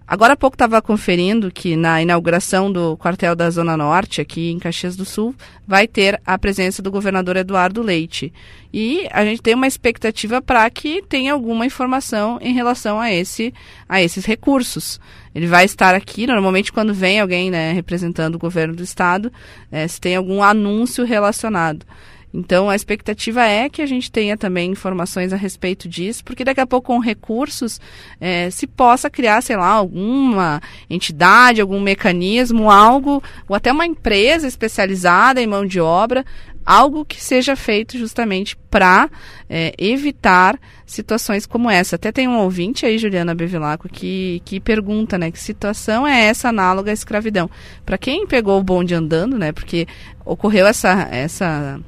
Agora 0.08 0.34
há 0.34 0.38
pouco 0.38 0.54
estava 0.54 0.80
conferindo 0.84 1.50
que 1.50 1.76
na 1.76 2.00
inauguração 2.00 2.72
do 2.72 2.96
quartel 2.98 3.36
da 3.36 3.50
Zona 3.50 3.76
Norte, 3.76 4.22
aqui 4.22 4.52
em 4.52 4.60
Caxias 4.60 4.96
do 4.96 5.04
Sul, 5.04 5.34
vai 5.68 5.88
ter 5.88 6.22
a 6.24 6.38
presença 6.38 6.80
do 6.80 6.92
governador 6.92 7.36
Eduardo 7.38 7.82
Leite. 7.82 8.32
E 8.72 9.08
a 9.12 9.26
gente 9.26 9.42
tem 9.42 9.56
uma 9.56 9.66
expectativa 9.66 10.44
para 10.44 10.70
que 10.70 11.02
tenha 11.02 11.34
alguma 11.34 11.66
informação 11.66 12.38
em 12.40 12.54
relação 12.54 13.00
a, 13.00 13.12
esse, 13.12 13.52
a 13.90 14.00
esses 14.00 14.26
recursos. 14.26 15.00
Ele 15.34 15.48
vai 15.48 15.66
estar 15.66 15.96
aqui, 15.96 16.28
normalmente 16.28 16.72
quando 16.72 16.94
vem 16.94 17.20
alguém 17.20 17.50
né, 17.50 17.74
representando 17.74 18.36
o 18.36 18.40
governo 18.40 18.76
do 18.76 18.84
estado, 18.84 19.34
é, 19.72 19.88
se 19.88 20.00
tem 20.00 20.16
algum 20.16 20.44
anúncio 20.44 21.04
relacionado. 21.04 21.84
Então, 22.36 22.70
a 22.70 22.76
expectativa 22.76 23.46
é 23.46 23.70
que 23.70 23.82
a 23.82 23.86
gente 23.86 24.12
tenha 24.12 24.36
também 24.36 24.70
informações 24.70 25.32
a 25.32 25.38
respeito 25.38 25.88
disso, 25.88 26.22
porque 26.24 26.44
daqui 26.44 26.60
a 26.60 26.68
pouco, 26.68 26.88
com 26.88 27.00
recursos, 27.00 27.80
é, 28.20 28.50
se 28.50 28.68
possa 28.68 29.10
criar, 29.10 29.42
sei 29.42 29.56
lá, 29.56 29.70
alguma 29.70 30.62
entidade, 30.90 31.62
algum 31.62 31.80
mecanismo, 31.80 32.70
algo, 32.70 33.24
ou 33.48 33.56
até 33.56 33.72
uma 33.72 33.86
empresa 33.86 34.48
especializada 34.48 35.42
em 35.42 35.48
mão 35.48 35.66
de 35.66 35.80
obra, 35.80 36.26
algo 36.66 37.06
que 37.06 37.24
seja 37.24 37.56
feito 37.56 37.98
justamente 37.98 38.58
para 38.70 39.10
é, 39.50 39.74
evitar 39.78 40.60
situações 40.86 41.46
como 41.46 41.70
essa. 41.70 41.96
Até 41.96 42.12
tem 42.12 42.28
um 42.28 42.40
ouvinte 42.40 42.86
aí, 42.86 42.98
Juliana 42.98 43.34
Bevilacqua, 43.34 43.88
que, 43.88 44.42
que 44.44 44.60
pergunta, 44.60 45.18
né, 45.18 45.32
que 45.32 45.40
situação 45.40 46.06
é 46.06 46.26
essa 46.26 46.50
análoga 46.50 46.92
à 46.92 46.94
escravidão? 46.94 47.50
Para 47.86 47.98
quem 47.98 48.28
pegou 48.28 48.60
o 48.60 48.64
bonde 48.64 48.94
andando, 48.94 49.38
né, 49.38 49.54
porque 49.54 49.88
ocorreu 50.26 50.68
essa, 50.68 51.08
essa 51.12 51.80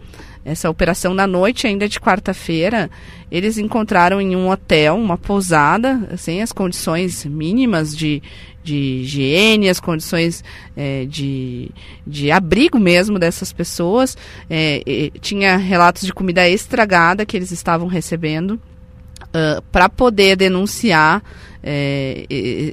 essa 0.47 0.69
operação 0.69 1.13
na 1.13 1.27
noite 1.27 1.67
ainda 1.67 1.89
de 1.89 1.99
quarta-feira, 1.99 2.89
eles 3.29 3.57
encontraram 3.57 4.21
em 4.21 4.33
um 4.33 4.49
hotel, 4.49 4.95
uma 4.95 5.17
pousada, 5.17 6.07
assim, 6.09 6.41
as 6.41 6.53
condições 6.53 7.25
mínimas 7.25 7.95
de, 7.95 8.23
de 8.63 9.01
higiene, 9.01 9.69
as 9.69 9.81
condições 9.81 10.45
é, 10.75 11.05
de, 11.05 11.69
de 12.05 12.31
abrigo 12.31 12.79
mesmo 12.79 13.19
dessas 13.19 13.51
pessoas. 13.51 14.15
É, 14.49 15.11
tinha 15.19 15.57
relatos 15.57 16.03
de 16.03 16.13
comida 16.13 16.47
estragada 16.47 17.25
que 17.25 17.35
eles 17.35 17.51
estavam 17.51 17.87
recebendo 17.87 18.51
uh, 18.51 19.61
para 19.69 19.89
poder 19.89 20.37
denunciar 20.37 21.21
é, 21.69 22.25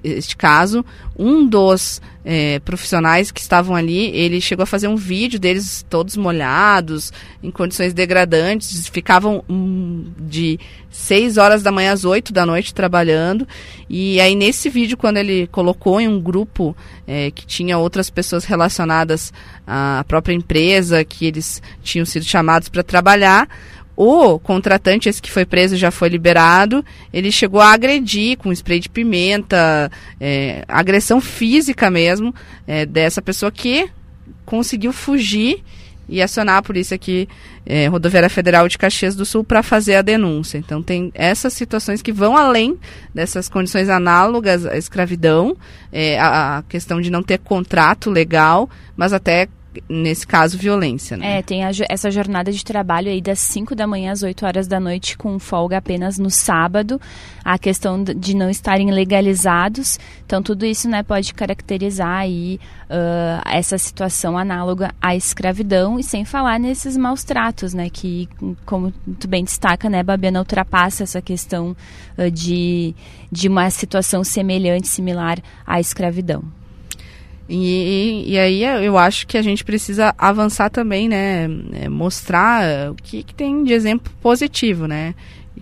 este 0.04 0.36
caso. 0.36 0.84
Um 1.18 1.46
dos 1.46 2.00
é, 2.24 2.60
profissionais 2.60 3.32
que 3.32 3.40
estavam 3.40 3.74
ali, 3.74 4.06
ele 4.16 4.40
chegou 4.40 4.62
a 4.62 4.66
fazer 4.66 4.86
um 4.86 4.96
vídeo 4.96 5.38
deles 5.38 5.84
todos 5.90 6.16
molhados, 6.16 7.12
em 7.42 7.50
condições 7.50 7.92
degradantes, 7.92 8.88
ficavam 8.88 9.44
hum, 9.48 10.06
de 10.18 10.58
6 10.90 11.36
horas 11.36 11.62
da 11.62 11.72
manhã 11.72 11.92
às 11.92 12.04
8 12.04 12.32
da 12.32 12.46
noite 12.46 12.72
trabalhando. 12.72 13.46
E 13.90 14.20
aí 14.20 14.36
nesse 14.36 14.70
vídeo, 14.70 14.96
quando 14.96 15.16
ele 15.16 15.48
colocou 15.48 16.00
em 16.00 16.06
um 16.06 16.20
grupo 16.20 16.76
é, 17.06 17.30
que 17.32 17.44
tinha 17.44 17.76
outras 17.76 18.08
pessoas 18.10 18.44
relacionadas 18.44 19.32
à 19.66 20.04
própria 20.06 20.34
empresa, 20.34 21.04
que 21.04 21.26
eles 21.26 21.60
tinham 21.82 22.06
sido 22.06 22.24
chamados 22.24 22.68
para 22.68 22.82
trabalhar, 22.82 23.48
o 23.96 24.38
contratante, 24.38 25.08
esse 25.08 25.22
que 25.22 25.30
foi 25.30 25.44
preso 25.44 25.76
já 25.76 25.90
foi 25.90 26.08
liberado, 26.08 26.84
ele 27.12 27.30
chegou 27.30 27.60
a 27.60 27.72
agredir 27.72 28.36
com 28.36 28.52
spray 28.52 28.80
de 28.80 28.88
pimenta, 28.88 29.90
é, 30.20 30.64
agressão 30.66 31.20
física 31.20 31.90
mesmo, 31.90 32.34
é, 32.66 32.84
dessa 32.84 33.22
pessoa 33.22 33.52
que 33.52 33.88
conseguiu 34.44 34.92
fugir 34.92 35.62
e 36.08 36.20
acionar 36.20 36.58
a 36.58 36.62
polícia 36.62 36.94
aqui, 36.94 37.28
é, 37.64 37.86
Rodoviária 37.86 38.28
Federal 38.28 38.68
de 38.68 38.76
Caxias 38.76 39.16
do 39.16 39.24
Sul, 39.24 39.42
para 39.42 39.62
fazer 39.62 39.94
a 39.94 40.02
denúncia. 40.02 40.58
Então, 40.58 40.82
tem 40.82 41.10
essas 41.14 41.52
situações 41.54 42.02
que 42.02 42.12
vão 42.12 42.36
além 42.36 42.78
dessas 43.14 43.48
condições 43.48 43.88
análogas 43.88 44.66
à 44.66 44.76
escravidão, 44.76 45.56
é, 45.90 46.18
a, 46.18 46.58
a 46.58 46.62
questão 46.64 47.00
de 47.00 47.10
não 47.10 47.22
ter 47.22 47.38
contrato 47.38 48.10
legal, 48.10 48.68
mas 48.96 49.12
até 49.12 49.48
nesse 49.88 50.26
caso, 50.26 50.58
violência. 50.58 51.16
Né? 51.16 51.38
É, 51.38 51.42
tem 51.42 51.64
a, 51.64 51.70
essa 51.88 52.10
jornada 52.10 52.52
de 52.52 52.64
trabalho 52.64 53.10
aí 53.10 53.20
das 53.20 53.38
5 53.40 53.74
da 53.74 53.86
manhã 53.86 54.12
às 54.12 54.22
8 54.22 54.44
horas 54.44 54.66
da 54.66 54.78
noite, 54.80 55.16
com 55.16 55.38
folga 55.38 55.78
apenas 55.78 56.18
no 56.18 56.30
sábado, 56.30 57.00
a 57.44 57.58
questão 57.58 58.02
de 58.02 58.34
não 58.34 58.48
estarem 58.48 58.90
legalizados. 58.90 59.98
Então, 60.26 60.42
tudo 60.42 60.64
isso 60.64 60.88
né, 60.88 61.02
pode 61.02 61.34
caracterizar 61.34 62.18
aí 62.18 62.58
uh, 62.84 63.42
essa 63.46 63.76
situação 63.78 64.36
análoga 64.38 64.94
à 65.00 65.14
escravidão, 65.14 65.98
e 65.98 66.02
sem 66.02 66.24
falar 66.24 66.58
nesses 66.58 66.96
maus 66.96 67.24
tratos, 67.24 67.74
né, 67.74 67.88
que, 67.90 68.28
como 68.64 68.92
tu 69.18 69.28
bem 69.28 69.44
destaca, 69.44 69.88
né, 69.90 70.02
Babiana 70.02 70.38
ultrapassa 70.38 71.02
essa 71.02 71.20
questão 71.20 71.76
uh, 72.16 72.30
de, 72.30 72.94
de 73.30 73.48
uma 73.48 73.68
situação 73.70 74.24
semelhante, 74.24 74.88
similar 74.88 75.38
à 75.66 75.80
escravidão. 75.80 76.44
E, 77.48 78.24
e, 78.26 78.38
aí 78.38 78.64
eu 78.84 78.96
acho 78.96 79.26
que 79.26 79.36
a 79.36 79.42
gente 79.42 79.64
precisa 79.64 80.14
avançar 80.16 80.70
também, 80.70 81.08
né? 81.08 81.44
É, 81.72 81.88
mostrar 81.88 82.90
o 82.90 82.94
que, 82.94 83.22
que, 83.22 83.34
tem 83.34 83.62
de 83.62 83.72
exemplo 83.72 84.10
positivo, 84.22 84.86
né? 84.86 85.14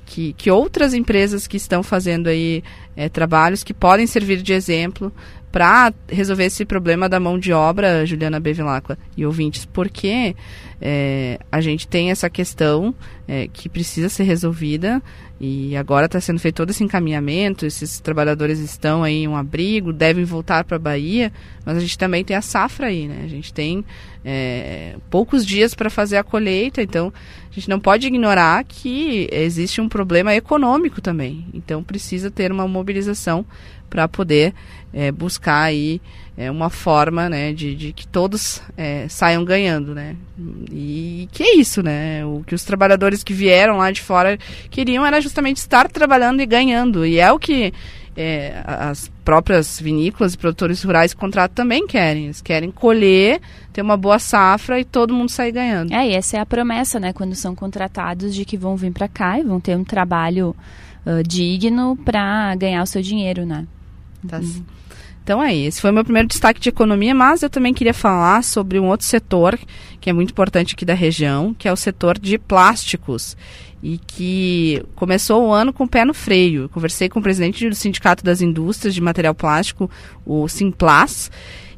Que, 0.06 0.32
que 0.34 0.50
outras 0.50 0.94
empresas 0.94 1.46
que 1.46 1.56
estão 1.56 1.82
fazendo 1.82 2.28
aí 2.28 2.62
é, 2.96 3.08
trabalhos 3.08 3.64
que 3.64 3.74
podem 3.74 4.06
servir 4.06 4.42
de 4.42 4.52
exemplo 4.52 5.12
para 5.50 5.92
resolver 6.08 6.44
esse 6.44 6.64
problema 6.64 7.08
da 7.08 7.20
mão 7.20 7.38
de 7.38 7.52
obra, 7.52 8.06
Juliana 8.06 8.40
Bevilacqua 8.40 8.96
e 9.16 9.26
ouvintes, 9.26 9.66
porque 9.66 10.34
é, 10.80 11.38
a 11.50 11.60
gente 11.60 11.86
tem 11.86 12.10
essa 12.10 12.30
questão 12.30 12.94
é, 13.28 13.48
que 13.52 13.68
precisa 13.68 14.08
ser 14.08 14.22
resolvida 14.22 15.02
e 15.44 15.76
agora 15.76 16.06
está 16.06 16.20
sendo 16.20 16.38
feito 16.38 16.54
todo 16.54 16.70
esse 16.70 16.84
encaminhamento, 16.84 17.66
esses 17.66 17.98
trabalhadores 17.98 18.60
estão 18.60 19.02
aí 19.02 19.24
em 19.24 19.28
um 19.28 19.36
abrigo, 19.36 19.92
devem 19.92 20.22
voltar 20.24 20.62
para 20.62 20.76
a 20.76 20.78
Bahia, 20.78 21.32
mas 21.66 21.76
a 21.76 21.80
gente 21.80 21.98
também 21.98 22.22
tem 22.24 22.36
a 22.36 22.40
safra 22.40 22.86
aí, 22.86 23.08
né? 23.08 23.22
A 23.24 23.26
gente 23.26 23.52
tem 23.52 23.84
é, 24.24 24.94
poucos 25.10 25.44
dias 25.44 25.74
para 25.74 25.90
fazer 25.90 26.16
a 26.16 26.22
colheita, 26.22 26.80
então 26.80 27.12
a 27.50 27.52
gente 27.52 27.68
não 27.68 27.80
pode 27.80 28.06
ignorar 28.06 28.62
que 28.62 29.28
existe 29.32 29.80
um 29.80 29.88
problema 29.88 30.32
econômico 30.32 31.00
também. 31.00 31.44
Então 31.52 31.82
precisa 31.82 32.30
ter 32.30 32.52
uma 32.52 32.68
mobilização 32.68 33.44
para 33.90 34.06
poder 34.06 34.54
é, 34.92 35.10
buscar 35.10 35.62
aí 35.62 36.00
é, 36.36 36.50
uma 36.50 36.70
forma 36.70 37.28
né, 37.28 37.52
de, 37.52 37.74
de 37.74 37.92
que 37.92 38.06
todos 38.06 38.62
é, 38.76 39.06
saiam 39.08 39.44
ganhando, 39.44 39.94
né? 39.94 40.16
E 40.70 41.28
que 41.30 41.42
é 41.42 41.56
isso, 41.56 41.82
né? 41.82 42.24
O 42.24 42.42
que 42.46 42.54
os 42.54 42.64
trabalhadores 42.64 43.22
que 43.22 43.34
vieram 43.34 43.76
lá 43.76 43.90
de 43.90 44.00
fora 44.00 44.38
queriam 44.70 45.04
era 45.04 45.20
justamente 45.20 45.58
estar 45.58 45.88
trabalhando 45.88 46.40
e 46.40 46.46
ganhando. 46.46 47.04
E 47.04 47.18
é 47.18 47.30
o 47.30 47.38
que 47.38 47.72
é, 48.16 48.62
as 48.64 49.10
próprias 49.24 49.80
vinícolas 49.80 50.34
e 50.34 50.38
produtores 50.38 50.82
rurais 50.82 51.12
que 51.12 51.20
contratam 51.20 51.54
também 51.54 51.86
querem. 51.86 52.24
Eles 52.24 52.40
querem 52.40 52.70
colher, 52.70 53.40
ter 53.72 53.82
uma 53.82 53.96
boa 53.96 54.18
safra 54.18 54.80
e 54.80 54.84
todo 54.84 55.14
mundo 55.14 55.30
sair 55.30 55.52
ganhando. 55.52 55.92
É, 55.92 56.08
e 56.08 56.14
essa 56.14 56.38
é 56.38 56.40
a 56.40 56.46
promessa, 56.46 56.98
né? 56.98 57.12
Quando 57.12 57.34
são 57.34 57.54
contratados 57.54 58.34
de 58.34 58.44
que 58.44 58.56
vão 58.56 58.76
vir 58.76 58.92
para 58.92 59.08
cá 59.08 59.38
e 59.38 59.42
vão 59.42 59.60
ter 59.60 59.76
um 59.76 59.84
trabalho 59.84 60.56
uh, 61.06 61.22
digno 61.22 61.96
para 62.04 62.54
ganhar 62.56 62.82
o 62.82 62.86
seu 62.86 63.02
dinheiro, 63.02 63.44
né? 63.44 63.66
Tá. 64.26 64.38
Uhum. 64.38 64.64
Então 65.22 65.42
é 65.42 65.54
esse 65.54 65.80
foi 65.80 65.92
meu 65.92 66.04
primeiro 66.04 66.28
destaque 66.28 66.60
de 66.60 66.68
economia, 66.68 67.14
mas 67.14 67.42
eu 67.42 67.50
também 67.50 67.72
queria 67.72 67.94
falar 67.94 68.42
sobre 68.42 68.80
um 68.80 68.86
outro 68.86 69.06
setor 69.06 69.58
que 70.00 70.10
é 70.10 70.12
muito 70.12 70.30
importante 70.30 70.74
aqui 70.74 70.84
da 70.84 70.94
região, 70.94 71.54
que 71.54 71.68
é 71.68 71.72
o 71.72 71.76
setor 71.76 72.18
de 72.18 72.36
plásticos 72.38 73.36
e 73.82 73.98
que 73.98 74.82
começou 74.94 75.46
o 75.46 75.52
ano 75.52 75.72
com 75.72 75.84
o 75.84 75.88
pé 75.88 76.04
no 76.04 76.14
freio. 76.14 76.62
Eu 76.62 76.68
conversei 76.68 77.08
com 77.08 77.20
o 77.20 77.22
presidente 77.22 77.68
do 77.68 77.74
Sindicato 77.74 78.24
das 78.24 78.40
Indústrias 78.40 78.94
de 78.94 79.00
Material 79.00 79.34
Plástico, 79.34 79.90
o 80.26 80.48
Simplas, 80.48 81.30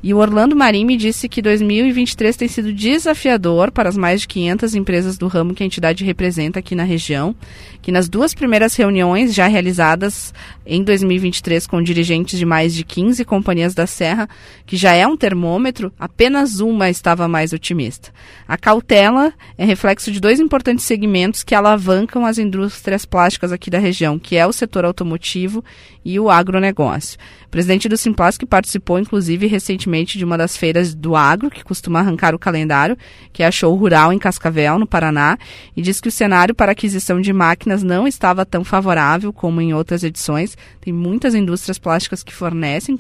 e 0.07 0.13
o 0.13 0.19
Orlando 0.19 0.55
Marim 0.55 0.85
me 0.85 0.99
disse 0.99 1.31
que 1.31 1.41
2023 1.41 2.37
tem 2.37 2.47
sido 2.47 2.75
desafiador 2.75 3.71
para 3.71 3.89
as 3.89 3.97
mais 3.97 4.21
de 4.21 4.29
500 4.29 4.75
empresas 4.75 5.17
do 5.17 5.27
ramo 5.29 5.55
que 5.55 5.63
a 5.63 5.67
entidade 5.67 6.05
representa 6.05 6.59
aqui 6.59 6.75
na 6.75 6.83
região, 6.83 7.35
que 7.81 7.91
nas 7.91 8.07
duas 8.07 8.35
primeiras 8.35 8.75
reuniões 8.77 9.33
já 9.33 9.47
realizadas 9.47 10.35
em 10.67 10.85
2023 10.85 11.67
com 11.67 11.83
dirigentes 11.83 12.39
de 12.39 12.45
mais 12.45 12.75
de 12.75 12.85
15 12.85 13.25
companhias 13.25 13.73
da 13.73 13.87
Serra, 13.87 14.29
que 14.67 14.77
já 14.77 14.93
é 14.93 15.07
um 15.07 15.17
termômetro, 15.17 15.91
apenas 15.99 16.61
uma 16.61 16.91
estava 16.91 17.27
mais 17.27 17.55
otimista. 17.55 18.11
A 18.47 18.59
cautela 18.59 19.33
é 19.57 19.65
reflexo 19.65 20.13
de 20.13 20.21
dois 20.21 20.39
importantes 20.39 20.85
segmentos 20.85 21.43
que 21.43 21.55
alavancam 21.55 22.27
as 22.27 22.37
indústrias 22.37 23.07
plásticas 23.07 23.53
aqui 23.53 23.71
da 23.71 23.79
região, 23.79 24.19
que 24.19 24.37
é 24.37 24.47
o 24.47 24.53
setor 24.53 24.85
automotivo 24.85 25.65
e 26.05 26.21
o 26.21 26.29
agronegócio. 26.29 27.19
O 27.47 27.49
presidente 27.49 27.89
do 27.89 27.97
Simplas, 27.97 28.37
participou, 28.47 28.99
inclusive, 28.99 29.47
recentemente 29.47 29.94
de 30.03 30.25
uma 30.25 30.37
das 30.37 30.57
feiras 30.57 30.95
do 30.95 31.15
agro, 31.15 31.51
que 31.51 31.63
costuma 31.63 32.01
arrancar 32.01 32.35
o 32.35 32.39
calendário, 32.39 32.97
que 33.33 33.43
é 33.43 33.47
a 33.47 33.51
Show 33.51 33.75
Rural 33.77 34.13
em 34.13 34.19
Cascavel, 34.19 34.79
no 34.79 34.87
Paraná, 34.87 35.39
e 35.77 35.83
diz 35.83 36.01
que 36.01 36.09
o 36.09 36.13
cenário 36.13 36.55
para 36.55 36.73
aquisição 36.73 37.21
de 37.21 37.33
máquinas 37.33 37.83
não 37.83 38.09
estava 38.09 38.45
tão 38.45 38.65
favorável 38.65 39.33
como 39.33 39.61
em 39.61 39.73
outras 39.73 40.03
edições. 40.03 40.57
Tem 40.81 40.93
muitas 40.93 41.35
indústrias 41.35 41.79
plásticas 41.79 42.23
que 42.23 42.35
fornecem 42.35 42.97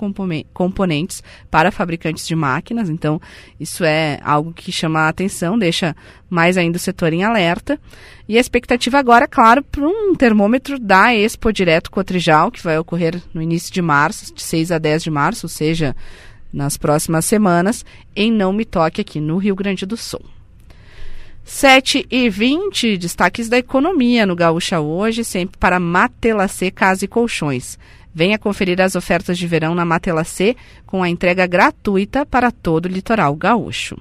componentes 0.53 1.23
para 1.51 1.73
fabricantes 1.73 2.27
de 2.27 2.37
máquinas, 2.37 2.89
então 2.89 3.21
isso 3.59 3.83
é 3.85 4.21
algo 4.23 4.53
que 4.53 4.71
chama 4.71 5.01
a 5.01 5.09
atenção, 5.09 5.59
deixa 5.59 5.97
mais 6.31 6.57
ainda 6.57 6.77
o 6.77 6.81
setor 6.81 7.13
em 7.13 7.25
alerta. 7.25 7.79
E 8.29 8.37
a 8.39 8.41
expectativa 8.41 8.99
agora, 8.99 9.29
claro, 9.29 9.63
para 9.63 9.87
um 9.87 10.15
termômetro 10.15 10.79
da 10.79 11.15
Expo 11.15 11.53
Direto 11.53 11.91
Cotrijal, 11.91 12.51
que 12.51 12.63
vai 12.63 12.79
ocorrer 12.79 13.23
no 13.33 13.41
início 13.41 13.73
de 13.73 13.83
março, 13.83 14.35
de 14.35 14.43
6 14.43 14.73
a 14.73 14.79
10 14.79 15.03
de 15.05 15.11
março, 15.11 15.47
ou 15.47 15.51
seja, 15.51 15.95
nas 16.55 16.77
próximas 16.77 17.25
semanas, 17.25 17.85
em 18.15 18.33
Não 18.33 18.53
Me 18.53 18.65
Toque, 18.65 19.01
aqui 19.01 19.21
no 19.21 19.37
Rio 19.37 19.57
Grande 19.57 19.85
do 19.85 19.97
Sul. 19.97 20.23
7 21.45 22.07
e 22.11 22.31
20, 22.31 22.97
destaques 22.97 23.51
da 23.51 23.59
economia 23.59 24.25
no 24.25 24.35
Gaúcha 24.35 24.81
hoje, 24.81 25.23
sempre 25.23 25.59
para 25.59 25.79
Matelacê 25.79 26.71
Casa 26.71 27.05
e 27.05 27.09
Colchões. 27.09 27.79
Venha 28.15 28.39
conferir 28.39 28.81
as 28.81 28.95
ofertas 28.95 29.37
de 29.37 29.47
verão 29.47 29.75
na 29.75 29.85
Matelacê 29.85 30.57
com 30.87 31.03
a 31.03 31.09
entrega 31.09 31.47
gratuita 31.47 32.25
para 32.25 32.51
todo 32.51 32.87
o 32.87 32.89
litoral 32.89 33.35
gaúcho. 33.35 33.97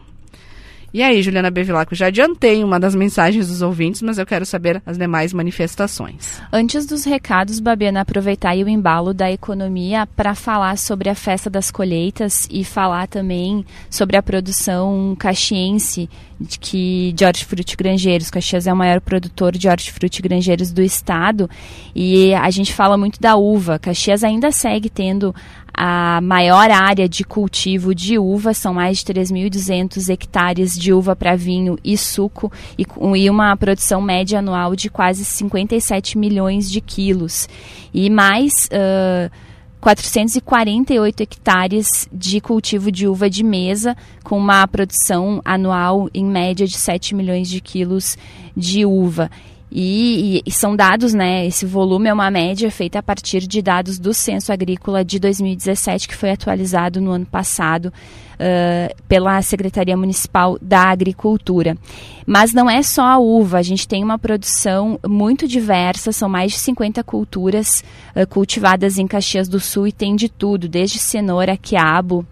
E 0.93 1.01
aí, 1.01 1.23
Juliana 1.23 1.49
Bevilacqua, 1.49 1.95
já 1.95 2.05
adiantei 2.05 2.63
uma 2.63 2.79
das 2.79 2.93
mensagens 2.93 3.47
dos 3.47 3.63
ouvintes, 3.63 4.03
mas 4.03 4.19
eu 4.19 4.27
quero 4.27 4.45
saber 4.45 4.79
as 4.85 4.95
demais 4.95 5.33
manifestações. 5.33 6.39
Antes 6.51 6.85
dos 6.85 7.03
recados, 7.03 7.59
Babiana, 7.59 8.01
aproveitar 8.01 8.55
o 8.55 8.69
embalo 8.69 9.11
da 9.11 9.31
economia 9.31 10.05
para 10.15 10.35
falar 10.35 10.77
sobre 10.77 11.09
a 11.09 11.15
festa 11.15 11.49
das 11.49 11.71
colheitas 11.71 12.47
e 12.51 12.63
falar 12.63 13.07
também 13.07 13.65
sobre 13.89 14.17
a 14.17 14.21
produção 14.21 15.15
caxiense 15.17 16.07
de, 16.39 16.59
que, 16.59 17.11
de 17.13 17.25
hortifruti 17.25 17.75
grangeiros. 17.75 18.29
Caxias 18.29 18.67
é 18.67 18.73
o 18.73 18.77
maior 18.77 19.01
produtor 19.01 19.57
de 19.57 19.67
hortifruti 19.67 20.21
grangeiros 20.21 20.71
do 20.71 20.81
estado 20.83 21.49
e 21.95 22.35
a 22.35 22.49
gente 22.51 22.71
fala 22.71 22.97
muito 22.97 23.19
da 23.19 23.35
uva. 23.35 23.79
Caxias 23.79 24.23
ainda 24.23 24.51
segue 24.51 24.89
tendo 24.91 25.33
a 25.73 26.21
maior 26.21 26.69
área 26.69 27.09
de 27.09 27.23
cultivo 27.23 27.95
de 27.95 28.17
uva, 28.17 28.53
são 28.53 28.73
mais 28.73 28.99
de 28.99 29.05
3.200 29.05 30.09
hectares 30.09 30.75
de 30.75 30.93
uva 30.93 31.15
para 31.15 31.35
vinho 31.35 31.77
e 31.83 31.97
suco, 31.97 32.51
e, 32.77 32.85
e, 33.17 33.29
uma 33.29 33.55
produção 33.57 34.01
média 34.01 34.39
anual 34.39 34.75
de 34.75 34.89
quase 34.89 35.25
57 35.25 36.17
milhões 36.17 36.69
de 36.69 36.79
quilos. 36.79 37.47
E 37.93 38.09
mais. 38.09 38.69
Uh, 38.71 39.53
448 39.83 41.23
hectares 41.23 42.07
de 42.09 42.39
cultivo 42.39 42.89
de 42.89 43.05
uva 43.05 43.29
de 43.29 43.43
mesa, 43.43 43.97
com 44.23 44.37
uma 44.37 44.65
produção 44.65 45.41
anual 45.43 46.09
em 46.13 46.23
média 46.23 46.65
de 46.65 46.77
7 46.77 47.13
milhões 47.13 47.49
de 47.49 47.59
quilos 47.59 48.17
de 48.55 48.85
uva. 48.85 49.29
E, 49.75 50.37
e, 50.37 50.41
e, 50.45 50.51
são 50.51 50.75
dados, 50.75 51.15
né? 51.15 51.47
Esse 51.47 51.65
volume 51.65 52.07
é 52.07 52.13
uma 52.13 52.29
média 52.29 52.69
feita 52.69 52.99
a 52.99 53.03
partir 53.03 53.47
de 53.47 53.59
dados 53.59 53.97
do 53.97 54.13
Censo 54.13 54.53
Agrícola 54.53 55.03
de 55.03 55.17
2017, 55.17 56.07
que 56.07 56.15
foi 56.15 56.29
atualizado 56.29 57.01
no 57.01 57.09
ano 57.09 57.25
passado 57.25 57.87
uh, 57.87 59.03
pela 59.07 59.41
Secretaria 59.41 59.97
Municipal 59.97 60.59
da 60.61 60.91
Agricultura. 60.91 61.75
Mas 62.23 62.53
não 62.53 62.69
é 62.69 62.83
só 62.83 63.01
a 63.01 63.17
uva, 63.17 63.57
a 63.57 63.63
gente 63.63 63.87
tem 63.87 64.03
uma 64.03 64.19
produção 64.19 64.99
muito 65.07 65.47
diversa, 65.47 66.11
são 66.11 66.29
mais 66.29 66.51
de 66.51 66.59
50 66.59 67.03
culturas 67.03 67.83
uh, 68.15 68.27
cultivadas 68.27 68.99
em 68.99 69.07
Caxias 69.07 69.47
do 69.47 69.59
Sul 69.59 69.87
e 69.87 69.91
tem 69.91 70.15
de 70.15 70.29
tudo, 70.29 70.67
desde 70.67 70.99
cenoura, 70.99 71.57
quiabo, 71.57 72.23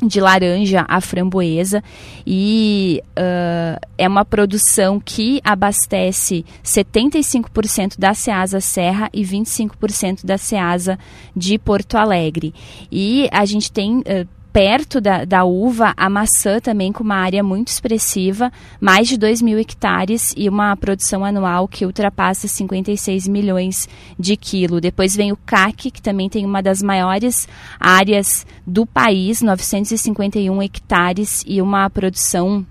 de 0.00 0.20
laranja 0.20 0.84
a 0.88 1.00
framboesa 1.00 1.82
e 2.26 3.02
uh, 3.18 3.80
é 3.96 4.06
uma 4.06 4.24
produção 4.24 5.00
que 5.00 5.40
abastece 5.42 6.44
75% 6.64 7.98
da 7.98 8.14
Ceasa 8.14 8.60
Serra 8.60 9.10
e 9.12 9.22
25% 9.22 10.24
da 10.24 10.38
Ceasa 10.38 10.98
de 11.34 11.58
Porto 11.58 11.96
Alegre. 11.96 12.54
E 12.90 13.28
a 13.32 13.44
gente 13.44 13.72
tem 13.72 13.98
uh, 13.98 14.37
perto 14.58 15.00
da, 15.00 15.24
da 15.24 15.44
uva, 15.44 15.94
a 15.96 16.10
maçã 16.10 16.58
também 16.58 16.90
com 16.90 17.04
uma 17.04 17.14
área 17.14 17.44
muito 17.44 17.68
expressiva, 17.68 18.50
mais 18.80 19.06
de 19.06 19.16
2 19.16 19.40
mil 19.40 19.56
hectares 19.56 20.34
e 20.36 20.48
uma 20.48 20.76
produção 20.76 21.24
anual 21.24 21.68
que 21.68 21.86
ultrapassa 21.86 22.48
56 22.48 23.28
milhões 23.28 23.88
de 24.18 24.36
quilos. 24.36 24.80
Depois 24.80 25.14
vem 25.14 25.30
o 25.30 25.36
CAC, 25.36 25.92
que 25.92 26.02
também 26.02 26.28
tem 26.28 26.44
uma 26.44 26.60
das 26.60 26.82
maiores 26.82 27.46
áreas 27.78 28.44
do 28.66 28.84
país, 28.84 29.42
951 29.42 30.60
hectares 30.60 31.44
e 31.46 31.62
uma 31.62 31.88
produção 31.88 32.66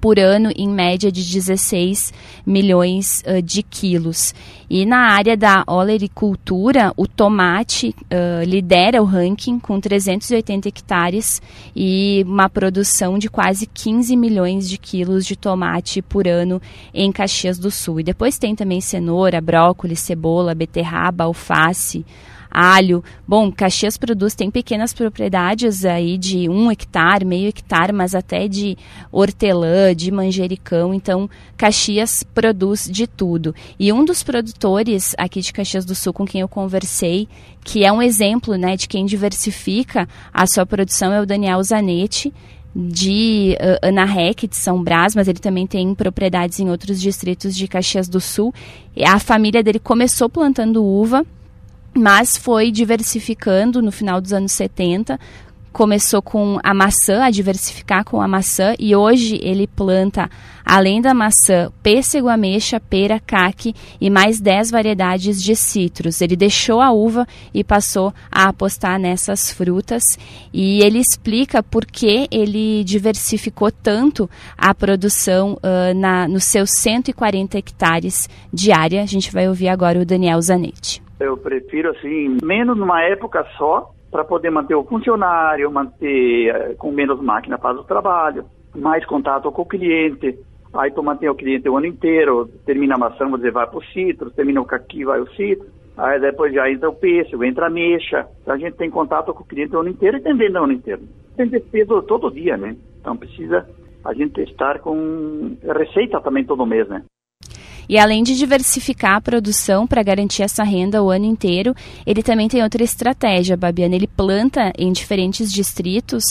por 0.00 0.18
ano, 0.18 0.50
em 0.56 0.68
média 0.68 1.12
de 1.12 1.22
16 1.22 2.12
milhões 2.46 3.22
uh, 3.26 3.42
de 3.42 3.62
quilos. 3.62 4.34
E 4.68 4.86
na 4.86 5.12
área 5.12 5.36
da 5.36 5.62
olericultura, 5.66 6.92
o 6.96 7.06
tomate 7.06 7.94
uh, 8.04 8.44
lidera 8.44 9.02
o 9.02 9.04
ranking 9.04 9.58
com 9.58 9.78
380 9.78 10.68
hectares 10.68 11.42
e 11.76 12.24
uma 12.26 12.48
produção 12.48 13.18
de 13.18 13.28
quase 13.28 13.66
15 13.66 14.16
milhões 14.16 14.68
de 14.68 14.78
quilos 14.78 15.26
de 15.26 15.36
tomate 15.36 16.00
por 16.00 16.26
ano 16.26 16.60
em 16.92 17.12
Caxias 17.12 17.58
do 17.58 17.70
Sul. 17.70 18.00
E 18.00 18.04
depois 18.04 18.38
tem 18.38 18.54
também 18.54 18.80
cenoura, 18.80 19.40
brócolis, 19.40 20.00
cebola, 20.00 20.54
beterraba, 20.54 21.24
alface, 21.24 22.04
alho. 22.54 23.02
Bom, 23.26 23.50
Caxias 23.50 23.96
produz, 23.96 24.36
tem 24.36 24.50
pequenas 24.50 24.94
propriedades 24.94 25.84
aí 25.84 26.16
de 26.16 26.48
um 26.48 26.70
hectare, 26.70 27.24
meio 27.24 27.48
hectare, 27.48 27.92
mas 27.92 28.14
até 28.14 28.46
de 28.46 28.78
hortelã, 29.10 29.94
de 29.94 30.12
manjericão. 30.12 30.94
Então, 30.94 31.28
Caxias 31.56 32.22
produz 32.22 32.88
de 32.88 33.08
tudo. 33.08 33.52
E 33.78 33.92
um 33.92 34.04
dos 34.04 34.22
produtores 34.22 35.14
aqui 35.18 35.40
de 35.40 35.52
Caxias 35.52 35.84
do 35.84 35.94
Sul 35.94 36.12
com 36.12 36.24
quem 36.24 36.40
eu 36.40 36.48
conversei, 36.48 37.28
que 37.64 37.84
é 37.84 37.92
um 37.92 38.00
exemplo 38.00 38.56
né, 38.56 38.76
de 38.76 38.86
quem 38.86 39.04
diversifica 39.04 40.08
a 40.32 40.46
sua 40.46 40.64
produção, 40.64 41.12
é 41.12 41.20
o 41.20 41.26
Daniel 41.26 41.62
Zanetti 41.62 42.32
de 42.74 43.56
uh, 43.60 43.86
Ana 43.86 44.04
Rec, 44.04 44.48
de 44.48 44.56
São 44.56 44.82
Brás, 44.82 45.14
mas 45.14 45.28
ele 45.28 45.38
também 45.38 45.66
tem 45.66 45.94
propriedades 45.94 46.58
em 46.58 46.68
outros 46.70 47.00
distritos 47.00 47.54
de 47.54 47.68
Caxias 47.68 48.08
do 48.08 48.20
Sul. 48.20 48.52
A 49.06 49.18
família 49.18 49.62
dele 49.62 49.78
começou 49.78 50.28
plantando 50.28 50.84
uva, 50.84 51.24
mas 51.94 52.36
foi 52.36 52.70
diversificando 52.70 53.80
no 53.80 53.92
final 53.92 54.20
dos 54.20 54.32
anos 54.32 54.52
70, 54.52 55.18
começou 55.74 56.22
com 56.22 56.60
a 56.62 56.72
maçã, 56.72 57.24
a 57.24 57.30
diversificar 57.30 58.04
com 58.04 58.20
a 58.20 58.28
maçã, 58.28 58.74
e 58.78 58.94
hoje 58.94 59.40
ele 59.42 59.66
planta, 59.66 60.30
além 60.64 61.02
da 61.02 61.12
maçã, 61.12 61.68
pêssego, 61.82 62.28
ameixa, 62.28 62.78
pera, 62.78 63.18
caque 63.18 63.74
e 64.00 64.08
mais 64.08 64.40
10 64.40 64.70
variedades 64.70 65.42
de 65.42 65.56
citros. 65.56 66.20
Ele 66.20 66.36
deixou 66.36 66.80
a 66.80 66.92
uva 66.92 67.26
e 67.52 67.64
passou 67.64 68.14
a 68.30 68.44
apostar 68.44 69.00
nessas 69.00 69.50
frutas, 69.50 70.04
e 70.52 70.80
ele 70.80 71.00
explica 71.00 71.60
por 71.60 71.84
que 71.84 72.28
ele 72.30 72.84
diversificou 72.84 73.72
tanto 73.72 74.30
a 74.56 74.72
produção 74.72 75.54
uh, 75.54 75.92
na, 75.98 76.28
nos 76.28 76.44
seus 76.44 76.70
140 76.70 77.58
hectares 77.58 78.28
de 78.52 78.70
área. 78.70 79.02
A 79.02 79.06
gente 79.06 79.32
vai 79.32 79.48
ouvir 79.48 79.68
agora 79.68 80.00
o 80.00 80.06
Daniel 80.06 80.40
Zanetti. 80.40 81.03
Eu 81.24 81.36
prefiro, 81.36 81.90
assim, 81.90 82.38
menos 82.42 82.76
numa 82.76 83.02
época 83.02 83.44
só, 83.56 83.90
para 84.10 84.24
poder 84.24 84.50
manter 84.50 84.74
o 84.74 84.84
funcionário, 84.84 85.70
manter 85.70 86.48
eh, 86.48 86.74
com 86.78 86.92
menos 86.92 87.20
máquina 87.20 87.58
para 87.58 87.80
o 87.80 87.84
trabalho, 87.84 88.44
mais 88.74 89.04
contato 89.04 89.50
com 89.50 89.62
o 89.62 89.66
cliente. 89.66 90.38
Aí 90.72 90.90
tu 90.90 91.02
mantém 91.02 91.28
o 91.28 91.34
cliente 91.34 91.68
o 91.68 91.76
ano 91.76 91.86
inteiro, 91.86 92.48
termina 92.64 92.94
a 92.94 92.98
maçã, 92.98 93.30
dizer, 93.30 93.52
vai 93.52 93.66
para 93.66 93.78
o 93.78 93.84
citro, 93.86 94.30
termina 94.30 94.60
o 94.60 94.64
caqui, 94.64 95.04
vai 95.04 95.20
o 95.20 95.30
citro. 95.32 95.66
Aí 95.96 96.20
depois 96.20 96.52
já 96.52 96.70
entra 96.70 96.88
o 96.88 96.94
pêssego, 96.94 97.44
entra 97.44 97.66
a 97.66 97.70
mexa. 97.70 98.26
Então 98.42 98.54
a 98.54 98.58
gente 98.58 98.76
tem 98.76 98.90
contato 98.90 99.32
com 99.32 99.42
o 99.42 99.46
cliente 99.46 99.74
o 99.74 99.80
ano 99.80 99.90
inteiro 99.90 100.16
e 100.16 100.22
tem 100.22 100.36
venda 100.36 100.60
o 100.60 100.64
ano 100.64 100.72
inteiro. 100.72 101.02
Tem 101.36 101.48
despesa 101.48 102.02
todo 102.02 102.30
dia, 102.30 102.56
né? 102.56 102.76
Então 103.00 103.16
precisa 103.16 103.68
a 104.04 104.12
gente 104.12 104.40
estar 104.42 104.80
com 104.80 105.56
receita 105.62 106.20
também 106.20 106.44
todo 106.44 106.66
mês, 106.66 106.88
né? 106.88 107.02
E 107.88 107.98
além 107.98 108.22
de 108.22 108.36
diversificar 108.36 109.16
a 109.16 109.20
produção 109.20 109.86
para 109.86 110.02
garantir 110.02 110.42
essa 110.42 110.64
renda 110.64 111.02
o 111.02 111.10
ano 111.10 111.24
inteiro, 111.24 111.74
ele 112.06 112.22
também 112.22 112.48
tem 112.48 112.62
outra 112.62 112.82
estratégia, 112.82 113.56
Babiana. 113.56 113.94
Ele 113.94 114.06
planta 114.06 114.72
em 114.78 114.92
diferentes 114.92 115.52
distritos, 115.52 116.24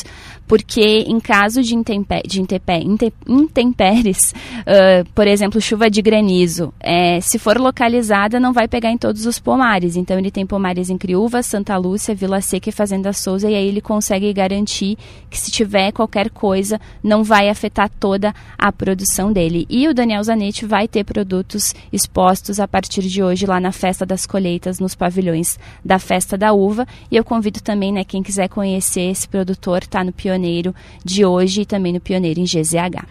porque 0.48 1.06
em 1.08 1.20
caso 1.20 1.62
de, 1.62 1.76
intempé 1.76 2.22
de 2.26 2.42
intempé 2.42 2.82
intempéries, 3.28 4.34
uh, 4.62 5.08
por 5.14 5.28
exemplo, 5.28 5.62
chuva 5.62 5.90
de 5.90 6.02
granizo, 6.02 6.74
é, 6.80 7.20
se 7.22 7.40
for 7.40 7.58
localizada, 7.58 8.40
não 8.40 8.54
vai 8.54 8.68
pegar 8.68 8.92
em 8.92 8.98
todos 8.98 9.26
os 9.26 9.40
pomares. 9.40 9.96
Então, 9.96 10.18
ele 10.18 10.32
tem 10.32 10.46
pomares 10.46 10.90
em 10.90 10.98
Criúva, 10.98 11.42
Santa 11.44 11.78
Lúcia, 11.78 12.16
Vila 12.16 12.42
Seca 12.42 12.70
e 12.70 12.72
Fazenda 12.72 13.14
Souza, 13.14 13.50
e 13.50 13.56
aí 13.56 13.68
ele 13.68 13.82
consegue 13.82 14.32
garantir 14.34 14.98
que 15.30 15.40
se 15.40 15.52
tiver 15.52 15.92
qualquer 15.92 16.30
coisa, 16.30 16.80
não 17.04 17.24
vai 17.24 17.50
afetar 17.50 17.90
toda 18.00 18.34
a 18.58 18.72
produção 18.72 19.32
dele. 19.32 19.66
E 19.70 19.88
o 19.88 19.94
Daniel 19.94 20.24
Zanetti 20.24 20.66
vai 20.66 20.88
ter 20.88 21.04
produto 21.04 21.43
produtos 21.44 21.76
expostos 21.92 22.60
a 22.60 22.68
partir 22.68 23.02
de 23.02 23.22
hoje 23.22 23.46
lá 23.46 23.60
na 23.60 23.72
Festa 23.72 24.06
das 24.06 24.26
Colheitas, 24.26 24.80
nos 24.80 24.96
pavilhões 24.96 25.60
da 25.84 26.00
Festa 26.00 26.38
da 26.38 26.54
Uva. 26.54 26.88
E 27.12 27.18
eu 27.18 27.24
convido 27.24 27.62
também, 27.62 27.92
né, 27.92 28.04
quem 28.04 28.24
quiser 28.24 28.48
conhecer 28.48 29.12
esse 29.12 29.28
produtor, 29.28 29.86
tá 29.86 30.04
no 30.04 30.14
Pioneiro 30.14 30.74
de 31.04 31.26
hoje 31.26 31.62
e 31.62 31.66
também 31.66 31.94
no 31.94 32.00
Pioneiro 32.00 32.40
em 32.40 32.46
GZH. 32.46 33.06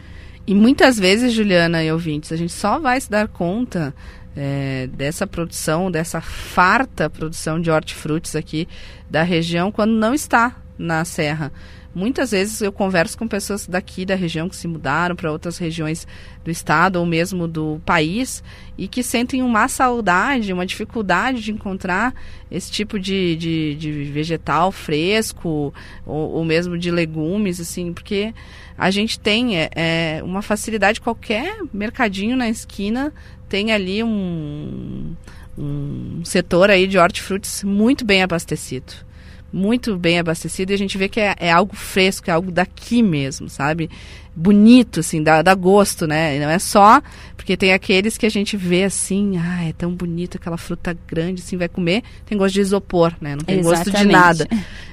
E 0.47 0.55
muitas 0.55 0.99
vezes, 0.99 1.33
Juliana 1.33 1.85
e 1.85 1.93
ouvintes, 1.93 2.33
a 2.33 2.37
gente 2.37 2.53
só 2.53 2.79
vai 2.79 3.01
se 3.01 3.09
dar 3.09 3.29
conta 3.29 3.95
é, 4.35 4.89
dessa 4.93 5.27
produção, 5.27 5.91
dessa 5.91 6.21
farta 6.21 7.09
produção 7.09 7.61
de 7.61 7.71
hortifrutis 7.71 8.35
aqui 8.35 8.67
da 9.09 9.23
região 9.23 9.71
quando 9.71 9.93
não 9.93 10.15
está 10.15 10.57
na 10.77 11.05
serra. 11.05 11.53
Muitas 11.95 12.31
vezes 12.31 12.63
eu 12.63 12.73
converso 12.73 13.19
com 13.19 13.29
pessoas 13.29 13.67
daqui 13.67 14.07
da 14.07 14.15
região 14.15 14.49
que 14.49 14.57
se 14.57 14.67
mudaram 14.67 15.15
para 15.15 15.31
outras 15.31 15.59
regiões 15.59 16.07
do 16.43 16.51
estado 16.51 16.97
ou 16.97 17.05
mesmo 17.05 17.47
do 17.47 17.83
país 17.85 18.43
e 18.79 18.89
que 18.89 19.03
sentem 19.03 19.43
uma 19.43 19.69
saudade, 19.69 20.55
uma 20.55 20.65
dificuldade 20.65 21.43
de 21.43 21.53
encontrar 21.53 22.15
esse 22.51 22.71
tipo 22.71 22.99
de, 22.99 23.37
de, 23.37 23.75
de 23.75 24.05
vegetal 24.05 24.73
fresco 24.73 25.73
ou, 26.07 26.31
ou, 26.33 26.45
mesmo 26.45 26.79
de 26.79 26.91
legumes, 26.91 27.61
assim, 27.61 27.93
porque 27.93 28.33
a 28.77 28.91
gente 28.91 29.21
tem 29.21 29.59
é, 29.59 29.71
é, 29.75 30.21
uma 30.25 30.41
facilidade, 30.41 31.01
qualquer 31.01 31.59
mercadinho 31.75 32.37
na 32.37 32.49
esquina 32.49 33.13
tem 33.51 33.71
ali 33.71 34.03
um, 34.03 35.15
um 35.59 36.25
setor 36.25 36.71
aí 36.71 36.87
de 36.87 36.97
hortifrutis 36.97 37.63
muito 37.63 38.03
bem 38.03 38.23
abastecido 38.23 39.12
muito 39.53 39.97
bem 39.97 40.19
abastecido 40.19 40.73
e 40.73 40.75
a 40.75 40.79
gente 40.79 40.97
vê 40.97 41.09
que 41.09 41.21
é, 41.21 41.35
é, 41.39 41.53
algo 41.53 41.77
fresco, 41.77 42.31
é 42.31 42.33
algo 42.33 42.51
daqui 42.51 43.03
mesmo, 43.03 43.49
sabe? 43.49 43.91
Bonito, 44.35 45.01
assim, 45.01 45.23
dá, 45.23 45.43
dá 45.43 45.55
gosto, 45.55 46.07
né? 46.07 46.39
Não 46.39 46.49
é 46.49 46.59
só 46.59 47.03
porque 47.37 47.57
tem 47.57 47.73
aqueles 47.73 48.17
que 48.17 48.25
a 48.25 48.31
gente 48.31 48.57
vê 48.57 48.85
assim, 48.85 49.37
ah, 49.37 49.65
é 49.65 49.73
tão 49.73 49.93
bonito 49.93 50.37
aquela 50.37 50.57
fruta 50.57 50.97
grande, 51.07 51.43
assim, 51.43 51.57
vai 51.57 51.69
comer, 51.69 52.03
tem 52.25 52.39
gosto 52.39 52.55
de 52.55 52.61
isopor, 52.61 53.13
né? 53.21 53.37
Não 53.37 53.45
tem 53.45 53.59
Exatamente. 53.59 53.91
gosto 53.91 53.99
de 53.99 54.13
nada. 54.13 54.49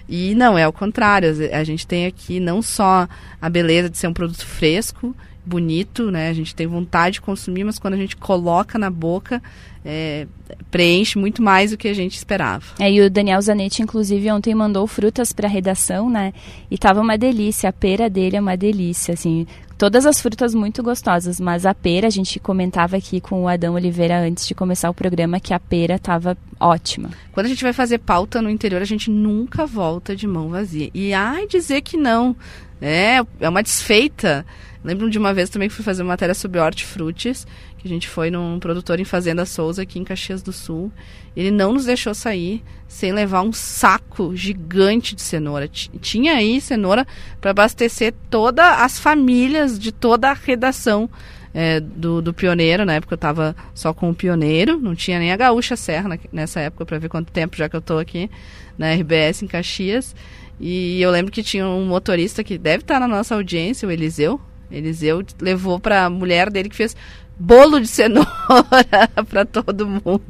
E 0.10 0.34
não, 0.34 0.58
é 0.58 0.68
o 0.68 0.74
contrário. 0.74 1.30
A 1.54 1.64
gente 1.64 1.86
tem 1.86 2.08
aqui 2.08 2.40
não 2.40 2.64
só 2.64 3.08
a 3.40 3.50
beleza 3.50 3.90
de 3.90 3.98
ser 4.00 4.08
um 4.08 4.14
produto 4.14 4.44
fresco, 4.44 5.16
bonito, 5.46 6.10
né? 6.10 6.30
A 6.30 6.34
gente 6.34 6.56
tem 6.56 6.66
vontade 6.66 7.14
de 7.14 7.22
consumir, 7.22 7.64
mas 7.64 7.78
quando 7.78 7.94
a 7.94 7.98
gente 7.98 8.18
coloca 8.18 8.80
na 8.80 8.90
boca, 8.90 9.42
é, 9.84 10.28
preenche 10.70 11.18
muito 11.18 11.42
mais 11.42 11.72
do 11.72 11.78
que 11.78 11.88
a 11.88 11.94
gente 11.94 12.16
esperava. 12.16 12.64
É, 12.80 12.92
e 12.92 13.02
o 13.02 13.10
Daniel 13.10 13.42
Zanetti, 13.42 13.82
inclusive, 13.82 14.32
ontem 14.32 14.54
mandou 14.54 14.86
frutas 14.88 15.32
para 15.32 15.48
a 15.48 15.52
redação, 15.52 16.10
né? 16.10 16.34
E 16.70 16.78
tava 16.78 17.02
uma 17.02 17.18
delícia. 17.18 17.70
A 17.70 17.74
pera 17.74 18.10
dele 18.10 18.38
é 18.38 18.42
uma 18.42 18.58
delícia, 18.58 19.14
assim. 19.14 19.48
Todas 19.78 20.06
as 20.06 20.22
frutas 20.22 20.54
muito 20.54 20.84
gostosas, 20.84 21.40
mas 21.40 21.66
a 21.66 21.74
pera, 21.74 22.08
a 22.08 22.10
gente 22.10 22.38
comentava 22.38 22.98
aqui 22.98 23.22
com 23.22 23.44
o 23.44 23.48
Adão 23.48 23.76
Oliveira 23.76 24.20
antes 24.20 24.46
de 24.46 24.54
começar 24.54 24.90
o 24.90 24.94
programa 24.94 25.40
que 25.40 25.54
a 25.54 25.60
pera 25.60 25.98
tava 25.98 26.38
ótima. 26.60 27.10
Quando 27.32 27.46
a 27.46 27.50
gente 27.50 27.64
vai 27.64 27.72
fazer 27.72 28.00
pauta 28.00 28.42
no 28.42 28.50
interior, 28.50 28.82
a 28.82 28.86
gente 28.86 29.10
nunca 29.10 29.66
volta 29.66 30.14
de 30.14 30.28
mão 30.28 30.50
vazia. 30.50 30.90
E 30.94 31.14
ai 31.14 31.48
dizer 31.48 31.80
que 31.80 31.96
não, 31.96 32.36
é, 32.82 33.22
é 33.40 33.48
uma 33.48 33.64
desfeita. 33.64 34.46
Lembro 34.84 35.10
de 35.10 35.18
uma 35.18 35.34
vez 35.34 35.50
também 35.50 35.70
que 35.70 35.76
fui 35.76 35.84
fazer 35.84 36.02
uma 36.02 36.10
matéria 36.10 36.36
sobre 36.36 36.60
hortifrutis 36.60 37.48
que 37.80 37.88
a 37.88 37.90
gente 37.90 38.08
foi 38.08 38.30
num 38.30 38.60
produtor 38.60 39.00
em 39.00 39.06
Fazenda 39.06 39.46
Souza 39.46 39.82
aqui 39.82 39.98
em 39.98 40.04
Caxias 40.04 40.42
do 40.42 40.52
Sul. 40.52 40.92
Ele 41.36 41.50
não 41.50 41.74
nos 41.74 41.86
deixou 41.86 42.14
sair 42.14 42.62
sem 42.88 43.14
levar 43.14 43.42
um 43.42 43.54
saco 43.54 44.36
gigante 44.36 45.16
de 45.16 45.22
cenoura. 45.22 45.68
Tinha 45.68 46.34
aí 46.34 46.60
cenoura 46.60 47.08
para 47.40 47.52
abastecer 47.52 48.14
todas 48.30 48.66
as 48.66 49.00
famílias 49.00 49.80
de 49.80 49.92
toda 49.92 50.30
a 50.30 50.34
redação 50.34 51.10
é, 51.54 51.80
do, 51.80 52.22
do 52.22 52.34
Pioneiro. 52.34 52.86
Na 52.86 52.96
época 52.96 53.14
eu 53.14 53.18
estava 53.18 53.56
só 53.74 53.94
com 53.94 54.10
o 54.10 54.16
Pioneiro, 54.16 54.80
não 54.80 54.94
tinha 54.94 55.18
nem 55.18 55.32
a 55.32 55.38
Gaúcha 55.38 55.76
Serra 55.76 56.20
nessa 56.32 56.60
época 56.60 56.86
para 56.86 57.00
ver 57.00 57.08
quanto 57.08 57.32
tempo 57.32 57.56
já 57.56 57.70
que 57.70 57.76
eu 57.76 57.80
estou 57.80 58.00
aqui 58.00 58.30
na 58.78 58.94
RBS 58.94 59.44
em 59.44 59.48
Caxias. 59.48 60.14
E 60.60 61.02
eu 61.02 61.10
lembro 61.12 61.32
que 61.32 61.42
tinha 61.42 61.66
um 61.66 61.86
motorista 61.86 62.44
que 62.44 62.58
deve 62.58 62.84
estar 62.84 63.00
na 63.00 63.08
nossa 63.08 63.36
audiência, 63.36 63.88
o 63.88 63.92
Eliseu. 63.92 64.40
Eliseu 64.70 65.24
levou 65.40 65.80
para 65.80 66.06
a 66.06 66.10
mulher 66.10 66.50
dele 66.50 66.70
que 66.70 66.76
fez 66.76 66.96
bolo 67.40 67.80
de 67.80 67.88
cenoura 67.88 68.28
para 69.30 69.46
todo 69.46 69.88
mundo. 69.88 70.22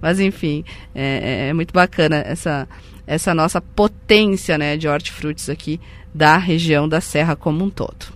Mas 0.00 0.20
enfim, 0.20 0.64
é, 0.94 1.46
é, 1.46 1.48
é, 1.48 1.52
muito 1.54 1.72
bacana 1.72 2.16
essa, 2.16 2.68
essa 3.06 3.34
nossa 3.34 3.60
potência 3.60 4.58
né, 4.58 4.76
de 4.76 4.86
hortifrutis 4.86 5.48
aqui 5.48 5.80
da 6.14 6.36
região 6.36 6.88
da 6.88 7.00
Serra 7.00 7.34
como 7.34 7.64
um 7.64 7.70
todo. 7.70 8.14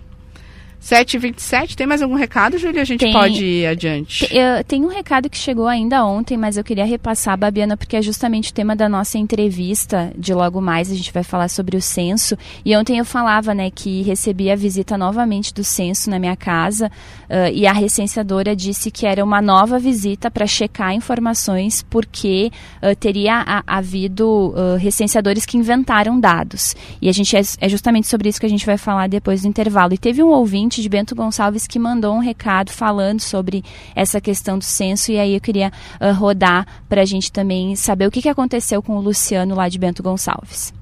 7h27, 0.81 1.75
tem 1.75 1.85
mais 1.85 2.01
algum 2.01 2.15
recado, 2.15 2.57
Júlia? 2.57 2.81
A 2.81 2.85
gente 2.85 3.01
tem, 3.01 3.11
pode 3.11 3.43
ir 3.43 3.67
adiante. 3.67 4.27
Tem, 4.27 4.37
eu, 4.37 4.63
tem 4.63 4.81
um 4.83 4.87
recado 4.87 5.29
que 5.29 5.37
chegou 5.37 5.67
ainda 5.67 6.05
ontem, 6.05 6.37
mas 6.37 6.55
eu 6.55 6.63
queria 6.63 6.85
repassar, 6.85 7.37
Babiana, 7.37 7.75
porque 7.75 7.97
é 7.97 8.01
justamente 8.01 8.51
o 8.51 8.53
tema 8.53 8.75
da 8.75 8.87
nossa 8.87 9.17
entrevista 9.17 10.11
de 10.17 10.33
logo 10.33 10.61
mais. 10.61 10.89
A 10.89 10.95
gente 10.95 11.11
vai 11.11 11.23
falar 11.23 11.49
sobre 11.49 11.75
o 11.75 11.81
censo. 11.81 12.37
E 12.63 12.75
ontem 12.77 12.97
eu 12.97 13.03
falava 13.03 13.53
né, 13.53 13.69
que 13.69 14.03
recebi 14.03 14.49
a 14.49 14.55
visita 14.55 14.97
novamente 14.97 15.53
do 15.53 15.65
censo 15.65 16.09
na 16.09 16.17
minha 16.17 16.35
casa 16.37 16.89
uh, 17.29 17.51
e 17.53 17.65
a 17.67 17.73
recenseadora 17.73 18.55
disse 18.55 18.89
que 18.89 19.05
era 19.05 19.23
uma 19.23 19.41
nova 19.41 19.79
visita 19.79 20.29
para 20.29 20.47
checar 20.47 20.93
informações, 20.93 21.85
porque 21.89 22.51
uh, 22.81 22.95
teria 22.95 23.43
a, 23.45 23.63
havido 23.65 24.53
uh, 24.55 24.77
recenseadores 24.77 25.45
que 25.45 25.57
inventaram 25.57 26.19
dados. 26.19 26.75
E 27.01 27.07
a 27.07 27.11
gente 27.11 27.35
é, 27.35 27.41
é 27.61 27.69
justamente 27.69 28.07
sobre 28.07 28.29
isso 28.29 28.39
que 28.39 28.45
a 28.45 28.49
gente 28.49 28.65
vai 28.65 28.77
falar 28.77 29.07
depois 29.07 29.43
do 29.43 29.47
intervalo. 29.47 29.93
E 29.93 29.97
teve 29.97 30.23
um 30.23 30.29
ouvinte 30.29 30.81
de 30.81 30.89
Bento 30.89 31.15
Gonçalves 31.15 31.67
que 31.67 31.79
mandou 31.79 32.15
um 32.15 32.19
recado 32.19 32.71
falando 32.71 33.19
sobre 33.19 33.63
essa 33.95 34.19
questão 34.19 34.57
do 34.57 34.63
censo 34.63 35.11
e 35.11 35.19
aí 35.19 35.35
eu 35.35 35.41
queria 35.41 35.71
rodar 36.17 36.65
para 36.87 37.01
a 37.01 37.05
gente 37.05 37.31
também 37.31 37.75
saber 37.75 38.07
o 38.07 38.11
que, 38.11 38.21
que 38.21 38.29
aconteceu 38.29 38.81
com 38.81 38.97
o 38.97 39.01
Luciano 39.01 39.55
lá 39.55 39.69
de 39.69 39.77
Bento 39.77 40.01
Gonçalves. 40.01 40.73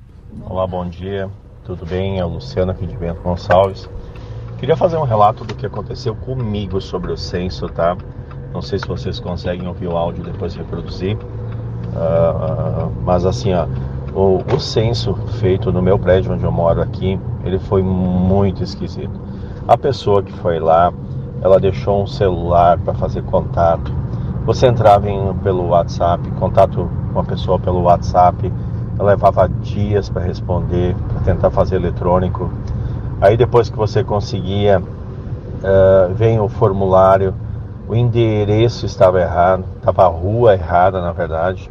Olá, 0.46 0.66
bom 0.68 0.88
dia. 0.88 1.30
Tudo 1.66 1.86
bem? 1.86 2.20
É 2.20 2.26
o 2.26 2.30
Luciano 2.30 2.72
aqui 2.72 2.86
de 2.86 2.96
Bento 2.96 3.22
Gonçalves. 3.22 3.90
Queria 4.58 4.76
fazer 4.76 4.98
um 4.98 5.04
relato 5.04 5.44
do 5.44 5.54
que 5.54 5.66
aconteceu 5.66 6.16
comigo 6.16 6.82
sobre 6.82 7.12
o 7.12 7.18
censo, 7.18 7.70
tá? 7.70 7.96
Não 8.52 8.62
sei 8.62 8.80
se 8.80 8.88
vocês 8.88 9.20
conseguem 9.20 9.68
ouvir 9.68 9.88
o 9.88 9.96
áudio 9.96 10.24
depois 10.24 10.56
reproduzir. 10.56 11.16
Uh, 11.16 12.92
mas 13.06 13.24
assim, 13.24 13.54
ó, 13.54 13.68
o, 14.16 14.44
o 14.56 14.60
censo 14.60 15.14
feito 15.40 15.72
no 15.72 15.80
meu 15.80 16.00
prédio 16.00 16.34
onde 16.34 16.44
eu 16.44 16.52
moro 16.52 16.82
aqui, 16.82 17.20
ele 17.46 17.60
foi 17.60 17.84
muito 17.84 18.64
esquisito. 18.64 19.20
A 19.68 19.78
pessoa 19.78 20.24
que 20.24 20.34
foi 20.34 20.60
lá, 20.60 20.92
ela 21.42 21.60
deixou 21.60 22.02
um 22.02 22.08
celular 22.08 22.80
para 22.80 22.96
fazer 22.96 23.22
contato. 23.24 23.94
Você 24.46 24.66
entrava 24.66 25.08
em, 25.08 25.34
pelo 25.44 25.68
WhatsApp, 25.68 26.30
contato 26.32 26.90
com 27.14 27.20
a 27.20 27.24
pessoa 27.24 27.60
pelo 27.60 27.84
WhatsApp, 27.84 28.52
levava 29.00 29.48
dias 29.48 30.10
para 30.10 30.24
responder, 30.24 30.96
para 30.96 31.22
tentar 31.22 31.52
fazer 31.52 31.76
eletrônico. 31.76 32.50
Aí 33.20 33.36
depois 33.36 33.70
que 33.70 33.76
você 33.76 34.04
conseguia, 34.04 34.80
uh, 34.80 36.14
vem 36.14 36.40
o 36.40 36.48
formulário, 36.48 37.34
o 37.88 37.96
endereço 37.96 38.86
estava 38.86 39.20
errado, 39.20 39.66
estava 39.78 40.04
a 40.04 40.08
rua 40.08 40.54
errada 40.54 41.02
na 41.02 41.12
verdade. 41.12 41.70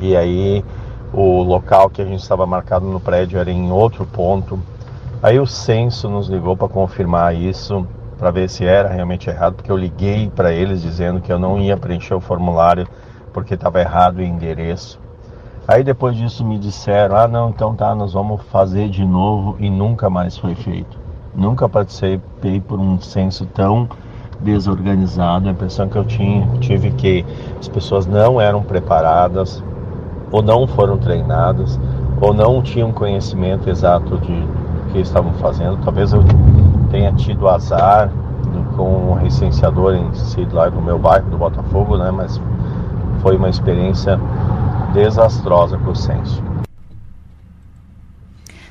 E 0.00 0.16
aí 0.16 0.64
o 1.12 1.42
local 1.42 1.90
que 1.90 2.00
a 2.00 2.04
gente 2.04 2.20
estava 2.20 2.46
marcado 2.46 2.86
no 2.86 2.98
prédio 2.98 3.38
era 3.38 3.50
em 3.50 3.70
outro 3.70 4.06
ponto. 4.06 4.58
Aí 5.22 5.38
o 5.38 5.46
censo 5.46 6.08
nos 6.08 6.28
ligou 6.28 6.56
para 6.56 6.68
confirmar 6.68 7.34
isso, 7.34 7.86
para 8.18 8.30
ver 8.30 8.48
se 8.48 8.64
era 8.64 8.88
realmente 8.88 9.28
errado, 9.28 9.54
porque 9.54 9.70
eu 9.70 9.76
liguei 9.76 10.30
para 10.34 10.52
eles 10.52 10.80
dizendo 10.80 11.20
que 11.20 11.32
eu 11.32 11.38
não 11.38 11.58
ia 11.58 11.76
preencher 11.76 12.14
o 12.14 12.20
formulário 12.20 12.86
porque 13.32 13.54
estava 13.54 13.80
errado 13.80 14.18
o 14.18 14.22
endereço. 14.22 14.98
Aí 15.68 15.82
depois 15.82 16.16
disso 16.16 16.44
me 16.44 16.58
disseram: 16.58 17.16
ah, 17.16 17.26
não, 17.26 17.50
então 17.50 17.74
tá, 17.74 17.94
nós 17.94 18.12
vamos 18.12 18.40
fazer 18.52 18.88
de 18.88 19.04
novo 19.04 19.56
e 19.58 19.68
nunca 19.68 20.08
mais 20.08 20.38
foi 20.38 20.54
feito. 20.54 20.96
Nunca 21.34 21.68
participei 21.68 22.60
por 22.60 22.78
um 22.78 23.00
censo 23.00 23.44
tão 23.46 23.88
desorganizado. 24.40 25.48
A 25.48 25.52
impressão 25.52 25.88
que 25.88 25.96
eu 25.96 26.04
tinha, 26.04 26.46
tive 26.60 26.92
que 26.92 27.26
as 27.58 27.68
pessoas 27.68 28.06
não 28.06 28.40
eram 28.40 28.62
preparadas, 28.62 29.62
ou 30.30 30.40
não 30.40 30.66
foram 30.66 30.98
treinadas, 30.98 31.78
ou 32.20 32.32
não 32.32 32.62
tinham 32.62 32.92
conhecimento 32.92 33.68
exato 33.68 34.18
de 34.18 34.40
do 34.40 34.92
que 34.92 35.00
estavam 35.00 35.32
fazendo. 35.34 35.78
Talvez 35.84 36.12
eu 36.12 36.22
tenha 36.90 37.12
tido 37.12 37.48
azar 37.48 38.10
com 38.76 39.10
o 39.10 39.14
recenseador 39.14 39.94
em 39.94 40.14
si 40.14 40.46
lá 40.52 40.70
no 40.70 40.80
meu 40.80 40.98
bairro 40.98 41.28
do 41.30 41.38
Botafogo, 41.38 41.96
né? 41.96 42.10
Mas 42.10 42.40
foi 43.20 43.36
uma 43.36 43.48
experiência 43.48 44.18
desastrosa 44.96 45.76
com 45.76 45.90
o 45.90 45.94
censo. 45.94 46.42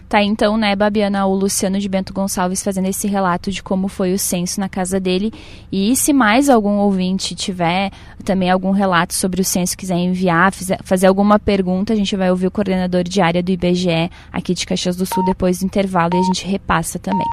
Tá, 0.10 0.24
então, 0.24 0.56
né, 0.56 0.76
Babiana, 0.76 1.26
o 1.26 1.36
Luciano 1.36 1.80
de 1.80 1.90
Bento 1.90 2.14
Gonçalves 2.14 2.64
fazendo 2.64 2.88
esse 2.88 3.08
relato 3.08 3.52
de 3.52 3.62
como 3.62 3.88
foi 3.88 4.14
o 4.14 4.20
censo 4.20 4.60
na 4.60 4.70
casa 4.70 5.00
dele. 5.00 5.32
E 5.72 5.96
se 5.96 6.14
mais 6.14 6.50
algum 6.50 6.78
ouvinte 6.78 7.36
tiver 7.36 7.92
também 8.24 8.50
algum 8.50 8.72
relato 8.72 9.14
sobre 9.14 9.42
o 9.42 9.44
censo, 9.44 9.78
quiser 9.78 9.98
enviar, 9.98 10.52
fizer, 10.52 10.80
fazer 10.84 11.08
alguma 11.08 11.38
pergunta, 11.38 11.94
a 11.94 11.96
gente 11.96 12.16
vai 12.16 12.30
ouvir 12.30 12.48
o 12.48 12.52
coordenador 12.52 13.04
de 13.04 13.20
área 13.22 13.42
do 13.42 13.52
IBGE 13.52 14.10
aqui 14.32 14.54
de 14.54 14.66
Caxias 14.66 14.96
do 14.96 15.06
Sul 15.06 15.24
depois 15.26 15.60
do 15.60 15.66
intervalo 15.66 16.12
e 16.16 16.20
a 16.20 16.24
gente 16.24 16.46
repassa 16.48 16.98
também. 16.98 17.28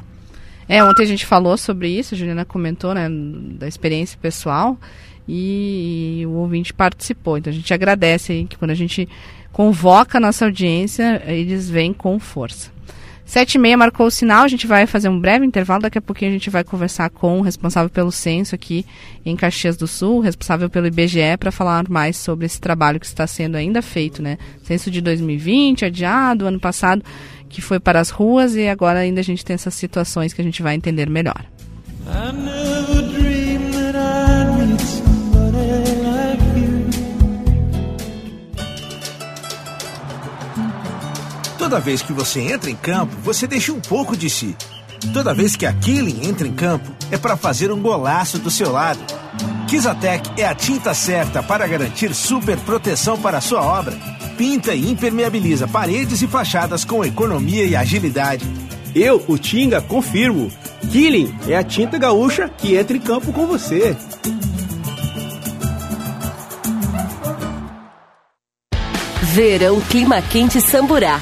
É, 0.67 0.83
ontem 0.83 1.03
a 1.03 1.07
gente 1.07 1.25
falou 1.25 1.57
sobre 1.57 1.89
isso, 1.89 2.15
a 2.15 2.17
Juliana 2.17 2.45
comentou, 2.45 2.93
né, 2.93 3.07
da 3.09 3.67
experiência 3.67 4.17
pessoal 4.21 4.77
e 5.27 6.23
o 6.27 6.31
ouvinte 6.31 6.73
participou. 6.73 7.37
Então 7.37 7.51
a 7.51 7.55
gente 7.55 7.73
agradece 7.73 8.31
aí 8.31 8.45
que 8.45 8.57
quando 8.57 8.71
a 8.71 8.75
gente 8.75 9.07
convoca 9.51 10.17
a 10.17 10.21
nossa 10.21 10.45
audiência, 10.45 11.21
eles 11.25 11.69
vêm 11.69 11.93
com 11.93 12.19
força. 12.19 12.73
Sete 13.25 13.55
e 13.55 13.57
meia 13.57 13.77
marcou 13.77 14.07
o 14.07 14.11
sinal, 14.11 14.43
a 14.43 14.47
gente 14.47 14.67
vai 14.67 14.85
fazer 14.85 15.07
um 15.07 15.19
breve 15.19 15.45
intervalo, 15.45 15.83
daqui 15.83 15.97
a 15.97 16.01
pouquinho 16.01 16.29
a 16.29 16.33
gente 16.33 16.49
vai 16.49 16.63
conversar 16.63 17.09
com 17.09 17.39
o 17.39 17.41
responsável 17.41 17.89
pelo 17.89 18.11
censo 18.11 18.53
aqui 18.53 18.85
em 19.25 19.35
Caxias 19.35 19.77
do 19.77 19.87
Sul, 19.87 20.19
responsável 20.19 20.69
pelo 20.69 20.87
IBGE, 20.87 21.37
para 21.39 21.51
falar 21.51 21.89
mais 21.89 22.17
sobre 22.17 22.45
esse 22.45 22.59
trabalho 22.59 22.99
que 22.99 23.05
está 23.05 23.25
sendo 23.25 23.55
ainda 23.55 23.81
feito, 23.81 24.21
né? 24.21 24.37
Censo 24.61 24.91
de 24.91 24.99
2020, 24.99 25.85
adiado, 25.85 26.45
ano 26.45 26.59
passado, 26.59 27.01
que 27.47 27.61
foi 27.61 27.79
para 27.79 27.99
as 27.99 28.09
ruas 28.09 28.55
e 28.55 28.67
agora 28.67 28.99
ainda 28.99 29.21
a 29.21 29.23
gente 29.23 29.45
tem 29.45 29.53
essas 29.53 29.73
situações 29.73 30.33
que 30.33 30.41
a 30.41 30.43
gente 30.43 30.61
vai 30.61 30.75
entender 30.75 31.09
melhor. 31.09 31.45
Toda 41.63 41.79
vez 41.79 42.01
que 42.01 42.11
você 42.11 42.41
entra 42.41 42.69
em 42.69 42.75
campo, 42.75 43.15
você 43.23 43.47
deixa 43.47 43.71
um 43.71 43.79
pouco 43.79 44.17
de 44.17 44.29
si. 44.29 44.53
Toda 45.13 45.33
vez 45.33 45.55
que 45.55 45.65
a 45.65 45.71
Killing 45.71 46.27
entra 46.27 46.45
em 46.45 46.51
campo, 46.51 46.91
é 47.09 47.17
para 47.17 47.37
fazer 47.37 47.71
um 47.71 47.81
golaço 47.81 48.37
do 48.37 48.51
seu 48.51 48.69
lado. 48.69 48.99
Kizatec 49.69 50.29
é 50.35 50.45
a 50.45 50.53
tinta 50.53 50.93
certa 50.93 51.41
para 51.41 51.65
garantir 51.65 52.13
super 52.13 52.57
proteção 52.59 53.17
para 53.17 53.37
a 53.37 53.41
sua 53.41 53.61
obra. 53.61 53.97
Pinta 54.37 54.75
e 54.75 54.91
impermeabiliza 54.91 55.65
paredes 55.65 56.21
e 56.21 56.27
fachadas 56.27 56.83
com 56.83 57.01
economia 57.05 57.63
e 57.63 57.77
agilidade. 57.77 58.45
Eu, 58.93 59.23
o 59.25 59.37
Tinga, 59.37 59.81
confirmo. 59.81 60.51
Killing 60.91 61.33
é 61.47 61.55
a 61.55 61.63
tinta 61.63 61.97
gaúcha 61.97 62.49
que 62.49 62.75
entra 62.75 62.97
em 62.97 62.99
campo 62.99 63.31
com 63.31 63.47
você. 63.47 63.95
Verão 69.21 69.79
Clima 69.79 70.21
Quente 70.21 70.59
Samburá 70.59 71.21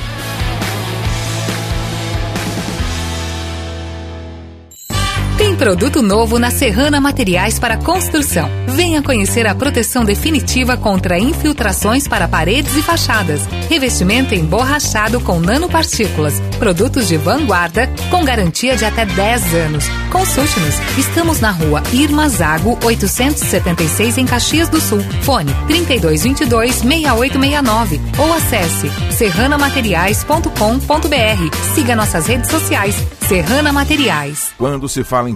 Produto 5.61 6.01
novo 6.01 6.39
na 6.39 6.49
Serrana 6.49 6.99
Materiais 6.99 7.59
para 7.59 7.77
Construção. 7.77 8.49
Venha 8.69 9.03
conhecer 9.03 9.45
a 9.45 9.53
proteção 9.53 10.03
definitiva 10.03 10.75
contra 10.75 11.19
infiltrações 11.19 12.07
para 12.07 12.27
paredes 12.27 12.75
e 12.75 12.81
fachadas. 12.81 13.45
Revestimento 13.69 14.33
emborrachado 14.33 15.21
com 15.21 15.39
nanopartículas. 15.39 16.41
Produtos 16.57 17.07
de 17.07 17.15
vanguarda 17.15 17.87
com 18.09 18.25
garantia 18.25 18.75
de 18.75 18.85
até 18.85 19.05
10 19.05 19.53
anos. 19.53 19.85
Consulte-nos. 20.11 20.79
Estamos 20.97 21.39
na 21.39 21.51
rua 21.51 21.83
Irma 21.93 22.27
Zago, 22.27 22.79
876 22.83 24.17
em 24.17 24.25
Caxias 24.25 24.67
do 24.67 24.81
Sul. 24.81 25.01
Fone 25.21 25.53
3222-6869 25.67 27.99
ou 28.17 28.33
acesse 28.33 28.89
serranamateriais.com.br. 29.15 31.75
Siga 31.75 31.95
nossas 31.95 32.25
redes 32.25 32.49
sociais. 32.49 32.95
Serrana 33.27 33.71
Materiais. 33.71 34.51
Quando 34.57 34.89
se 34.89 35.05
fala 35.05 35.29
em 35.29 35.35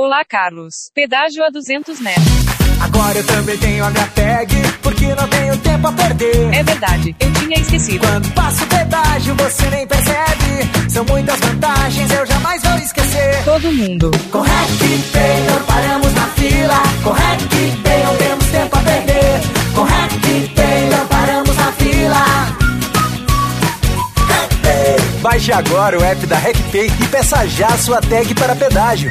Olá, 0.00 0.24
Carlos. 0.24 0.92
Pedágio 0.94 1.42
a 1.42 1.50
200 1.50 1.98
metros. 1.98 2.24
Agora 2.80 3.18
eu 3.18 3.26
também 3.26 3.58
tenho 3.58 3.84
a 3.84 3.90
minha 3.90 4.06
tag, 4.06 4.54
porque 4.80 5.12
não 5.12 5.26
tenho 5.26 5.58
tempo 5.58 5.88
a 5.88 5.92
perder. 5.92 6.54
É 6.54 6.62
verdade, 6.62 7.16
eu 7.18 7.32
tinha 7.32 7.58
esquecido. 7.58 8.06
Quando 8.06 8.32
passo 8.32 8.62
o 8.62 8.66
pedágio, 8.68 9.34
você 9.34 9.70
nem 9.70 9.84
percebe. 9.88 10.88
São 10.88 11.04
muitas 11.04 11.40
vantagens, 11.40 12.12
eu 12.12 12.24
jamais 12.26 12.62
vou 12.62 12.78
esquecer. 12.78 13.44
Todo 13.44 13.72
mundo. 13.72 14.12
Com 14.30 14.44
Pay 14.44 15.40
não 15.50 15.64
paramos 15.64 16.14
na 16.14 16.28
fila. 16.28 16.82
Com 17.02 17.14
Pay 17.82 18.04
não 18.04 18.16
temos 18.18 18.46
tempo 18.52 18.76
a 18.76 18.80
perder. 18.80 19.40
Com 19.74 19.84
Pay 20.54 20.90
não 20.90 21.06
paramos 21.08 21.56
na 21.56 21.72
fila. 21.72 22.58
Baixe 25.20 25.50
agora 25.50 25.98
o 25.98 26.04
app 26.04 26.24
da 26.24 26.38
RecPay 26.38 26.86
e 26.86 27.08
peça 27.08 27.44
já 27.48 27.76
sua 27.76 28.00
tag 28.00 28.32
para 28.36 28.54
pedágio. 28.54 29.10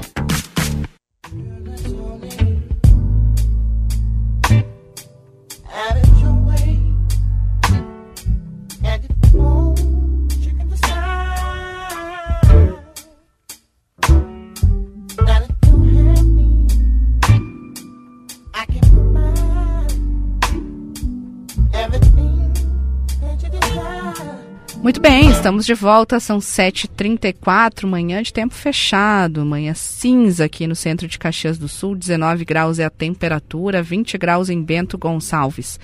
Estamos 25.41 25.65
de 25.65 25.73
volta, 25.73 26.19
são 26.19 26.37
7h34, 26.37 27.87
manhã 27.87 28.21
de 28.21 28.31
tempo 28.31 28.53
fechado, 28.53 29.43
manhã 29.43 29.73
cinza 29.73 30.45
aqui 30.45 30.67
no 30.67 30.75
centro 30.75 31.07
de 31.07 31.17
Caxias 31.17 31.57
do 31.57 31.67
Sul, 31.67 31.95
19 31.95 32.45
graus 32.45 32.77
é 32.77 32.85
a 32.85 32.91
temperatura, 32.91 33.81
20 33.81 34.19
graus 34.19 34.51
em 34.51 34.61
Bento 34.61 34.99
Gonçalves. 34.99 35.79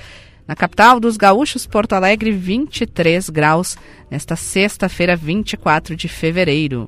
Na 0.47 0.55
capital 0.55 0.99
dos 0.99 1.17
gaúchos, 1.17 1.65
Porto 1.65 1.93
Alegre, 1.93 2.31
23 2.31 3.31
graus, 3.31 3.75
nesta 4.11 4.35
sexta-feira, 4.35 5.15
24 5.15 5.95
de 5.95 6.07
fevereiro. 6.07 6.87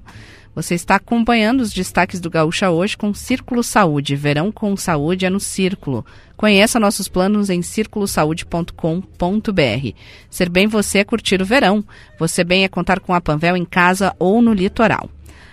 Você 0.59 0.75
está 0.75 0.95
acompanhando 0.95 1.61
os 1.61 1.71
destaques 1.71 2.19
do 2.19 2.29
Gaúcha 2.29 2.69
hoje 2.69 2.97
com 2.97 3.13
Círculo 3.13 3.63
Saúde. 3.63 4.17
Verão 4.17 4.51
com 4.51 4.75
saúde 4.75 5.25
é 5.25 5.29
no 5.29 5.39
Círculo. 5.39 6.05
Conheça 6.35 6.81
nossos 6.81 7.07
planos 7.07 7.49
em 7.49 7.61
circulosaude.com.br. 7.61 9.93
Ser 10.29 10.49
bem 10.49 10.67
você 10.67 10.97
é 10.97 11.05
curtir 11.05 11.41
o 11.41 11.45
verão. 11.45 11.81
Você 12.19 12.43
bem 12.43 12.65
é 12.65 12.67
contar 12.67 12.99
com 12.99 13.13
a 13.13 13.21
Panvel 13.21 13.55
em 13.55 13.63
casa 13.63 14.13
ou 14.19 14.41
no 14.41 14.51
litoral. 14.51 15.09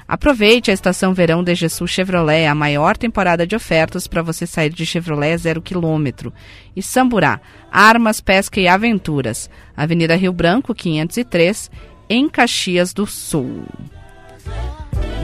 Aproveite 0.09 0.72
a 0.72 0.74
estação 0.74 1.14
verão 1.14 1.44
de 1.44 1.54
Jesus 1.54 1.88
Chevrolet, 1.88 2.46
a 2.46 2.54
maior 2.54 2.96
temporada 2.96 3.46
de 3.46 3.54
ofertas 3.54 4.09
para 4.09 4.22
você 4.22 4.44
sair 4.44 4.70
de 4.70 4.84
Chevrolet 4.84 5.38
zero 5.38 5.62
quilômetro. 5.62 6.32
E 6.74 6.82
Samburá, 6.82 7.40
armas, 7.70 8.20
pesca 8.20 8.59
e 8.59 8.66
aventuras. 8.66 9.48
Avenida 9.76 10.16
Rio 10.16 10.32
Branco, 10.32 10.74
503, 10.74 11.70
em 12.11 12.28
Caxias 12.28 12.92
do 12.92 13.07
Sul. 13.07 13.62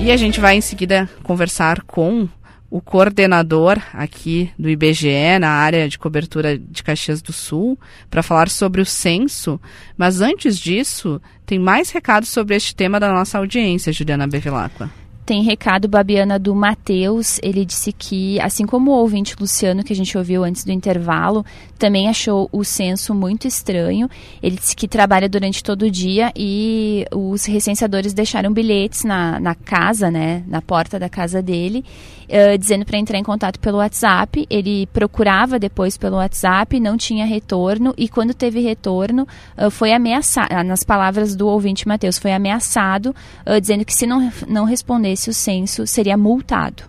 E 0.02 0.10
a 0.10 0.16
gente 0.16 0.40
vai 0.40 0.56
em 0.56 0.60
seguida 0.60 1.08
conversar 1.22 1.82
com 1.82 2.28
o 2.68 2.80
coordenador 2.80 3.78
aqui 3.94 4.50
do 4.58 4.68
IBGE 4.68 5.38
na 5.40 5.50
área 5.50 5.88
de 5.88 5.96
cobertura 5.96 6.58
de 6.58 6.82
Caxias 6.82 7.22
do 7.22 7.32
Sul 7.32 7.78
para 8.10 8.20
falar 8.20 8.48
sobre 8.48 8.80
o 8.80 8.84
censo. 8.84 9.60
Mas 9.96 10.20
antes 10.20 10.58
disso, 10.58 11.22
tem 11.46 11.56
mais 11.56 11.90
recados 11.90 12.30
sobre 12.30 12.56
este 12.56 12.74
tema 12.74 12.98
da 12.98 13.12
nossa 13.12 13.38
audiência, 13.38 13.92
Juliana 13.92 14.26
Bevilacqua. 14.26 14.90
Tem 15.32 15.42
recado, 15.42 15.88
Babiana, 15.88 16.38
do 16.38 16.54
Matheus. 16.54 17.40
Ele 17.42 17.64
disse 17.64 17.90
que, 17.90 18.38
assim 18.38 18.66
como 18.66 18.90
o 18.90 18.94
ouvinte 18.96 19.34
Luciano, 19.40 19.82
que 19.82 19.90
a 19.90 19.96
gente 19.96 20.18
ouviu 20.18 20.44
antes 20.44 20.62
do 20.62 20.70
intervalo, 20.70 21.42
também 21.78 22.06
achou 22.06 22.50
o 22.52 22.62
censo 22.62 23.14
muito 23.14 23.48
estranho. 23.48 24.10
Ele 24.42 24.56
disse 24.56 24.76
que 24.76 24.86
trabalha 24.86 25.30
durante 25.30 25.64
todo 25.64 25.86
o 25.86 25.90
dia 25.90 26.30
e 26.36 27.06
os 27.10 27.46
recenseadores 27.46 28.12
deixaram 28.12 28.52
bilhetes 28.52 29.04
na, 29.04 29.40
na 29.40 29.54
casa, 29.54 30.10
né, 30.10 30.44
na 30.46 30.60
porta 30.60 30.98
da 30.98 31.08
casa 31.08 31.40
dele, 31.40 31.82
uh, 32.24 32.58
dizendo 32.58 32.84
para 32.84 32.98
entrar 32.98 33.18
em 33.18 33.22
contato 33.22 33.58
pelo 33.58 33.78
WhatsApp. 33.78 34.46
Ele 34.50 34.86
procurava 34.86 35.58
depois 35.58 35.96
pelo 35.96 36.16
WhatsApp, 36.16 36.78
não 36.80 36.96
tinha 36.96 37.24
retorno 37.24 37.94
e 37.96 38.08
quando 38.08 38.34
teve 38.34 38.60
retorno, 38.60 39.26
uh, 39.56 39.70
foi 39.70 39.92
ameaçado, 39.92 40.50
nas 40.64 40.82
palavras 40.84 41.34
do 41.36 41.46
ouvinte 41.46 41.86
Matheus, 41.86 42.18
foi 42.18 42.32
ameaçado, 42.32 43.14
uh, 43.46 43.60
dizendo 43.60 43.84
que 43.84 43.94
se 43.94 44.06
não, 44.06 44.32
não 44.48 44.64
respondesse 44.64 45.30
o 45.30 45.34
censo, 45.34 45.86
seria 45.86 46.16
multado. 46.16 46.84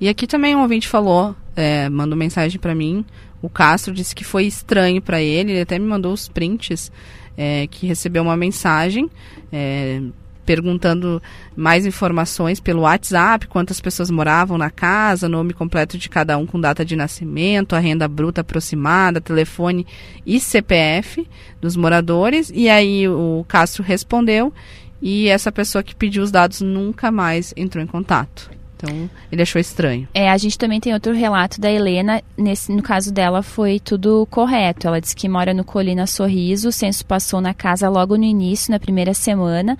E 0.00 0.08
aqui 0.08 0.26
também 0.26 0.56
um 0.56 0.62
ouvinte 0.62 0.88
falou, 0.88 1.34
é, 1.54 1.88
mandou 1.88 2.16
mensagem 2.16 2.58
para 2.58 2.74
mim, 2.74 3.04
o 3.40 3.48
Castro 3.48 3.92
disse 3.92 4.14
que 4.14 4.24
foi 4.24 4.46
estranho 4.46 5.00
para 5.02 5.20
ele, 5.20 5.52
ele 5.52 5.60
até 5.60 5.78
me 5.78 5.86
mandou 5.86 6.12
os 6.12 6.28
prints, 6.28 6.90
é, 7.36 7.66
que 7.66 7.86
recebeu 7.86 8.22
uma 8.22 8.36
mensagem 8.36 9.10
é, 9.52 10.00
perguntando 10.44 11.22
mais 11.56 11.86
informações 11.86 12.60
pelo 12.60 12.82
WhatsApp, 12.82 13.46
quantas 13.46 13.80
pessoas 13.80 14.10
moravam 14.10 14.58
na 14.58 14.70
casa, 14.70 15.28
nome 15.28 15.52
completo 15.52 15.96
de 15.96 16.08
cada 16.08 16.36
um 16.36 16.46
com 16.46 16.60
data 16.60 16.84
de 16.84 16.96
nascimento, 16.96 17.74
a 17.74 17.78
renda 17.78 18.08
bruta 18.08 18.40
aproximada, 18.40 19.20
telefone 19.20 19.86
e 20.26 20.40
CPF 20.40 21.26
dos 21.60 21.76
moradores. 21.76 22.50
E 22.54 22.68
aí 22.68 23.08
o 23.08 23.44
Castro 23.48 23.82
respondeu 23.82 24.52
e 25.00 25.28
essa 25.28 25.50
pessoa 25.50 25.82
que 25.82 25.94
pediu 25.94 26.22
os 26.22 26.30
dados 26.30 26.60
nunca 26.60 27.10
mais 27.10 27.52
entrou 27.56 27.82
em 27.82 27.86
contato. 27.86 28.50
Então, 28.82 29.08
ele 29.30 29.42
achou 29.42 29.60
estranho. 29.60 30.08
É, 30.12 30.28
a 30.28 30.36
gente 30.36 30.58
também 30.58 30.80
tem 30.80 30.92
outro 30.92 31.12
relato 31.12 31.60
da 31.60 31.70
Helena. 31.70 32.20
Nesse, 32.36 32.72
no 32.72 32.82
caso 32.82 33.12
dela, 33.12 33.42
foi 33.42 33.78
tudo 33.78 34.26
correto. 34.28 34.88
Ela 34.88 35.00
disse 35.00 35.14
que 35.14 35.28
mora 35.28 35.54
no 35.54 35.64
Colina 35.64 36.06
Sorriso. 36.06 36.68
O 36.68 36.72
censo 36.72 37.06
passou 37.06 37.40
na 37.40 37.54
casa 37.54 37.88
logo 37.88 38.16
no 38.16 38.24
início, 38.24 38.72
na 38.72 38.80
primeira 38.80 39.14
semana. 39.14 39.78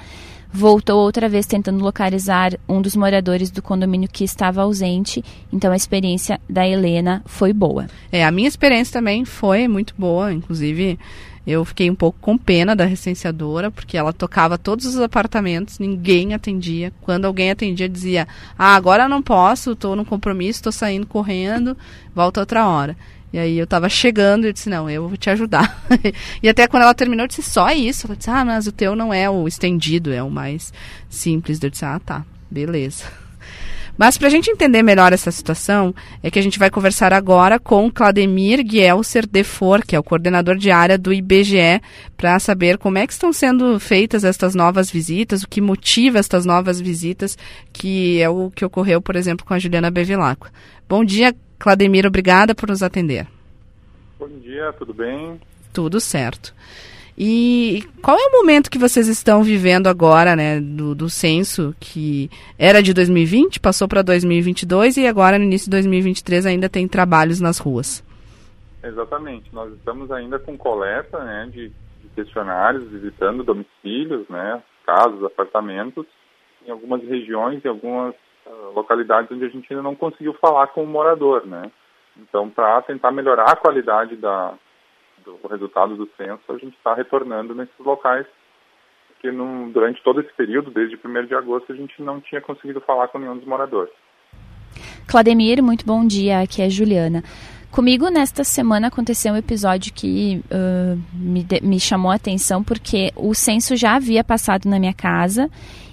Voltou 0.53 1.01
outra 1.01 1.31
vez 1.31 1.47
tentando 1.47 1.83
localizar 1.83 2.53
um 2.69 2.83
dos 2.83 2.95
moradores 2.95 3.51
do 3.51 3.63
condomínio 3.63 4.09
que 4.13 4.23
estava 4.23 4.61
ausente. 4.63 5.25
Então, 5.51 5.73
a 5.73 5.77
experiência 5.77 6.39
da 6.49 6.69
Helena 6.69 7.23
foi 7.25 7.55
boa. 7.55 7.87
É, 8.11 8.23
a 8.23 8.31
minha 8.31 8.49
experiência 8.49 8.93
também 8.93 9.25
foi 9.25 9.67
muito 9.67 9.95
boa. 9.97 10.31
Inclusive, 10.31 10.99
eu 11.47 11.65
fiquei 11.65 11.91
um 11.91 11.95
pouco 11.95 12.19
com 12.21 12.37
pena 12.37 12.77
da 12.77 12.85
recenseadora, 12.85 13.71
porque 13.71 13.97
ela 13.97 14.13
tocava 14.13 14.59
todos 14.59 14.85
os 14.85 15.01
apartamentos, 15.01 15.79
ninguém 15.79 16.35
atendia. 16.35 16.93
Quando 17.01 17.25
alguém 17.25 17.51
atendia, 17.51 17.89
dizia: 17.89 18.29
Ah, 18.57 18.77
agora 18.77 19.09
não 19.09 19.23
posso, 19.23 19.73
estou 19.73 19.97
no 19.97 20.05
compromisso, 20.05 20.59
estou 20.59 20.73
saindo 20.73 21.07
correndo, 21.07 21.77
volta 22.15 22.41
outra 22.41 22.69
hora. 22.69 22.97
E 23.33 23.39
aí 23.39 23.59
eu 23.59 23.65
estava 23.65 23.89
chegando 23.89 24.45
e 24.45 24.49
eu 24.49 24.53
disse, 24.53 24.69
não, 24.69 24.91
eu 24.91 25.09
vou 25.09 25.17
te 25.17 25.31
ajudar. 25.31 25.83
e 26.43 26.49
até 26.49 26.67
quando 26.69 26.83
ela 26.83 26.95
terminou, 26.95 27.25
eu 27.25 27.29
disse, 27.29 27.43
só 27.43 27.71
isso? 27.71 28.07
Ela 28.07 28.17
disse, 28.17 28.31
ah, 28.31 28.45
mas 28.45 28.67
o 28.67 28.73
teu 28.73 28.95
não 28.95 29.13
é 29.13 29.31
o 29.31 29.49
estendido, 29.49 30.13
é 30.13 30.23
o 30.23 30.31
mais 30.31 30.73
simples. 31.09 31.63
Eu 31.63 31.71
disse, 31.71 31.85
ah, 31.85 31.99
tá, 31.99 32.25
beleza. 32.51 33.05
Mas 33.97 34.17
para 34.17 34.29
a 34.29 34.31
gente 34.31 34.51
entender 34.51 34.83
melhor 34.83 35.13
essa 35.13 35.31
situação, 35.31 35.95
é 36.23 36.31
que 36.31 36.39
a 36.39 36.43
gente 36.43 36.59
vai 36.59 36.71
conversar 36.71 37.13
agora 37.13 37.59
com 37.59 37.91
Clademir 37.91 38.65
Guelser 38.65 39.27
Defor, 39.27 39.83
que 39.87 39.95
é 39.95 39.99
o 39.99 40.03
coordenador 40.03 40.57
de 40.57 40.71
área 40.71 40.97
do 40.97 41.13
IBGE, 41.13 41.81
para 42.17 42.39
saber 42.39 42.79
como 42.79 42.99
é 42.99 43.07
que 43.07 43.13
estão 43.13 43.33
sendo 43.33 43.79
feitas 43.79 44.25
estas 44.25 44.55
novas 44.55 44.91
visitas, 44.91 45.43
o 45.43 45.49
que 45.49 45.61
motiva 45.61 46.19
estas 46.19 46.47
novas 46.47 46.81
visitas, 46.81 47.37
que 47.73 48.21
é 48.21 48.29
o 48.29 48.51
que 48.51 48.65
ocorreu, 48.65 49.01
por 49.01 49.15
exemplo, 49.15 49.45
com 49.45 49.53
a 49.53 49.59
Juliana 49.59 49.91
Bevilacqua. 49.91 50.51
Bom 50.89 51.05
dia, 51.05 51.35
Clademir, 51.63 52.05
obrigada 52.05 52.57
por 52.57 52.69
nos 52.69 52.83
atender. 52.83 53.25
Bom 54.19 54.27
dia, 54.27 54.73
tudo 54.73 54.93
bem? 54.93 55.41
Tudo 55.73 56.01
certo. 56.01 56.53
E 57.17 57.85
qual 58.03 58.19
é 58.19 58.27
o 58.27 58.33
momento 58.33 58.69
que 58.69 58.81
vocês 58.81 59.07
estão 59.07 59.45
vivendo 59.45 59.87
agora, 59.87 60.35
né, 60.35 60.61
do, 60.61 60.93
do 60.93 61.09
censo 61.09 61.73
que 61.79 62.29
era 62.59 62.83
de 62.83 62.93
2020, 62.93 63.61
passou 63.61 63.87
para 63.87 64.03
2022 64.03 64.97
e 64.97 65.07
agora 65.07 65.39
no 65.39 65.45
início 65.45 65.67
de 65.67 65.77
2023 65.77 66.47
ainda 66.47 66.69
tem 66.69 66.89
trabalhos 66.89 67.41
nas 67.41 67.59
ruas? 67.59 68.05
Exatamente. 68.83 69.49
Nós 69.55 69.73
estamos 69.73 70.11
ainda 70.11 70.41
com 70.41 70.59
coleta, 70.59 71.23
né, 71.23 71.49
de, 71.53 71.69
de 71.69 72.09
questionários, 72.17 72.91
visitando 72.91 73.45
domicílios, 73.45 74.29
né, 74.29 74.61
casas, 74.85 75.23
apartamentos, 75.23 76.07
em 76.67 76.73
algumas 76.73 77.05
regiões, 77.05 77.65
em 77.65 77.69
algumas 77.69 78.17
localidades 78.75 79.31
onde 79.31 79.45
a 79.45 79.49
gente 79.49 79.67
ainda 79.71 79.83
não 79.83 79.95
conseguiu 79.95 80.35
falar 80.35 80.69
com 80.69 80.83
o 80.83 80.87
morador, 80.87 81.47
né. 81.47 81.71
Então, 82.17 82.49
para 82.51 82.83
tentar 82.83 83.11
melhorar 83.11 83.51
a 83.51 83.57
qualidade 83.57 84.17
da, 84.17 84.55
do 85.25 85.39
resultado 85.49 85.97
do 85.97 86.09
censo, 86.17 86.43
a 86.49 86.59
gente 86.59 86.77
está 86.77 86.95
retornando 86.95 87.55
nesses 87.55 87.79
locais, 87.79 88.27
no, 89.25 89.71
durante 89.71 90.03
todo 90.03 90.21
esse 90.21 90.33
período, 90.35 90.71
desde 90.71 90.97
1 90.97 91.27
de 91.27 91.35
agosto, 91.35 91.73
a 91.73 91.77
gente 91.77 92.03
não 92.03 92.21
tinha 92.21 92.41
conseguido 92.41 92.81
falar 92.81 93.09
com 93.09 93.19
nenhum 93.19 93.37
dos 93.37 93.47
moradores. 93.47 93.93
Clademir, 95.07 95.63
muito 95.63 95.87
bom 95.87 96.05
dia, 96.07 96.41
aqui 96.41 96.61
é 96.61 96.69
Juliana. 96.69 97.23
Comigo, 97.71 98.09
nesta 98.11 98.45
semana, 98.45 98.89
aconteceu 98.89 99.33
um 99.33 99.37
episódio 99.37 99.95
que 99.95 100.43
uh, 100.51 101.01
me, 101.15 101.43
de, 101.43 101.61
me 101.63 101.81
chamou 101.81 102.11
a 102.11 102.17
atenção, 102.17 102.63
porque 102.63 103.11
o 103.17 103.33
censo 103.33 103.77
já 103.77 103.95
havia 103.95 104.23
passado 104.23 104.69
na 104.69 104.79
minha 104.79 104.93
casa 104.93 105.49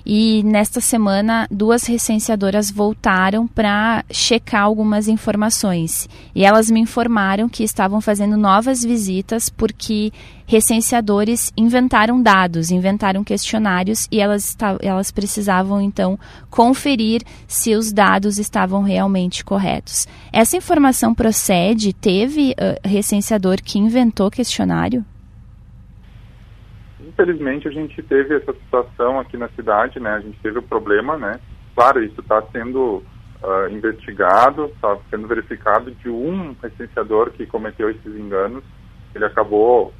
e 0.05 0.41
nesta 0.43 0.81
semana 0.81 1.47
duas 1.51 1.83
recenseadoras 1.85 2.71
voltaram 2.71 3.47
para 3.47 4.03
checar 4.11 4.63
algumas 4.63 5.07
informações. 5.07 6.07
E 6.33 6.43
elas 6.43 6.69
me 6.69 6.79
informaram 6.79 7.49
que 7.49 7.63
estavam 7.63 8.01
fazendo 8.01 8.37
novas 8.37 8.83
visitas 8.83 9.49
porque 9.49 10.11
recenseadores 10.45 11.53
inventaram 11.55 12.21
dados, 12.21 12.71
inventaram 12.71 13.23
questionários 13.23 14.07
e 14.11 14.19
elas, 14.19 14.57
elas 14.81 15.11
precisavam 15.11 15.79
então 15.79 16.19
conferir 16.49 17.21
se 17.47 17.75
os 17.75 17.93
dados 17.93 18.39
estavam 18.39 18.81
realmente 18.81 19.45
corretos. 19.45 20.07
Essa 20.33 20.57
informação 20.57 21.13
procede? 21.13 21.93
Teve 21.93 22.51
uh, 22.51 22.87
recenseador 22.87 23.61
que 23.61 23.77
inventou 23.77 24.31
questionário? 24.31 25.05
Infelizmente 27.19 27.67
a 27.67 27.71
gente 27.71 28.01
teve 28.03 28.35
essa 28.35 28.53
situação 28.53 29.19
aqui 29.19 29.35
na 29.35 29.49
cidade, 29.49 29.99
né? 29.99 30.11
A 30.11 30.19
gente 30.21 30.39
teve 30.39 30.59
o 30.59 30.63
problema, 30.63 31.17
né? 31.17 31.39
Claro, 31.75 32.01
isso 32.03 32.21
está 32.21 32.41
sendo 32.53 33.03
uh, 33.43 33.69
investigado, 33.69 34.65
está 34.67 34.97
sendo 35.09 35.27
verificado 35.27 35.91
de 35.91 36.09
um 36.09 36.55
recenseador 36.61 37.31
que 37.31 37.45
cometeu 37.45 37.89
esses 37.89 38.15
enganos. 38.15 38.63
Ele 39.13 39.25
acabou 39.25 39.93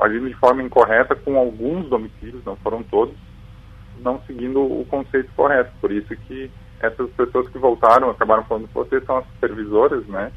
agindo 0.00 0.28
de 0.28 0.34
forma 0.34 0.62
incorreta 0.62 1.16
com 1.16 1.36
alguns 1.36 1.88
domicílios, 1.88 2.44
não 2.44 2.54
foram 2.56 2.82
todos, 2.82 3.14
não 4.00 4.20
seguindo 4.26 4.60
o 4.60 4.84
conceito 4.86 5.30
correto. 5.34 5.72
Por 5.80 5.90
isso 5.90 6.14
que 6.28 6.50
essas 6.80 7.10
pessoas 7.10 7.48
que 7.48 7.58
voltaram 7.58 8.10
acabaram 8.10 8.44
falando 8.44 8.68
que 8.68 8.74
vocês 8.74 9.04
são 9.04 9.18
as 9.18 9.26
supervisoras, 9.26 10.06
né? 10.06 10.30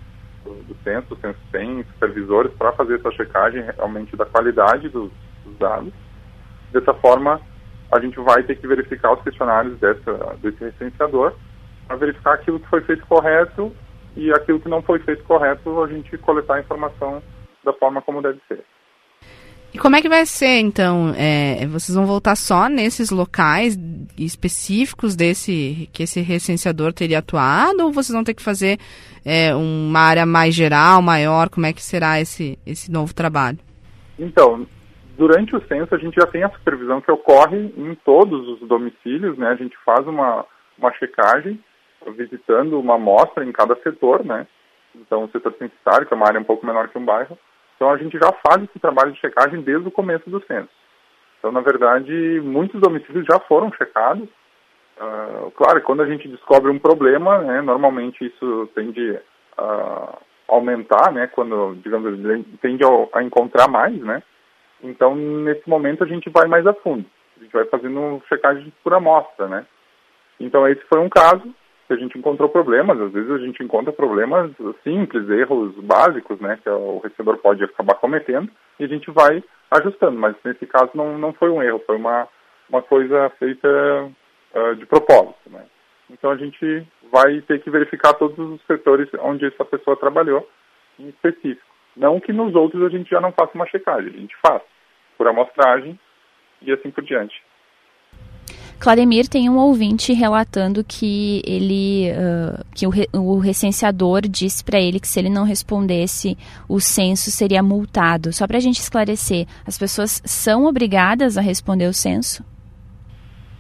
Do, 0.44 0.76
censo, 0.84 1.16
o 1.16 1.18
censo 1.18 1.40
tem 1.52 1.84
supervisores 1.94 2.54
para 2.54 2.72
fazer 2.74 3.00
essa 3.00 3.12
checagem 3.12 3.64
realmente 3.64 4.16
da 4.16 4.28
qualidade 4.28 4.90
dos, 4.90 5.12
dos 5.44 5.58
dados 5.58 5.92
Dessa 6.76 6.94
forma, 6.96 7.40
a 7.90 8.02
gente 8.02 8.20
vai 8.20 8.44
ter 8.44 8.58
que 8.58 8.68
verificar 8.68 9.14
os 9.14 9.24
questionários 9.24 9.80
dessa, 9.80 10.36
desse 10.42 10.62
recenseador 10.62 11.34
para 11.88 11.96
verificar 11.96 12.34
aquilo 12.34 12.60
que 12.60 12.68
foi 12.68 12.82
feito 12.82 13.06
correto 13.06 13.72
e 14.18 14.30
aquilo 14.34 14.60
que 14.60 14.68
não 14.68 14.82
foi 14.82 15.00
feito 15.00 15.24
correto, 15.24 15.82
a 15.82 15.88
gente 15.88 16.18
coletar 16.18 16.56
a 16.56 16.60
informação 16.60 17.24
da 17.64 17.72
forma 17.72 18.02
como 18.02 18.22
deve 18.22 18.42
ser. 18.50 18.62
E 19.74 19.78
como 19.78 19.96
é 19.96 20.02
que 20.02 20.10
vai 20.10 20.26
ser, 20.26 20.60
então? 20.60 21.14
É, 21.18 21.66
vocês 21.68 21.96
vão 21.96 22.06
voltar 22.06 22.36
só 22.36 22.68
nesses 22.68 23.10
locais 23.10 23.80
específicos 24.18 25.16
desse 25.16 25.90
que 25.94 26.04
esse 26.04 26.20
recenseador 26.20 26.92
teria 26.92 27.20
atuado 27.20 27.86
ou 27.86 27.94
vocês 27.94 28.14
vão 28.14 28.24
ter 28.26 28.34
que 28.34 28.44
fazer 28.44 28.78
é, 29.24 29.56
uma 29.56 30.02
área 30.02 30.26
mais 30.26 30.54
geral, 30.54 31.02
maior? 31.02 31.48
Como 31.48 31.66
é 31.66 31.72
que 31.72 31.82
será 31.82 32.20
esse, 32.20 32.60
esse 32.66 32.92
novo 32.92 33.14
trabalho? 33.14 33.60
Então, 34.20 34.68
durante 35.18 35.56
o 35.56 35.66
censo 35.68 35.94
a 35.94 35.98
gente 35.98 36.16
já 36.16 36.28
tem 36.28 36.44
a 36.44 36.50
supervisão 36.50 37.02
que 37.02 37.12
ocorre 37.12 37.74
em 37.78 37.96
todos 38.04 38.48
os 38.48 38.68
domicílios, 38.68 39.38
né? 39.38 39.50
A 39.50 39.56
gente 39.56 39.78
faz 39.86 40.06
uma, 40.08 40.46
uma 40.78 40.92
checagem 40.94 41.60
visitando 42.16 42.80
uma 42.80 42.96
amostra 42.96 43.44
em 43.44 43.52
cada 43.52 43.76
setor, 43.78 44.24
né? 44.24 44.46
Então 44.96 45.24
o 45.24 45.30
setor 45.30 45.54
censitário, 45.58 46.06
que 46.06 46.14
é 46.14 46.18
uma 46.18 46.28
área 46.28 46.40
um 46.40 46.44
pouco 46.44 46.66
menor 46.66 46.88
que 46.90 46.98
um 46.98 47.06
bairro, 47.06 47.38
então 47.76 47.90
a 47.90 47.98
gente 47.98 48.18
já 48.18 48.32
faz 48.46 48.64
esse 48.64 48.80
trabalho 48.80 49.12
de 49.12 49.20
checagem 49.20 49.62
desde 49.62 49.88
o 49.88 49.92
começo 49.92 50.30
do 50.30 50.44
censo. 50.46 50.70
Então, 51.40 51.52
na 51.52 51.62
verdade, 51.62 52.42
muitos 52.44 52.80
domicílios 52.82 53.26
já 53.26 53.40
foram 53.42 53.72
checados. 53.74 54.28
Uh, 54.98 55.52
claro, 55.52 55.82
quando 55.82 56.02
a 56.02 56.08
gente 56.08 56.28
descobre 56.28 56.72
um 56.72 56.80
problema, 56.80 57.40
né, 57.40 57.62
normalmente 57.62 58.26
isso 58.26 58.70
tende 58.74 59.20
a 59.58 60.18
aumentar, 60.48 61.12
né, 61.12 61.28
quando, 61.28 61.76
digamos, 61.84 62.18
tende 62.62 62.84
a, 63.14 63.22
encontrar 63.22 63.68
mais, 63.68 63.96
né, 64.00 64.24
então, 64.90 65.16
nesse 65.16 65.68
momento, 65.68 66.04
a 66.04 66.08
gente 66.08 66.30
vai 66.30 66.48
mais 66.48 66.66
a 66.66 66.74
fundo. 66.74 67.06
A 67.38 67.44
gente 67.44 67.52
vai 67.52 67.66
fazendo 67.66 68.22
checagem 68.28 68.72
por 68.84 68.94
amostra, 68.94 69.48
né? 69.48 69.66
Então, 70.40 70.68
esse 70.68 70.82
foi 70.86 71.00
um 71.00 71.10
caso 71.10 71.44
que 71.88 71.94
a 71.94 71.98
gente 71.98 72.18
encontrou 72.18 72.50
problemas. 72.50 73.00
Às 73.00 73.12
vezes, 73.12 73.32
a 73.32 73.38
gente 73.40 73.64
encontra 73.64 73.92
problemas 73.92 74.52
simples, 74.84 75.30
erros 75.30 75.76
básicos, 75.80 76.40
né? 76.40 76.60
Que 76.62 76.70
o 76.70 77.00
recebedor 77.00 77.38
pode 77.38 77.64
acabar 77.64 77.96
cometendo 77.96 78.50
e 78.80 78.86
a 78.86 78.88
gente 78.88 79.10
vai 79.12 79.44
ajustando. 79.72 80.18
Mas, 80.18 80.36
nesse 80.44 80.66
caso, 80.66 80.92
não, 80.94 81.18
não 81.18 81.34
foi 81.34 81.50
um 81.50 81.62
erro, 81.62 81.82
foi 81.86 81.98
uma, 81.98 82.28
uma 82.70 82.82
coisa 82.82 83.30
feita 83.40 83.68
uh, 84.54 84.76
de 84.76 84.86
propósito, 84.86 85.50
né? 85.50 85.66
Então, 86.10 86.30
a 86.30 86.38
gente 86.38 86.86
vai 87.12 87.42
ter 87.42 87.62
que 87.62 87.70
verificar 87.70 88.14
todos 88.14 88.38
os 88.38 88.62
setores 88.66 89.10
onde 89.20 89.46
essa 89.46 89.66
pessoa 89.66 89.98
trabalhou 89.98 90.48
em 91.00 91.10
específico. 91.10 91.74
Não 91.96 92.20
que 92.20 92.34
nos 92.34 92.54
outros 92.56 92.84
a 92.84 92.90
gente 92.90 93.10
já 93.10 93.22
não 93.22 93.32
faça 93.32 93.52
uma 93.56 93.66
checagem, 93.68 94.10
a 94.14 94.18
gente 94.18 94.36
faz 94.46 94.62
por 95.18 95.28
amostragem 95.28 96.00
e 96.62 96.72
assim 96.72 96.92
por 96.92 97.04
diante. 97.04 97.36
Clademir 98.80 99.28
tem 99.28 99.50
um 99.50 99.58
ouvinte 99.58 100.14
relatando 100.14 100.84
que 100.84 101.42
ele 101.48 102.12
uh, 102.12 102.64
que 102.76 102.86
o, 102.86 102.90
re, 102.90 103.08
o, 103.14 103.40
recenseador 103.40 104.22
disse 104.22 104.64
para 104.64 104.80
ele 104.80 105.00
que 105.00 105.08
se 105.08 105.20
ele 105.20 105.30
não 105.30 105.46
respondesse 105.46 106.38
o 106.70 106.80
censo 106.80 107.32
seria 107.32 107.64
multado. 107.64 108.34
Só 108.34 108.46
para 108.46 108.58
a 108.58 108.60
gente 108.60 108.80
esclarecer, 108.80 109.48
as 109.66 109.78
pessoas 109.78 110.22
são 110.26 110.66
obrigadas 110.66 111.38
a 111.38 111.42
responder 111.42 111.88
o 111.88 111.94
censo? 111.94 112.44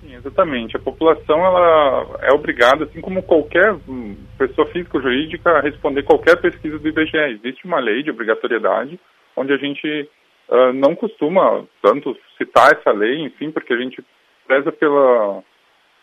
Sim, 0.01 0.13
exatamente. 0.15 0.75
A 0.75 0.79
população 0.79 1.37
ela 1.45 2.19
é 2.21 2.33
obrigada, 2.33 2.83
assim 2.83 2.99
como 2.99 3.23
qualquer 3.23 3.73
hum, 3.87 4.15
pessoa 4.37 4.67
física 4.67 4.97
ou 4.97 5.03
jurídica, 5.03 5.49
a 5.49 5.61
responder 5.61 6.03
qualquer 6.03 6.39
pesquisa 6.41 6.77
do 6.77 6.87
IBGE. 6.87 7.39
Existe 7.41 7.65
uma 7.65 7.79
lei 7.79 8.03
de 8.03 8.11
obrigatoriedade 8.11 8.99
onde 9.35 9.53
a 9.53 9.57
gente 9.57 10.09
uh, 10.49 10.73
não 10.73 10.95
costuma 10.95 11.65
tanto 11.81 12.15
citar 12.37 12.71
essa 12.73 12.91
lei, 12.91 13.19
enfim, 13.21 13.51
porque 13.51 13.73
a 13.73 13.77
gente 13.77 14.03
preza 14.47 14.71
pela, 14.71 15.43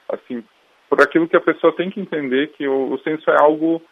assim, 0.08 0.44
por 0.88 1.00
aquilo 1.00 1.28
que 1.28 1.36
a 1.36 1.40
pessoa 1.40 1.74
tem 1.74 1.90
que 1.90 2.00
entender 2.00 2.48
que 2.48 2.66
o, 2.66 2.92
o 2.92 2.98
censo 3.00 3.30
é 3.30 3.36
algo 3.40 3.82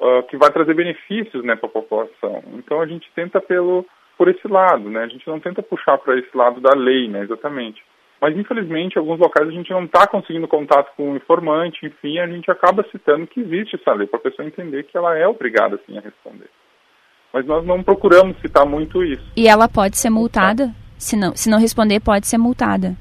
uh, 0.00 0.22
que 0.24 0.36
vai 0.36 0.50
trazer 0.50 0.74
benefícios, 0.74 1.44
né, 1.44 1.56
para 1.56 1.68
a 1.68 1.72
população. 1.72 2.42
Então 2.54 2.80
a 2.80 2.86
gente 2.86 3.10
tenta 3.14 3.40
pelo 3.40 3.84
por 4.16 4.28
esse 4.28 4.48
lado, 4.48 4.88
né? 4.88 5.04
A 5.04 5.08
gente 5.08 5.28
não 5.28 5.38
tenta 5.38 5.62
puxar 5.62 5.98
para 5.98 6.18
esse 6.18 6.34
lado 6.34 6.58
da 6.58 6.74
lei, 6.74 7.06
né, 7.06 7.20
exatamente. 7.20 7.84
Mas 8.18 8.34
infelizmente, 8.34 8.96
em 8.96 8.98
alguns 8.98 9.18
locais 9.18 9.46
a 9.46 9.52
gente 9.52 9.70
não 9.70 9.84
está 9.84 10.06
conseguindo 10.06 10.48
contato 10.48 10.94
com 10.96 11.12
o 11.12 11.16
informante, 11.16 11.84
enfim, 11.84 12.18
a 12.18 12.26
gente 12.26 12.50
acaba 12.50 12.82
citando 12.90 13.26
que 13.26 13.40
existe 13.40 13.76
essa 13.76 13.92
lei 13.92 14.06
para 14.06 14.18
a 14.18 14.22
pessoa 14.22 14.48
entender 14.48 14.84
que 14.84 14.96
ela 14.96 15.18
é 15.18 15.28
obrigada 15.28 15.78
sim 15.84 15.98
a 15.98 16.00
responder 16.00 16.48
mas 17.32 17.46
nós 17.46 17.64
não 17.66 17.82
procuramos 17.82 18.38
citar 18.40 18.66
muito 18.66 19.02
isso. 19.02 19.24
E 19.36 19.48
ela 19.48 19.68
pode 19.68 19.98
ser 19.98 20.10
multada? 20.10 20.74
Se 20.98 21.16
não, 21.16 21.36
se 21.36 21.50
não 21.50 21.58
responder, 21.58 22.00
pode 22.00 22.26
ser 22.26 22.38
multada. 22.38 22.96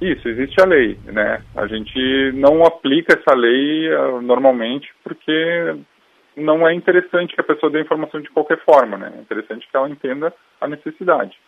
Isso, 0.00 0.28
existe 0.28 0.60
a 0.60 0.66
lei, 0.66 0.98
né? 1.04 1.42
A 1.54 1.66
gente 1.66 2.32
não 2.34 2.64
aplica 2.64 3.16
essa 3.16 3.34
lei 3.34 3.88
uh, 3.88 4.20
normalmente 4.20 4.88
porque 5.04 5.76
não 6.36 6.66
é 6.66 6.74
interessante 6.74 7.34
que 7.34 7.40
a 7.40 7.44
pessoa 7.44 7.70
dê 7.70 7.80
informação 7.80 8.20
de 8.20 8.30
qualquer 8.30 8.58
forma, 8.64 8.96
né? 8.96 9.12
É 9.16 9.20
interessante 9.20 9.66
que 9.70 9.76
ela 9.76 9.88
entenda 9.88 10.32
a 10.60 10.66
necessidade. 10.66 11.38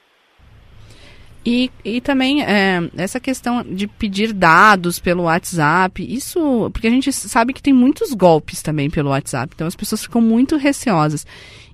E, 1.46 1.70
e 1.84 2.00
também 2.00 2.42
é, 2.42 2.88
essa 2.96 3.20
questão 3.20 3.62
de 3.62 3.86
pedir 3.86 4.32
dados 4.32 4.98
pelo 4.98 5.24
WhatsApp, 5.24 6.02
isso. 6.02 6.70
Porque 6.72 6.86
a 6.86 6.90
gente 6.90 7.12
sabe 7.12 7.52
que 7.52 7.62
tem 7.62 7.72
muitos 7.72 8.14
golpes 8.14 8.62
também 8.62 8.88
pelo 8.88 9.10
WhatsApp, 9.10 9.52
então 9.54 9.66
as 9.66 9.76
pessoas 9.76 10.02
ficam 10.02 10.22
muito 10.22 10.56
receosas. 10.56 11.26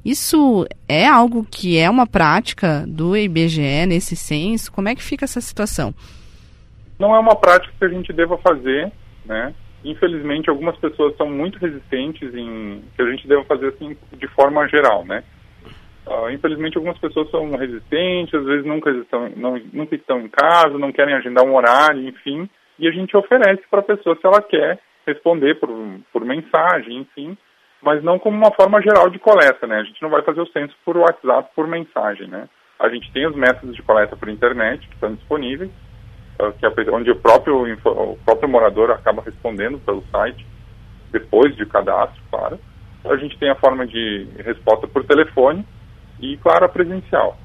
Isso 0.04 0.66
é 0.88 1.06
algo 1.06 1.46
que 1.48 1.78
é 1.78 1.88
uma 1.88 2.06
prática 2.06 2.84
do 2.88 3.16
IBGE 3.16 3.86
nesse 3.86 4.16
senso? 4.16 4.72
Como 4.72 4.88
é 4.88 4.94
que 4.94 5.02
fica 5.02 5.24
essa 5.24 5.40
situação? 5.40 5.94
Não 6.98 7.14
é 7.14 7.18
uma 7.18 7.36
prática 7.36 7.72
que 7.78 7.84
a 7.84 7.88
gente 7.88 8.12
deva 8.12 8.36
fazer, 8.38 8.90
né? 9.24 9.54
Infelizmente, 9.84 10.50
algumas 10.50 10.76
pessoas 10.76 11.16
são 11.16 11.30
muito 11.30 11.58
resistentes 11.58 12.34
em 12.34 12.82
que 12.96 13.02
a 13.02 13.10
gente 13.10 13.26
deva 13.28 13.44
fazer 13.44 13.68
assim 13.68 13.96
de 14.18 14.26
forma 14.28 14.66
geral, 14.68 15.04
né? 15.04 15.22
Uh, 16.06 16.30
infelizmente, 16.30 16.76
algumas 16.76 16.98
pessoas 16.98 17.30
são 17.30 17.50
resistentes, 17.52 18.34
às 18.34 18.44
vezes 18.44 18.64
nunca 18.64 18.90
estão, 18.90 19.28
não, 19.36 19.60
nunca 19.72 19.94
estão 19.94 20.20
em 20.20 20.28
casa, 20.28 20.78
não 20.78 20.92
querem 20.92 21.14
agendar 21.14 21.44
um 21.44 21.54
horário, 21.54 22.08
enfim, 22.08 22.48
e 22.78 22.88
a 22.88 22.90
gente 22.90 23.16
oferece 23.16 23.62
para 23.70 23.80
a 23.80 23.84
pessoa 23.84 24.16
se 24.16 24.26
ela 24.26 24.40
quer 24.42 24.80
responder 25.06 25.56
por, 25.60 25.68
por 26.12 26.24
mensagem, 26.24 26.98
enfim, 26.98 27.36
mas 27.82 28.02
não 28.02 28.18
como 28.18 28.36
uma 28.36 28.52
forma 28.52 28.80
geral 28.80 29.10
de 29.10 29.18
coleta, 29.18 29.66
né? 29.66 29.80
A 29.80 29.84
gente 29.84 30.00
não 30.02 30.10
vai 30.10 30.22
fazer 30.22 30.40
o 30.40 30.50
censo 30.50 30.74
por 30.84 30.96
WhatsApp, 30.96 31.50
por 31.54 31.66
mensagem, 31.66 32.26
né? 32.28 32.48
A 32.78 32.88
gente 32.88 33.12
tem 33.12 33.26
os 33.26 33.36
métodos 33.36 33.76
de 33.76 33.82
coleta 33.82 34.16
por 34.16 34.28
internet 34.28 34.86
que 34.88 34.94
estão 34.94 35.14
disponíveis, 35.14 35.70
uh, 36.40 36.52
que 36.52 36.64
é 36.64 36.90
onde 36.92 37.10
o 37.10 37.16
próprio, 37.16 37.72
o 37.72 38.18
próprio 38.24 38.48
morador 38.48 38.90
acaba 38.90 39.22
respondendo 39.22 39.78
pelo 39.78 40.02
site, 40.10 40.46
depois 41.12 41.54
de 41.56 41.66
cadastro, 41.66 42.22
claro. 42.30 42.58
A 43.04 43.16
gente 43.16 43.38
tem 43.38 43.50
a 43.50 43.54
forma 43.54 43.86
de 43.86 44.26
resposta 44.44 44.86
por 44.86 45.04
telefone 45.04 45.64
e, 46.20 46.36
claro, 46.38 46.64
a 46.64 46.68
presencial 46.68 47.36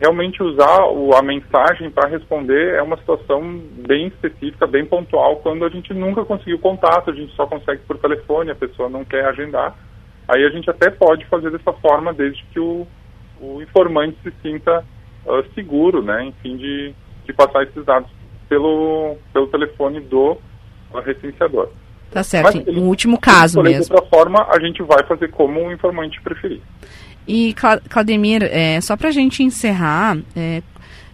realmente 0.00 0.42
usar 0.42 0.86
o, 0.86 1.14
a 1.14 1.22
mensagem 1.22 1.90
para 1.90 2.08
responder 2.08 2.74
é 2.74 2.82
uma 2.82 2.96
situação 2.96 3.60
bem 3.86 4.06
específica, 4.06 4.66
bem 4.66 4.86
pontual, 4.86 5.36
quando 5.36 5.62
a 5.64 5.68
gente 5.68 5.92
nunca 5.92 6.24
conseguiu 6.24 6.58
contato, 6.58 7.10
a 7.10 7.14
gente 7.14 7.34
só 7.36 7.46
consegue 7.46 7.82
por 7.86 7.98
telefone, 7.98 8.50
a 8.50 8.54
pessoa 8.54 8.88
não 8.88 9.04
quer 9.04 9.26
agendar, 9.26 9.76
aí 10.26 10.42
a 10.42 10.48
gente 10.48 10.70
até 10.70 10.90
pode 10.90 11.26
fazer 11.26 11.50
dessa 11.50 11.72
forma 11.74 12.14
desde 12.14 12.42
que 12.44 12.58
o, 12.58 12.86
o 13.38 13.60
informante 13.60 14.16
se 14.22 14.32
sinta 14.42 14.82
uh, 15.26 15.44
seguro, 15.54 16.02
né, 16.02 16.24
enfim, 16.24 16.56
de, 16.56 16.94
de 17.26 17.32
passar 17.34 17.64
esses 17.64 17.84
dados 17.84 18.10
pelo, 18.48 19.18
pelo 19.34 19.48
telefone 19.48 20.00
do 20.00 20.38
uh, 20.94 21.00
recenseador. 21.04 21.68
Tá 22.10 22.24
certo, 22.24 22.72
no 22.72 22.84
último 22.84 23.20
caso 23.20 23.62
mesmo. 23.62 23.84
De 23.84 23.92
outra 23.92 24.08
forma, 24.08 24.44
a 24.48 24.58
gente 24.58 24.82
vai 24.82 25.04
fazer 25.04 25.30
como 25.30 25.60
o 25.60 25.70
informante 25.70 26.20
preferir. 26.22 26.60
E, 27.26 27.54
Claudemir, 27.88 28.42
é, 28.42 28.80
só 28.80 28.96
para 28.96 29.08
a 29.08 29.12
gente 29.12 29.42
encerrar, 29.42 30.18
é, 30.34 30.62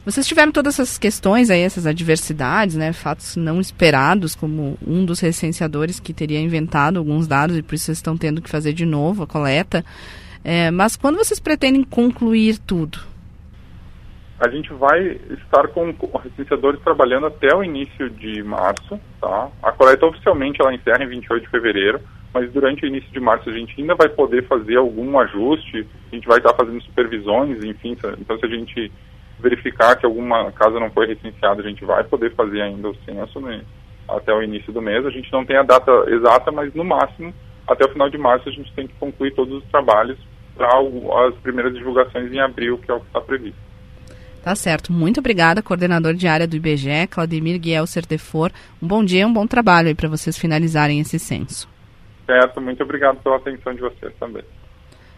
vocês 0.07 0.27
tiveram 0.27 0.53
todas 0.53 0.79
essas 0.79 0.99
questões 0.99 1.51
aí, 1.51 1.63
essas 1.63 1.85
adversidades, 1.85 2.77
né, 2.77 2.93
fatos 2.93 3.35
não 3.35 3.61
esperados, 3.61 4.37
como 4.37 4.79
um 4.87 5.05
dos 5.05 5.19
recenseadores 5.19 5.99
que 5.99 6.15
teria 6.15 6.41
inventado 6.41 6.99
alguns 6.99 7.27
dados 7.27 7.57
e 7.57 7.63
por 7.63 7.75
isso 7.75 7.87
vocês 7.87 7.99
estão 7.99 8.17
tendo 8.17 8.41
que 8.41 8.49
fazer 8.49 8.73
de 8.73 8.87
novo 8.87 9.25
a 9.25 9.27
coleta. 9.27 9.85
É, 10.45 10.71
mas 10.71 10.95
quando 10.95 11.17
vocês 11.17 11.41
pretendem 11.41 11.83
concluir 11.83 12.59
tudo? 12.59 13.01
A 14.39 14.49
gente 14.49 14.73
vai 14.75 15.19
estar 15.31 15.67
com 15.69 15.93
recenseadores 16.23 16.81
trabalhando 16.83 17.27
até 17.27 17.53
o 17.53 17.65
início 17.65 18.09
de 18.11 18.45
março, 18.45 19.01
tá? 19.21 19.49
A 19.61 19.73
coleta 19.73 20.07
oficialmente 20.07 20.61
ela 20.61 20.73
encerra 20.73 21.03
em 21.03 21.09
28 21.09 21.43
de 21.43 21.51
fevereiro 21.51 22.01
mas 22.33 22.51
durante 22.53 22.85
o 22.85 22.87
início 22.87 23.11
de 23.11 23.21
março 23.21 23.49
a 23.49 23.53
gente 23.53 23.81
ainda 23.81 23.95
vai 23.95 24.09
poder 24.09 24.47
fazer 24.47 24.77
algum 24.77 25.19
ajuste, 25.19 25.87
a 26.11 26.15
gente 26.15 26.27
vai 26.27 26.39
estar 26.39 26.55
fazendo 26.55 26.83
supervisões, 26.83 27.63
enfim, 27.65 27.97
então 28.19 28.39
se 28.39 28.47
a 28.47 28.49
gente 28.49 28.93
verificar 29.39 29.97
que 29.97 30.07
alguma 30.07 30.51
casa 30.53 30.81
não 30.81 30.91
foi 30.91 31.07
recenseada, 31.07 31.61
a 31.63 31.69
gente 31.69 31.85
vai 31.85 32.03
poder 32.05 32.35
fazer 32.35 32.63
ainda 32.63 32.89
o 32.89 32.97
censo 33.05 33.41
né, 33.41 33.63
até 34.09 34.33
o 34.33 34.43
início 34.43 34.73
do 34.73 34.81
mês. 34.81 35.05
A 35.05 35.11
gente 35.11 35.31
não 35.33 35.45
tem 35.45 35.57
a 35.57 35.63
data 35.63 35.91
exata, 36.09 36.51
mas 36.51 36.73
no 36.75 36.85
máximo, 36.85 37.33
até 37.67 37.85
o 37.85 37.93
final 37.93 38.09
de 38.09 38.19
março, 38.19 38.49
a 38.49 38.53
gente 38.53 38.73
tem 38.73 38.87
que 38.87 38.95
concluir 38.95 39.35
todos 39.35 39.63
os 39.63 39.71
trabalhos 39.71 40.19
para 40.57 40.69
as 41.27 41.35
primeiras 41.37 41.75
divulgações 41.75 42.33
em 42.33 42.39
abril, 42.39 42.79
que 42.79 42.91
é 42.91 42.95
o 42.95 43.01
que 43.01 43.07
está 43.07 43.21
previsto. 43.21 43.67
Tá 44.43 44.55
certo. 44.55 44.93
Muito 44.93 45.19
obrigada, 45.19 45.61
coordenador 45.61 46.15
de 46.15 46.29
área 46.29 46.47
do 46.47 46.57
IBGE, 46.57 47.09
Claudemir 47.11 47.59
Guiel 47.59 47.87
Sertefor. 47.87 48.53
Um 48.81 48.87
bom 48.87 49.05
dia, 49.05 49.27
um 49.27 49.33
bom 49.33 49.47
trabalho 49.47 49.95
para 49.95 50.09
vocês 50.09 50.39
finalizarem 50.39 51.01
esse 51.01 51.19
censo. 51.19 51.69
Certo, 52.27 52.61
muito 52.61 52.83
obrigado 52.83 53.23
pela 53.23 53.37
atenção 53.37 53.73
de 53.73 53.81
vocês 53.81 54.13
também. 54.19 54.43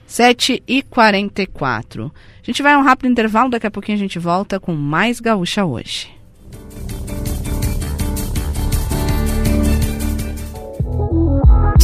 7 0.06 0.62
e 0.66 0.82
44 0.82 2.10
A 2.42 2.46
gente 2.46 2.62
vai 2.62 2.72
a 2.72 2.78
um 2.78 2.82
rápido 2.82 3.10
intervalo, 3.10 3.50
daqui 3.50 3.66
a 3.66 3.70
pouquinho 3.70 3.96
a 3.96 4.00
gente 4.00 4.18
volta 4.18 4.60
com 4.60 4.72
mais 4.72 5.20
Gaúcha 5.20 5.64
hoje. 5.64 6.10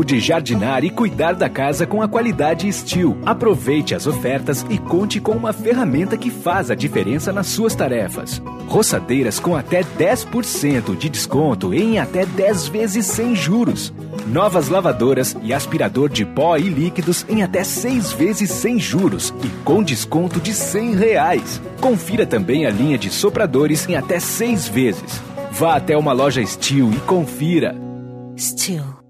de 0.00 0.18
jardinar 0.18 0.82
e 0.84 0.88
cuidar 0.88 1.34
da 1.34 1.50
casa 1.50 1.86
com 1.86 2.00
a 2.00 2.08
qualidade 2.08 2.72
Steel. 2.72 3.18
Aproveite 3.26 3.94
as 3.94 4.06
ofertas 4.06 4.64
e 4.70 4.78
conte 4.78 5.20
com 5.20 5.32
uma 5.32 5.52
ferramenta 5.52 6.16
que 6.16 6.30
faz 6.30 6.70
a 6.70 6.74
diferença 6.74 7.30
nas 7.30 7.48
suas 7.48 7.74
tarefas. 7.74 8.42
Roçadeiras 8.66 9.38
com 9.38 9.54
até 9.54 9.82
10% 9.82 10.96
de 10.96 11.10
desconto 11.10 11.74
em 11.74 11.98
até 11.98 12.24
10 12.24 12.68
vezes 12.68 13.04
sem 13.04 13.36
juros. 13.36 13.92
Novas 14.26 14.68
lavadoras 14.68 15.36
e 15.42 15.52
aspirador 15.52 16.08
de 16.08 16.24
pó 16.24 16.56
e 16.56 16.70
líquidos 16.70 17.26
em 17.28 17.42
até 17.42 17.62
6 17.62 18.12
vezes 18.12 18.50
sem 18.50 18.78
juros 18.78 19.34
e 19.44 19.48
com 19.62 19.82
desconto 19.82 20.40
de 20.40 20.54
100 20.54 20.94
reais. 20.94 21.60
Confira 21.80 22.24
também 22.24 22.64
a 22.64 22.70
linha 22.70 22.96
de 22.96 23.10
sopradores 23.10 23.86
em 23.86 23.96
até 23.96 24.18
6 24.18 24.68
vezes. 24.68 25.20
Vá 25.50 25.76
até 25.76 25.96
uma 25.96 26.12
loja 26.12 26.44
Steel 26.44 26.90
e 26.92 26.96
confira. 27.00 27.76
Steel. 28.38 29.01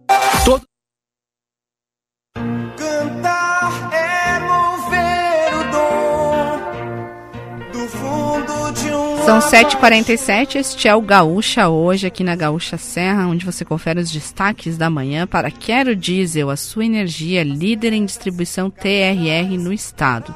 São 9.32 9.38
7h47, 9.40 10.56
este 10.56 10.88
é 10.88 10.94
o 10.94 11.00
Gaúcha 11.00 11.66
hoje, 11.70 12.06
aqui 12.06 12.22
na 12.22 12.36
Gaúcha 12.36 12.76
Serra, 12.76 13.26
onde 13.26 13.46
você 13.46 13.64
confere 13.64 13.98
os 13.98 14.10
destaques 14.10 14.76
da 14.76 14.90
manhã 14.90 15.26
para 15.26 15.50
Quero 15.50 15.96
Diesel, 15.96 16.50
a 16.50 16.56
sua 16.56 16.84
energia 16.84 17.42
líder 17.42 17.94
em 17.94 18.04
distribuição 18.04 18.68
TRR 18.68 19.56
no 19.58 19.72
estado. 19.72 20.34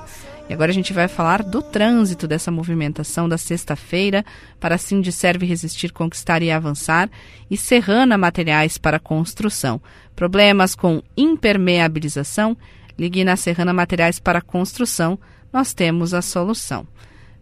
E 0.49 0.55
agora 0.55 0.71
a 0.71 0.75
gente 0.75 0.95
vai 0.95 1.09
falar 1.09 1.43
do 1.43 1.61
trânsito 1.61 2.27
dessa 2.27 2.51
movimentação 2.51 3.29
da 3.29 3.37
sexta-feira 3.37 4.25
para 4.59 4.77
assim 4.77 5.03
de 5.03 5.13
serve 5.13 5.45
resistir, 5.45 5.93
conquistar 5.93 6.43
e 6.43 6.51
avançar 6.51 7.11
e 7.51 7.57
Serrana 7.59 8.17
Materiais 8.17 8.79
para 8.79 8.99
Construção. 8.99 9.79
Problemas 10.15 10.75
com 10.75 11.03
impermeabilização? 11.15 12.57
Ligue 12.99 13.25
na 13.25 13.37
Serrana 13.37 13.75
Materiais 13.75 14.19
para 14.19 14.41
Construção, 14.41 15.19
nós 15.53 15.75
temos 15.75 16.15
a 16.15 16.23
solução. 16.23 16.87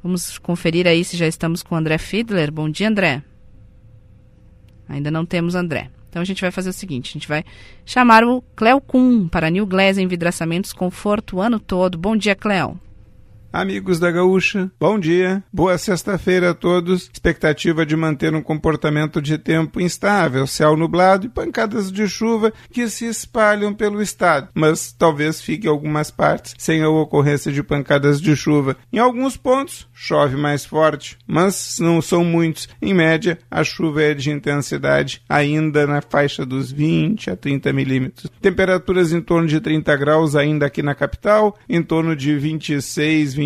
Vamos 0.05 0.37
conferir 0.37 0.87
aí 0.87 1.03
se 1.03 1.17
já 1.17 1.27
estamos 1.27 1.63
com 1.63 1.75
o 1.75 1.79
André 1.79 1.97
Fiedler. 1.97 2.53
Bom 2.53 2.69
dia, 2.69 2.89
André. 2.89 3.23
Ainda 4.87 5.11
não 5.11 5.25
temos 5.25 5.55
André. 5.55 5.91
Então 6.11 6.21
a 6.21 6.25
gente 6.27 6.43
vai 6.43 6.51
fazer 6.51 6.69
o 6.69 6.75
seguinte, 6.75 7.09
a 7.09 7.13
gente 7.15 7.27
vai 7.27 7.43
chamar 7.87 8.23
o 8.23 8.43
Cleo 8.55 8.83
Kuhn 8.83 9.27
para 9.29 9.49
New 9.49 9.67
Glass 9.67 9.97
Envidraçamentos 9.97 10.75
Conforto 10.75 11.37
o 11.37 11.41
ano 11.41 11.59
todo. 11.59 11.97
Bom 11.97 12.15
dia, 12.15 12.35
Cleo. 12.35 12.79
Amigos 13.55 14.01
da 14.01 14.11
Gaúcha, 14.11 14.69
bom 14.81 14.99
dia, 14.99 15.41
boa 15.53 15.79
sexta-feira 15.79 16.51
a 16.51 16.55
todos. 16.55 17.09
Expectativa 17.13 17.87
de 17.87 17.95
manter 17.95 18.35
um 18.35 18.43
comportamento 18.43 19.23
de 19.23 19.39
tempo 19.39 19.81
instável, 19.81 20.45
céu 20.45 20.77
nublado 20.77 21.27
e 21.27 21.29
pancadas 21.29 21.93
de 21.93 22.09
chuva 22.09 22.53
que 22.73 22.89
se 22.89 23.07
espalham 23.07 23.73
pelo 23.73 24.03
estado, 24.03 24.49
mas 24.53 24.91
talvez 24.91 25.41
fique 25.41 25.69
algumas 25.69 26.11
partes 26.11 26.57
sem 26.59 26.83
a 26.83 26.89
ocorrência 26.89 27.53
de 27.53 27.63
pancadas 27.63 28.21
de 28.21 28.35
chuva. 28.35 28.77
Em 28.93 28.99
alguns 28.99 29.37
pontos, 29.37 29.87
chove 29.95 30.37
mais 30.37 30.65
forte, 30.65 31.17
mas 31.25 31.77
não 31.79 32.03
são 32.03 32.25
muitos. 32.25 32.69
Em 32.83 32.93
média, 32.93 33.39
a 33.49 33.63
chuva 33.63 34.03
é 34.03 34.15
de 34.15 34.33
intensidade 34.33 35.23
ainda 35.29 35.87
na 35.87 36.03
faixa 36.03 36.45
dos 36.45 36.73
20 36.73 37.31
a 37.31 37.37
30 37.37 37.73
milímetros. 37.73 38.29
Temperaturas 38.43 39.13
em 39.13 39.21
torno 39.21 39.47
de 39.47 39.61
30 39.61 39.95
graus 39.97 40.35
ainda 40.35 40.67
aqui 40.67 40.83
na 40.83 40.93
capital, 40.93 41.57
em 41.69 41.81
torno 41.81 42.17
de 42.17 42.37
26, 42.37 43.35
27 43.35 43.44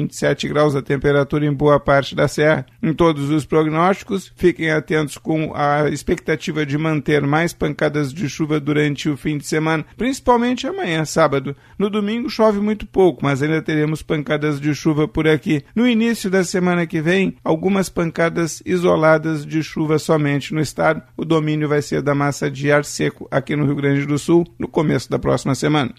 graus 0.49 0.77
a 0.77 0.83
temperatura 0.83 1.47
em 1.47 1.53
boa 1.53 1.81
parte 1.81 2.15
da 2.15 2.29
serra. 2.29 2.67
Em 2.83 2.93
todos 2.93 3.31
os 3.31 3.45
prognósticos, 3.45 4.33
fiquem 4.37 4.71
atentos 4.71 5.19
com 5.19 5.53
a 5.55 5.89
expectativa 5.89 6.65
de 6.65 6.77
manter 6.79 7.23
mais 7.23 7.53
pancadas 7.53 8.13
de 8.13 8.29
chuva 8.29 8.61
durante 8.61 9.09
o 9.09 9.17
fim 9.17 9.39
de 9.39 9.47
semana, 9.47 9.85
principalmente 9.97 10.67
amanhã, 10.67 11.05
sábado. 11.05 11.57
No 11.79 11.91
domingo 11.91 12.31
chove 12.31 12.61
muito 12.61 12.87
pouco, 12.87 13.25
mas 13.25 13.43
ainda 13.43 13.63
teremos 13.63 14.03
pancadas 14.03 14.61
de 14.61 14.75
chuva 14.75 15.09
por 15.09 15.27
aqui. 15.27 15.65
No 15.75 15.87
início 15.87 16.31
da 16.31 16.45
semana 16.45 16.87
que 16.87 17.01
vem, 17.01 17.37
algumas 17.43 17.89
pancadas 17.89 18.63
isoladas 18.65 19.45
de 19.45 19.63
chuva 19.63 19.99
somente 19.99 20.55
no 20.55 20.61
estado. 20.61 21.03
O 21.17 21.25
domínio 21.25 21.69
vai 21.69 21.83
ser 21.83 22.03
da 22.03 22.15
massa 22.15 22.51
de 22.51 22.71
ar 22.71 22.85
seco 22.85 23.27
aqui 23.31 23.57
no 23.57 23.65
Rio 23.65 23.77
Grande 23.77 24.07
do 24.07 24.19
Sul 24.19 24.45
no 24.59 24.69
começo 24.69 25.11
da 25.11 25.19
próxima 25.19 25.55
semana. 25.55 25.95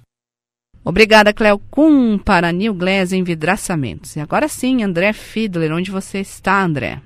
Obrigada, 0.89 1.31
Cleo 1.31 1.59
Kuhn, 1.69 2.17
para 2.17 2.51
New 2.51 2.73
Glass 2.73 3.13
Envidraçamentos. 3.13 4.15
E 4.15 4.19
agora 4.19 4.47
sim, 4.47 4.81
André 4.81 5.13
Fiedler, 5.13 5.71
onde 5.71 5.91
você 5.91 6.17
está, 6.17 6.63
André? 6.63 6.99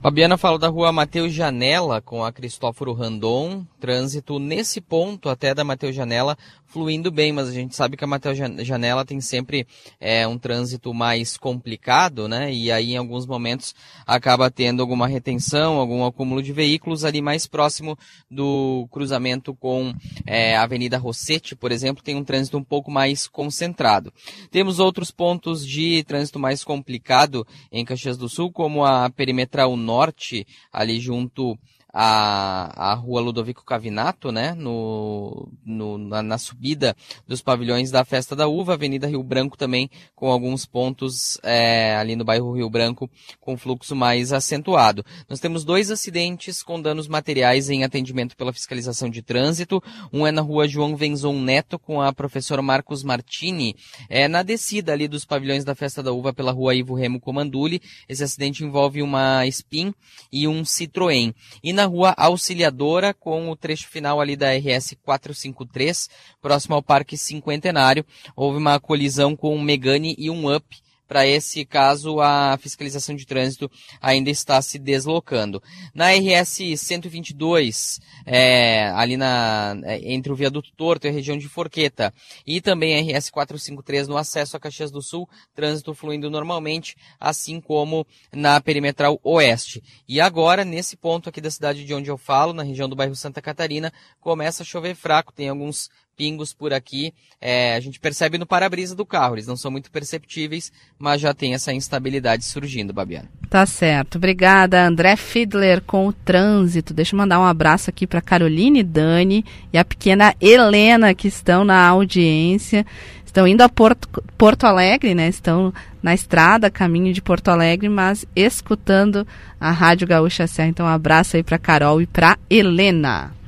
Fabiana 0.00 0.38
fala 0.38 0.56
da 0.56 0.68
rua 0.68 0.92
Mateus 0.92 1.32
Janela 1.32 2.00
com 2.00 2.24
a 2.24 2.30
Cristóforo 2.30 2.92
Randon. 2.92 3.66
Trânsito 3.80 4.38
nesse 4.38 4.80
ponto 4.80 5.28
até 5.28 5.52
da 5.52 5.64
Mateus 5.64 5.96
Janela 5.96 6.38
fluindo 6.70 7.10
bem, 7.10 7.32
mas 7.32 7.48
a 7.48 7.52
gente 7.52 7.74
sabe 7.74 7.96
que 7.96 8.04
a 8.04 8.06
Mateus 8.06 8.38
Janela 8.38 9.04
tem 9.04 9.20
sempre 9.20 9.66
é, 10.00 10.26
um 10.26 10.38
trânsito 10.38 10.94
mais 10.94 11.36
complicado, 11.36 12.28
né? 12.28 12.52
E 12.52 12.70
aí 12.70 12.92
em 12.92 12.96
alguns 12.96 13.26
momentos 13.26 13.74
acaba 14.06 14.50
tendo 14.50 14.80
alguma 14.80 15.08
retenção, 15.08 15.78
algum 15.78 16.04
acúmulo 16.04 16.40
de 16.42 16.52
veículos 16.52 17.04
ali 17.04 17.20
mais 17.20 17.46
próximo 17.46 17.98
do 18.30 18.86
cruzamento 18.90 19.52
com 19.54 19.92
é, 20.24 20.56
a 20.56 20.62
Avenida 20.62 20.96
Rossetti, 20.96 21.56
por 21.56 21.72
exemplo, 21.72 22.04
tem 22.04 22.14
um 22.14 22.24
trânsito 22.24 22.56
um 22.56 22.64
pouco 22.64 22.90
mais 22.90 23.26
concentrado. 23.26 24.12
Temos 24.50 24.78
outros 24.78 25.10
pontos 25.10 25.66
de 25.66 26.04
trânsito 26.04 26.38
mais 26.38 26.62
complicado 26.62 27.46
em 27.72 27.84
Caxias 27.84 28.16
do 28.16 28.28
Sul, 28.28 28.52
como 28.52 28.84
a 28.84 29.10
Perimetral 29.10 29.76
Norte, 29.76 30.46
ali 30.72 31.00
junto 31.00 31.58
a, 31.92 32.92
a 32.92 32.94
rua 32.94 33.20
Ludovico 33.20 33.64
Cavinato, 33.64 34.30
né, 34.30 34.54
no, 34.54 35.48
no 35.64 35.98
na, 35.98 36.22
na, 36.22 36.38
subida 36.60 36.94
dos 37.26 37.40
pavilhões 37.40 37.90
da 37.90 38.04
Festa 38.04 38.36
da 38.36 38.46
Uva, 38.46 38.74
Avenida 38.74 39.06
Rio 39.06 39.22
Branco 39.22 39.56
também, 39.56 39.88
com 40.14 40.30
alguns 40.30 40.66
pontos 40.66 41.38
é, 41.42 41.96
ali 41.96 42.14
no 42.14 42.24
bairro 42.24 42.52
Rio 42.52 42.68
Branco, 42.68 43.10
com 43.40 43.56
fluxo 43.56 43.96
mais 43.96 44.30
acentuado. 44.30 45.02
Nós 45.28 45.40
temos 45.40 45.64
dois 45.64 45.90
acidentes 45.90 46.62
com 46.62 46.80
danos 46.80 47.08
materiais 47.08 47.70
em 47.70 47.82
atendimento 47.82 48.36
pela 48.36 48.52
fiscalização 48.52 49.08
de 49.08 49.22
trânsito, 49.22 49.82
um 50.12 50.26
é 50.26 50.30
na 50.30 50.42
rua 50.42 50.68
João 50.68 50.94
Venzon 50.94 51.40
Neto, 51.40 51.78
com 51.78 52.02
a 52.02 52.12
professora 52.12 52.60
Marcos 52.60 53.02
Martini, 53.02 53.74
é, 54.10 54.28
na 54.28 54.42
descida 54.42 54.92
ali 54.92 55.08
dos 55.08 55.24
pavilhões 55.24 55.64
da 55.64 55.74
Festa 55.74 56.02
da 56.02 56.12
Uva 56.12 56.34
pela 56.34 56.52
rua 56.52 56.74
Ivo 56.74 56.94
Remo 56.94 57.18
Comanduli, 57.18 57.80
esse 58.06 58.22
acidente 58.22 58.62
envolve 58.62 59.00
uma 59.00 59.46
Spin 59.46 59.94
e 60.30 60.46
um 60.46 60.62
Citroën. 60.62 61.34
E 61.64 61.72
na 61.72 61.86
rua 61.86 62.14
Auxiliadora, 62.18 63.14
com 63.14 63.48
o 63.48 63.56
trecho 63.56 63.88
final 63.88 64.20
ali 64.20 64.36
da 64.36 64.52
RS 64.52 64.96
453, 65.02 66.08
próximo 66.50 66.74
ao 66.74 66.82
Parque 66.82 67.16
Cinquentenário. 67.16 68.04
Houve 68.34 68.58
uma 68.58 68.80
colisão 68.80 69.36
com 69.36 69.54
um 69.54 69.62
Megane 69.62 70.16
e 70.18 70.28
um 70.28 70.52
Up 70.52 70.66
para 71.10 71.26
esse 71.26 71.64
caso, 71.64 72.20
a 72.20 72.56
fiscalização 72.56 73.16
de 73.16 73.26
trânsito 73.26 73.68
ainda 74.00 74.30
está 74.30 74.62
se 74.62 74.78
deslocando. 74.78 75.60
Na 75.92 76.12
RS 76.12 76.60
122, 76.76 77.98
é, 78.24 78.84
ali 78.90 79.16
na, 79.16 79.76
é, 79.86 80.12
entre 80.12 80.30
o 80.30 80.36
viaduto 80.36 80.70
Torto 80.76 81.08
e 81.08 81.10
a 81.10 81.12
região 81.12 81.36
de 81.36 81.48
Forqueta, 81.48 82.14
e 82.46 82.60
também 82.60 82.94
a 82.94 83.00
RS 83.00 83.28
453 83.28 84.06
no 84.06 84.16
acesso 84.16 84.56
a 84.56 84.60
Caxias 84.60 84.92
do 84.92 85.02
Sul, 85.02 85.28
trânsito 85.52 85.92
fluindo 85.94 86.30
normalmente, 86.30 86.94
assim 87.18 87.60
como 87.60 88.06
na 88.32 88.60
perimetral 88.60 89.18
oeste. 89.24 89.82
E 90.06 90.20
agora, 90.20 90.64
nesse 90.64 90.96
ponto 90.96 91.28
aqui 91.28 91.40
da 91.40 91.50
cidade 91.50 91.84
de 91.84 91.92
onde 91.92 92.08
eu 92.08 92.16
falo, 92.16 92.52
na 92.52 92.62
região 92.62 92.88
do 92.88 92.94
bairro 92.94 93.16
Santa 93.16 93.42
Catarina, 93.42 93.92
começa 94.20 94.62
a 94.62 94.66
chover 94.66 94.94
fraco, 94.94 95.32
tem 95.32 95.48
alguns 95.48 95.90
pingos 96.20 96.52
por 96.52 96.70
aqui. 96.70 97.14
É, 97.40 97.74
a 97.74 97.80
gente 97.80 97.98
percebe 97.98 98.36
no 98.36 98.44
para-brisa 98.44 98.94
do 98.94 99.06
carro, 99.06 99.36
eles 99.36 99.46
não 99.46 99.56
são 99.56 99.70
muito 99.70 99.90
perceptíveis, 99.90 100.70
mas 100.98 101.18
já 101.18 101.32
tem 101.32 101.54
essa 101.54 101.72
instabilidade 101.72 102.44
surgindo, 102.44 102.92
Babiana. 102.92 103.26
Tá 103.48 103.64
certo. 103.64 104.16
Obrigada, 104.16 104.86
André 104.86 105.16
Fiedler, 105.16 105.80
com 105.80 106.06
o 106.06 106.12
trânsito. 106.12 106.92
Deixa 106.92 107.14
eu 107.14 107.18
mandar 107.18 107.40
um 107.40 107.44
abraço 107.44 107.88
aqui 107.88 108.06
para 108.06 108.20
Caroline 108.20 108.82
Dani 108.82 109.42
e 109.72 109.78
a 109.78 109.84
pequena 109.84 110.34
Helena, 110.38 111.14
que 111.14 111.28
estão 111.28 111.64
na 111.64 111.88
audiência. 111.88 112.84
Estão 113.24 113.48
indo 113.48 113.62
a 113.62 113.68
Porto, 113.70 114.22
Porto 114.36 114.64
Alegre, 114.64 115.14
né? 115.14 115.26
Estão 115.26 115.72
na 116.02 116.12
estrada, 116.12 116.70
caminho 116.70 117.14
de 117.14 117.22
Porto 117.22 117.48
Alegre, 117.48 117.88
mas 117.88 118.26
escutando 118.36 119.26
a 119.58 119.70
Rádio 119.70 120.06
Gaúcha 120.06 120.46
Serra. 120.46 120.68
Então, 120.68 120.84
um 120.84 120.90
abraço 120.90 121.36
aí 121.36 121.42
para 121.42 121.58
Carol 121.58 122.02
e 122.02 122.06
para 122.06 122.36
Helena. 122.50 123.39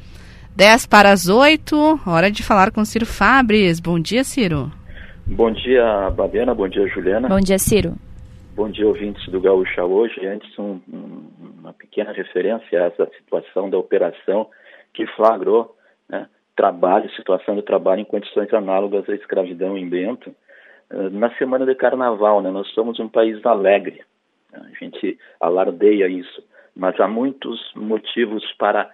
10 0.54 0.86
para 0.86 1.10
as 1.10 1.30
8, 1.30 1.74
hora 2.06 2.30
de 2.30 2.42
falar 2.42 2.70
com 2.70 2.84
Ciro 2.84 3.06
Fabres. 3.06 3.80
Bom 3.80 3.98
dia, 3.98 4.22
Ciro. 4.22 4.70
Bom 5.26 5.50
dia, 5.50 6.10
Babiana. 6.10 6.54
Bom 6.54 6.68
dia, 6.68 6.86
Juliana. 6.88 7.26
Bom 7.26 7.40
dia, 7.40 7.58
Ciro. 7.58 7.94
Bom 8.54 8.68
dia, 8.68 8.86
ouvintes 8.86 9.26
do 9.30 9.40
Gaúcha 9.40 9.82
hoje. 9.82 10.26
Antes, 10.26 10.58
um, 10.58 10.78
um, 10.92 11.24
uma 11.58 11.72
pequena 11.72 12.12
referência 12.12 12.82
a 12.82 12.86
essa 12.88 13.08
situação 13.16 13.70
da 13.70 13.78
operação 13.78 14.50
que 14.92 15.06
flagrou 15.16 15.74
né, 16.06 16.28
trabalho, 16.54 17.10
situação 17.12 17.56
do 17.56 17.62
trabalho 17.62 18.02
em 18.02 18.04
condições 18.04 18.52
análogas 18.52 19.08
à 19.08 19.14
escravidão 19.14 19.78
em 19.78 19.88
Bento. 19.88 20.34
Eh, 20.90 21.08
na 21.08 21.34
semana 21.36 21.64
de 21.64 21.74
carnaval, 21.74 22.42
né, 22.42 22.50
nós 22.50 22.68
somos 22.74 23.00
um 23.00 23.08
país 23.08 23.44
alegre, 23.46 24.02
a 24.52 24.84
gente 24.84 25.18
alardeia 25.40 26.08
isso, 26.08 26.44
mas 26.76 27.00
há 27.00 27.08
muitos 27.08 27.58
motivos 27.74 28.44
para 28.58 28.90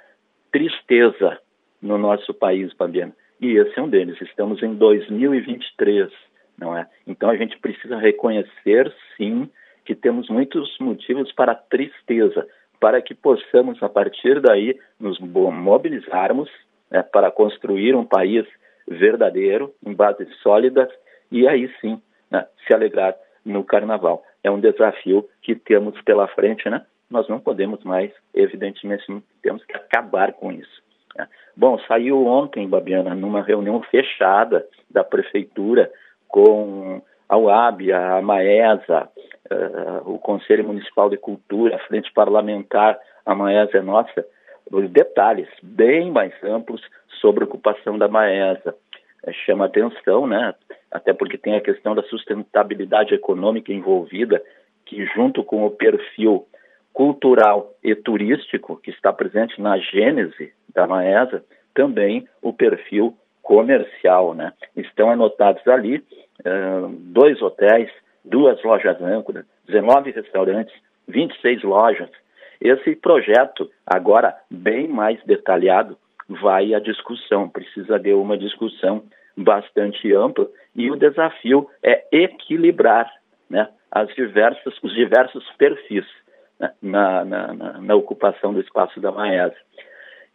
tristeza 0.53 1.41
no 1.81 1.99
nosso 1.99 2.35
país, 2.35 2.73
Fabiana. 2.75 3.15
E 3.41 3.57
esse 3.57 3.79
é 3.79 3.83
um 3.83 3.89
deles. 3.89 4.21
Estamos 4.21 4.63
em 4.63 4.75
2023, 4.75 6.11
não 6.59 6.77
é? 6.77 6.87
Então 7.07 7.31
a 7.31 7.37
gente 7.37 7.59
precisa 7.59 7.97
reconhecer, 7.97 8.93
sim, 9.17 9.49
que 9.85 9.95
temos 9.95 10.29
muitos 10.29 10.77
motivos 10.79 11.33
para 11.33 11.55
tristeza, 11.55 12.47
para 12.81 13.01
que 13.01 13.15
possamos, 13.15 13.83
a 13.83 13.89
partir 13.89 14.41
daí, 14.41 14.79
nos 14.99 15.19
mobilizarmos 15.21 16.51
né, 16.91 17.03
para 17.03 17.31
construir 17.31 17.95
um 17.95 18.05
país 18.05 18.47
verdadeiro, 18.87 19.73
em 19.85 19.95
bases 19.95 20.29
sólidas, 20.43 20.89
e 21.31 21.47
aí 21.47 21.71
sim 21.81 22.01
né, 22.31 22.47
se 22.67 22.75
alegrar 22.75 23.15
no 23.45 23.65
carnaval. 23.65 24.23
É 24.43 24.51
um 24.51 24.61
desafio 24.61 25.29
que 25.43 25.55
temos 25.55 26.01
pela 26.03 26.29
frente, 26.29 26.69
né? 26.69 26.85
Nós 27.11 27.29
não 27.29 27.41
podemos 27.41 27.83
mais, 27.85 28.13
evidentemente, 28.35 29.05
temos 29.43 29.65
que 29.65 29.75
acabar 29.75 30.33
com 30.35 30.53
isso. 30.53 30.83
Né? 31.19 31.27
Bom, 31.57 31.79
saiu 31.81 32.25
ontem, 32.25 32.69
Babiana, 32.69 33.15
numa 33.15 33.43
reunião 33.43 33.83
fechada 33.83 34.65
da 34.89 35.03
prefeitura 35.03 35.91
com 36.29 37.03
a 37.29 37.37
UAB, 37.37 37.93
a 37.93 38.23
Maesa, 38.23 39.09
uh, 39.51 40.11
o 40.15 40.19
Conselho 40.19 40.65
Municipal 40.65 41.11
de 41.11 41.17
Cultura, 41.19 41.77
a 41.77 41.81
Frente 41.81 42.13
Parlamentar, 42.13 42.99
a 43.27 43.35
Maesa 43.35 43.79
é 43.79 43.83
nossa, 43.83 44.25
detalhes 44.91 45.49
bem 45.63 46.11
mais 46.11 46.33
amplos 46.45 46.81
sobre 47.21 47.43
a 47.43 47.47
ocupação 47.47 47.99
da 47.99 48.09
Maesa. 48.09 48.75
É, 49.25 49.33
chama 49.33 49.65
atenção, 49.65 50.27
né? 50.27 50.55
Até 50.91 51.13
porque 51.13 51.37
tem 51.37 51.57
a 51.57 51.61
questão 51.61 51.95
da 51.95 52.03
sustentabilidade 52.05 53.13
econômica 53.13 53.73
envolvida, 53.73 54.41
que 54.87 55.05
junto 55.07 55.43
com 55.43 55.67
o 55.67 55.71
perfil 55.71 56.47
cultural 56.99 57.75
e 57.81 57.95
turístico 57.95 58.77
que 58.77 58.91
está 58.91 59.13
presente 59.13 59.63
na 59.63 59.79
gênese 59.79 60.53
da 60.75 60.85
Maesa, 60.85 61.45
também 61.73 62.27
o 62.43 62.53
perfil 62.53 63.17
comercial. 63.41 64.35
Né? 64.35 64.53
Estão 64.77 65.09
anotados 65.09 65.65
ali 65.69 66.05
dois 66.91 67.41
hotéis, 67.41 67.89
duas 68.25 68.61
lojas 68.65 69.01
âncora, 69.01 69.47
19 69.69 70.11
restaurantes, 70.11 70.75
26 71.07 71.63
lojas. 71.63 72.11
Esse 72.61 72.97
projeto, 72.97 73.71
agora 73.87 74.35
bem 74.51 74.89
mais 74.89 75.23
detalhado, 75.25 75.97
vai 76.29 76.75
à 76.75 76.81
discussão, 76.81 77.49
precisa 77.49 77.97
de 77.97 78.13
uma 78.13 78.37
discussão 78.37 79.05
bastante 79.37 80.13
ampla 80.13 80.49
e 80.75 80.91
o 80.91 80.97
desafio 80.97 81.71
é 81.81 82.05
equilibrar 82.11 83.09
né, 83.49 83.69
as 83.89 84.13
diversas, 84.17 84.75
os 84.83 84.93
diversos 84.95 85.49
perfis 85.57 86.05
na, 86.59 87.25
na, 87.25 87.55
na, 87.55 87.81
na, 87.81 87.95
ocupação 87.95 88.53
do 88.53 88.61
espaço 88.61 89.01
da 89.01 89.13
Maesa. 89.13 89.57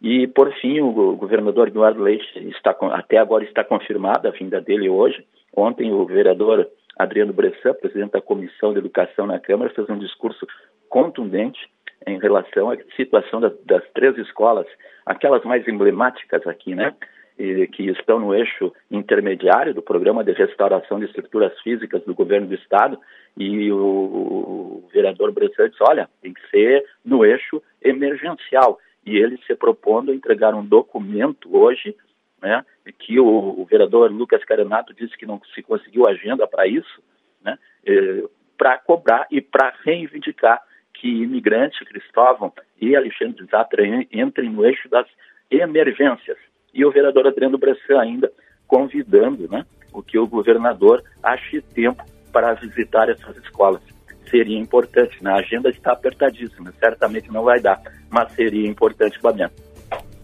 E, 0.00 0.26
por 0.26 0.52
fim, 0.54 0.80
o 0.80 1.16
governador 1.16 1.68
Eduardo 1.68 2.02
Leite 2.02 2.26
está, 2.48 2.76
até 2.92 3.18
agora 3.18 3.44
está 3.44 3.64
confirmada 3.64 4.28
a 4.28 4.32
vinda 4.32 4.60
dele 4.60 4.88
hoje. 4.88 5.24
Ontem, 5.56 5.92
o 5.92 6.04
vereador 6.04 6.68
Adriano 6.98 7.32
Bressan, 7.32 7.74
presidente 7.74 8.12
da 8.12 8.20
Comissão 8.20 8.72
de 8.72 8.78
Educação 8.78 9.26
na 9.26 9.38
Câmara, 9.38 9.72
fez 9.74 9.88
um 9.88 9.98
discurso 9.98 10.46
contundente 10.88 11.58
em 12.06 12.18
relação 12.18 12.70
à 12.70 12.76
situação 12.96 13.40
das, 13.40 13.52
das 13.64 13.82
três 13.94 14.16
escolas, 14.18 14.66
aquelas 15.06 15.42
mais 15.44 15.66
emblemáticas 15.66 16.46
aqui, 16.46 16.74
né? 16.74 16.94
Que 17.36 17.90
estão 17.90 18.20
no 18.20 18.32
eixo 18.32 18.72
intermediário 18.90 19.74
do 19.74 19.82
programa 19.82 20.22
de 20.22 20.32
restauração 20.32 21.00
de 21.00 21.06
estruturas 21.06 21.52
físicas 21.62 22.02
do 22.04 22.14
governo 22.14 22.46
do 22.46 22.54
estado 22.54 22.98
e 23.36 23.72
o, 23.72 23.76
o 23.76 24.88
vereador 24.92 25.32
Bressan 25.32 25.68
disse, 25.68 25.82
olha, 25.82 26.08
tem 26.22 26.32
que 26.32 26.40
ser 26.48 26.84
no 27.04 27.24
eixo 27.24 27.60
emergencial 27.82 28.78
e 29.04 29.16
ele 29.16 29.38
se 29.46 29.54
propondo 29.54 30.12
a 30.12 30.14
entregar 30.14 30.54
um 30.54 30.64
documento 30.64 31.54
hoje, 31.54 31.96
né, 32.40 32.64
que 32.98 33.18
o, 33.18 33.26
o 33.26 33.64
vereador 33.64 34.10
Lucas 34.10 34.44
Carenato 34.44 34.94
disse 34.94 35.16
que 35.16 35.26
não 35.26 35.40
se 35.54 35.62
conseguiu 35.62 36.06
agenda 36.06 36.46
para 36.46 36.66
isso, 36.66 37.02
né, 37.42 37.58
eh, 37.84 38.24
para 38.56 38.78
cobrar 38.78 39.26
e 39.30 39.40
para 39.40 39.74
reivindicar 39.84 40.62
que 40.94 41.08
imigrantes 41.08 41.78
Cristóvão 41.80 42.52
e 42.80 42.94
Alexandre 42.94 43.44
Zatra 43.46 43.84
entrem 44.12 44.50
no 44.50 44.64
eixo 44.64 44.88
das 44.88 45.06
emergências. 45.50 46.38
E 46.74 46.84
o 46.84 46.90
vereador 46.90 47.26
Adriano 47.26 47.56
Bressan 47.56 48.00
ainda 48.00 48.30
convidando 48.66 49.48
né, 49.48 49.64
o 49.92 50.02
que 50.02 50.18
o 50.18 50.26
governador 50.26 51.02
ache 51.22 51.62
tempo 51.62 52.04
para 52.32 52.54
visitar 52.54 53.08
essas 53.08 53.36
escolas. 53.36 53.80
Seria 54.28 54.58
importante, 54.58 55.22
na 55.22 55.36
agenda 55.36 55.70
está 55.70 55.92
apertadíssima, 55.92 56.72
certamente 56.80 57.30
não 57.30 57.44
vai 57.44 57.60
dar, 57.60 57.80
mas 58.10 58.32
seria 58.32 58.68
importante, 58.68 59.18
Fabiano. 59.20 59.52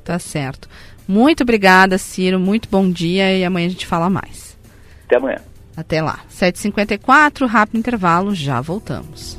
Tá 0.03 0.19
certo. 0.19 0.69
Muito 1.07 1.43
obrigada, 1.43 1.99
Ciro, 1.99 2.41
muito 2.41 2.69
bom 2.69 2.91
dia 2.91 3.37
e 3.37 3.45
amanhã 3.45 3.67
a 3.67 3.71
gente 3.71 3.87
fala 3.87 4.11
mais. 4.11 4.59
Até 5.07 5.17
amanhã. 5.17 5.39
Até 5.77 6.03
lá. 6.03 6.21
7h54, 6.31 7.47
rápido 7.47 7.79
intervalo, 7.79 8.35
já 8.35 8.61
voltamos. 8.61 9.39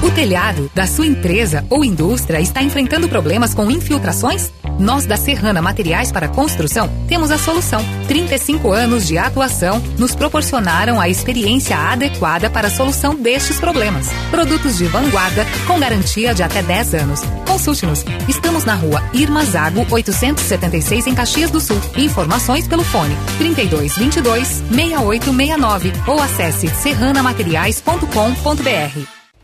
O 0.00 0.12
telhado 0.12 0.70
da 0.74 0.86
sua 0.86 1.06
empresa 1.06 1.64
ou 1.68 1.84
indústria 1.84 2.40
está 2.40 2.62
enfrentando 2.62 3.08
problemas 3.08 3.52
com 3.52 3.68
infiltrações? 3.68 4.52
Nós 4.78 5.04
da 5.04 5.16
Serrana 5.16 5.60
Materiais 5.60 6.12
para 6.12 6.28
Construção 6.28 6.88
temos 7.08 7.32
a 7.32 7.38
solução. 7.38 7.84
35 8.06 8.70
anos 8.70 9.08
de 9.08 9.18
atuação 9.18 9.82
nos 9.98 10.14
proporcionaram 10.14 11.00
a 11.00 11.08
experiência 11.08 11.76
adequada 11.76 12.48
para 12.48 12.68
a 12.68 12.70
solução 12.70 13.16
destes 13.16 13.58
problemas. 13.58 14.08
Produtos 14.30 14.78
de 14.78 14.84
vanguarda 14.84 15.44
com 15.66 15.80
garantia 15.80 16.32
de 16.32 16.44
até 16.44 16.62
10 16.62 16.94
anos. 16.94 17.22
Consulte-nos. 17.44 18.04
Estamos 18.28 18.64
na 18.64 18.76
rua 18.76 19.02
Irma 19.12 19.44
Zago 19.44 19.84
876 19.90 21.08
em 21.08 21.14
Caxias 21.14 21.50
do 21.50 21.60
Sul. 21.60 21.80
Informações 21.96 22.68
pelo 22.68 22.84
fone 22.84 23.16
3222 23.38 24.62
6869 24.70 25.92
ou 26.06 26.22
acesse 26.22 26.68
serranamateriais.com.br. 26.68 29.17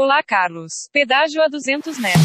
Olá, 0.00 0.22
Carlos. 0.22 0.88
Pedágio 0.92 1.42
a 1.42 1.48
200 1.48 1.98
metros. 1.98 2.24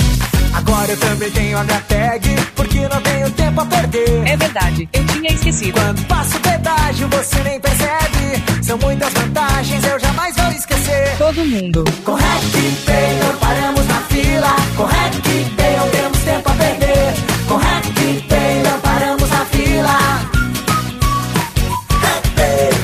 Agora 0.53 0.91
eu 0.91 0.99
também 0.99 1.31
tenho 1.31 1.57
HTag, 1.57 2.29
porque 2.55 2.87
não 2.87 3.01
tenho 3.01 3.31
tempo 3.31 3.61
a 3.61 3.65
perder. 3.65 4.27
É 4.27 4.37
verdade, 4.37 4.87
eu 4.93 5.03
tinha 5.07 5.33
esquecido. 5.33 5.73
Quando 5.73 6.05
passo 6.05 6.39
pedágio, 6.41 7.09
você 7.09 7.41
nem 7.41 7.59
percebe. 7.59 8.63
São 8.63 8.77
muitas 8.77 9.11
vantagens, 9.13 9.83
eu 9.85 9.99
jamais 9.99 10.35
vou 10.35 10.51
esquecer. 10.51 11.17
Todo 11.17 11.45
mundo. 11.45 11.83
Com 12.05 12.13
RecPay 12.13 13.19
não 13.23 13.37
paramos 13.39 13.87
na 13.87 14.01
fila. 14.01 14.55
Com 14.77 14.85
RecPay 14.85 15.77
não 15.77 15.89
temos 15.89 16.19
tempo 16.19 16.49
a 16.49 16.53
perder. 16.53 17.13
Com 17.47 17.57
RecPay 17.57 18.63
não 18.69 18.79
paramos 18.81 19.29
na 19.31 19.45
fila. 19.45 20.33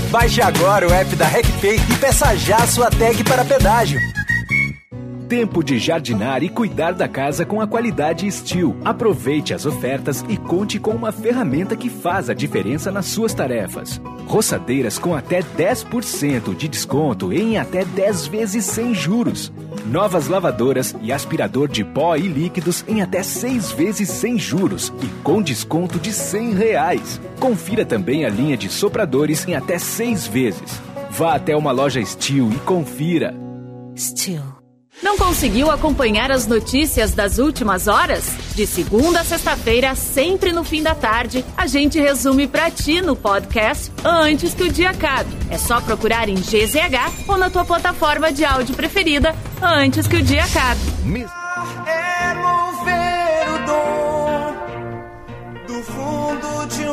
Baixe 0.10 0.42
agora 0.42 0.88
o 0.88 0.92
app 0.92 1.16
da 1.16 1.28
RecPay 1.28 1.76
e 1.76 1.96
peça 1.98 2.36
já 2.36 2.58
a 2.58 2.66
sua 2.66 2.90
tag 2.90 3.24
para 3.24 3.46
pedágio. 3.46 4.00
Tempo 5.30 5.64
de 5.64 5.78
jardinar 5.78 6.42
e 6.42 6.50
cuidar 6.50 6.92
da 6.94 7.08
casa 7.08 7.46
com 7.46 7.62
a 7.62 7.68
qualidade 7.68 8.30
Steel. 8.32 8.76
Aproveite 8.84 9.54
as 9.54 9.64
ofertas 9.64 10.26
e 10.28 10.36
conte 10.36 10.80
com 10.80 10.90
uma 10.90 11.12
ferramenta 11.12 11.76
que 11.76 11.88
faz 11.88 12.32
a 12.32 12.34
diferença 12.34 12.92
nas 12.92 13.06
suas 13.06 13.32
tarefas. 13.32 14.02
Roçadeiras 14.26 14.98
com 14.98 15.14
até 15.14 15.44
10% 15.44 16.56
de 16.56 16.68
desconto 16.68 17.32
em 17.32 17.60
até 17.60 17.86
10 17.86 18.26
vezes 18.26 18.66
sem 18.66 18.96
juros. 18.96 19.54
Novas 19.86 20.28
lavadoras 20.28 20.96
e 21.00 21.14
aspirador 21.14 21.68
de 21.68 21.86
pó 21.86 22.16
e 22.16 22.28
líquidos 22.28 22.84
em 22.88 23.04
até 23.04 23.22
6 23.22 23.72
vezes 23.74 24.10
sem 24.10 24.40
juros 24.40 24.92
e 25.04 25.06
com 25.22 25.44
desconto 25.44 26.00
de 26.00 26.12
100 26.12 26.54
reais. 26.56 27.22
Confira 27.40 27.86
também 27.86 28.26
a 28.26 28.30
linha 28.30 28.58
de 28.58 28.68
sopradores 28.68 29.48
em 29.48 29.54
até 29.54 29.78
6 29.78 30.26
vezes. 30.26 30.82
Vá 31.12 31.36
até 31.36 31.56
uma 31.56 31.72
loja 31.72 32.04
Steel 32.04 32.50
e 32.52 32.56
confira. 32.62 33.36
Steel. 33.96 34.59
Não 35.02 35.18
conseguiu 35.18 35.72
acompanhar 35.72 36.30
as 36.30 36.46
notícias 36.46 37.14
das 37.14 37.38
últimas 37.38 37.88
horas? 37.88 38.30
De 38.54 38.68
segunda 38.68 39.22
a 39.22 39.24
sexta-feira, 39.24 39.96
sempre 39.96 40.52
no 40.52 40.66
fim 40.66 40.84
da 40.84 40.94
tarde, 40.94 41.46
a 41.56 41.66
gente 41.68 41.98
resume 42.00 42.48
pra 42.48 42.70
ti 42.70 43.02
no 43.02 43.16
podcast 43.16 43.92
antes 44.04 44.54
que 44.54 44.64
o 44.64 44.72
dia 44.72 44.90
acabe. 44.90 45.30
É 45.50 45.58
só 45.58 45.80
procurar 45.80 46.28
em 46.28 46.36
GZH 46.36 47.30
ou 47.30 47.38
na 47.38 47.50
tua 47.50 47.64
plataforma 47.64 48.30
de 48.32 48.44
áudio 48.44 48.76
preferida 48.76 49.34
antes 49.62 50.06
que 50.06 50.18
o 50.18 50.22
dia 50.22 50.44
acabe. 50.44 50.82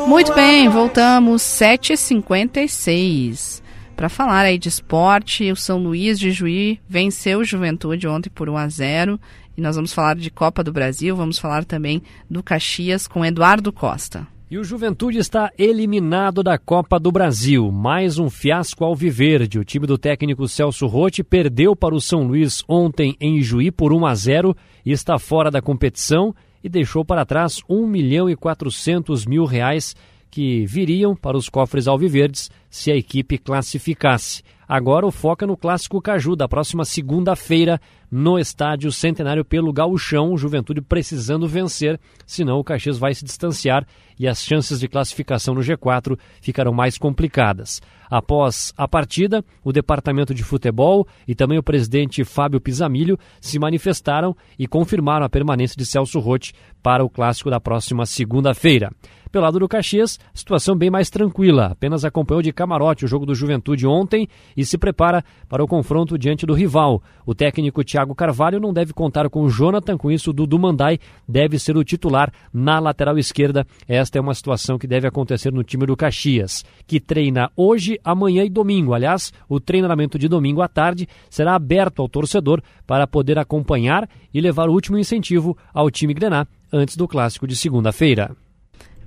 Muito 0.07 0.33
bem, 0.33 0.69
voltamos 0.69 1.41
7h56 1.41 3.66
para 3.97 4.07
falar 4.07 4.45
aí 4.45 4.59
de 4.59 4.69
esporte. 4.69 5.51
O 5.51 5.55
São 5.55 5.79
Luís 5.79 6.19
de 6.19 6.31
Juí 6.31 6.79
venceu 6.87 7.39
o 7.39 7.43
Juventude 7.43 8.07
ontem 8.07 8.29
por 8.29 8.47
1 8.47 8.55
a 8.55 8.69
0 8.69 9.19
e 9.57 9.61
nós 9.61 9.75
vamos 9.75 9.91
falar 9.91 10.15
de 10.15 10.29
Copa 10.29 10.63
do 10.63 10.71
Brasil, 10.71 11.15
vamos 11.15 11.39
falar 11.39 11.65
também 11.65 12.03
do 12.29 12.43
Caxias 12.43 13.07
com 13.07 13.25
Eduardo 13.25 13.73
Costa. 13.73 14.27
E 14.49 14.57
o 14.57 14.63
Juventude 14.63 15.17
está 15.17 15.51
eliminado 15.57 16.41
da 16.41 16.57
Copa 16.57 16.99
do 16.99 17.11
Brasil. 17.11 17.69
Mais 17.69 18.17
um 18.17 18.29
fiasco 18.29 18.85
ao 18.85 18.95
Viverde. 18.95 19.59
O 19.59 19.65
time 19.65 19.85
do 19.85 19.97
técnico 19.97 20.47
Celso 20.47 20.85
Rotti 20.85 21.23
perdeu 21.23 21.75
para 21.75 21.95
o 21.95 21.99
São 21.99 22.23
Luís 22.23 22.63
ontem 22.65 23.17
em 23.19 23.41
Juí 23.41 23.71
por 23.71 23.91
1 23.91 24.05
a 24.05 24.15
0 24.15 24.55
e 24.85 24.91
está 24.91 25.17
fora 25.19 25.51
da 25.51 25.61
competição 25.61 26.33
e 26.63 26.69
deixou 26.69 27.03
para 27.03 27.25
trás 27.25 27.61
1 27.67 27.87
milhão 27.87 28.29
e 28.29 28.35
400 28.35 29.25
mil 29.25 29.43
reais 29.43 29.95
que 30.29 30.65
viriam 30.65 31.15
para 31.15 31.37
os 31.37 31.49
cofres 31.49 31.87
alviverdes 31.87 32.49
se 32.69 32.91
a 32.91 32.95
equipe 32.95 33.37
classificasse. 33.37 34.43
Agora 34.67 35.07
o 35.07 35.11
foco 35.11 35.45
é 35.45 35.47
no 35.47 35.55
Clássico 35.55 36.01
Caju, 36.01 36.35
da 36.35 36.45
próxima 36.45 36.83
segunda-feira, 36.83 37.79
no 38.11 38.37
Estádio 38.37 38.91
Centenário 38.91 39.45
pelo 39.45 39.71
Gauchão. 39.71 40.35
Juventude 40.35 40.81
precisando 40.81 41.47
vencer, 41.47 41.97
senão 42.25 42.59
o 42.59 42.63
Caxias 42.65 42.97
vai 42.97 43.13
se 43.13 43.23
distanciar 43.23 43.87
e 44.19 44.27
as 44.27 44.43
chances 44.43 44.81
de 44.81 44.89
classificação 44.89 45.55
no 45.55 45.61
G4 45.61 46.19
ficarão 46.41 46.73
mais 46.73 46.97
complicadas. 46.97 47.81
Após 48.09 48.73
a 48.75 48.89
partida, 48.89 49.43
o 49.63 49.71
Departamento 49.71 50.33
de 50.33 50.43
Futebol 50.43 51.07
e 51.25 51.33
também 51.33 51.57
o 51.57 51.63
presidente 51.63 52.25
Fábio 52.25 52.59
Pisamilho 52.59 53.17
se 53.39 53.57
manifestaram 53.57 54.35
e 54.59 54.67
confirmaram 54.67 55.25
a 55.25 55.29
permanência 55.29 55.77
de 55.77 55.85
Celso 55.85 56.19
Rotti 56.19 56.53
para 56.83 57.05
o 57.05 57.09
clássico 57.09 57.49
da 57.49 57.59
próxima 57.59 58.05
segunda-feira. 58.05 58.91
Pelo 59.31 59.43
lado 59.43 59.59
do 59.59 59.67
Caxias, 59.67 60.19
situação 60.33 60.75
bem 60.75 60.89
mais 60.89 61.09
tranquila. 61.09 61.67
Apenas 61.67 62.05
acompanhou 62.05 62.41
de 62.41 62.53
camarote 62.53 63.05
o 63.05 63.07
jogo 63.07 63.25
do 63.25 63.35
Juventude 63.35 63.85
ontem 63.85 64.27
e 64.55 64.65
se 64.65 64.77
prepara 64.77 65.23
para 65.49 65.63
o 65.63 65.67
confronto 65.67 66.17
diante 66.17 66.45
do 66.45 66.53
rival. 66.53 67.01
O 67.25 67.35
técnico 67.35 67.83
Thiago 67.83 68.15
Carvalho 68.15 68.59
não 68.59 68.71
deve 68.71 68.93
contar 68.93 69.29
com 69.29 69.43
o 69.43 69.49
Jonathan, 69.49 69.97
com 69.97 70.09
isso 70.09 70.31
Dudu 70.31 70.57
Mandai 70.57 70.99
deve 71.27 71.59
ser 71.59 71.75
o 71.75 71.83
titular 71.83 72.31
na 72.53 72.79
lateral 72.79 73.17
esquerda. 73.17 73.67
Esta 73.87 74.17
é 74.17 74.21
uma 74.21 74.33
situação 74.33 74.77
que 74.77 74.87
deve 74.87 75.07
acontecer 75.07 75.51
no 75.51 75.63
time 75.63 75.85
do 75.85 75.97
Caxias, 75.97 76.63
que 76.85 76.99
treina 76.99 77.51
hoje, 77.55 77.99
amanhã 78.03 78.43
e 78.43 78.49
domingo. 78.49 78.93
Aliás, 78.93 79.33
o 79.49 79.59
treinamento 79.59 80.17
de 80.17 80.27
domingo 80.27 80.61
à 80.61 80.67
tarde 80.67 81.07
será 81.29 81.55
aberto 81.55 82.01
ao 82.01 82.07
torcedor 82.07 82.61
para 82.85 83.05
poder 83.05 83.37
acompanhar 83.37 84.09
e 84.33 84.39
levar 84.39 84.69
o 84.69 84.73
último 84.73 84.97
incentivo 84.97 85.57
ao 85.73 85.91
time 85.91 86.13
Grená 86.13 86.47
antes 86.71 86.95
do 86.95 87.07
clássico 87.07 87.47
de 87.47 87.55
segunda-feira. 87.55 88.35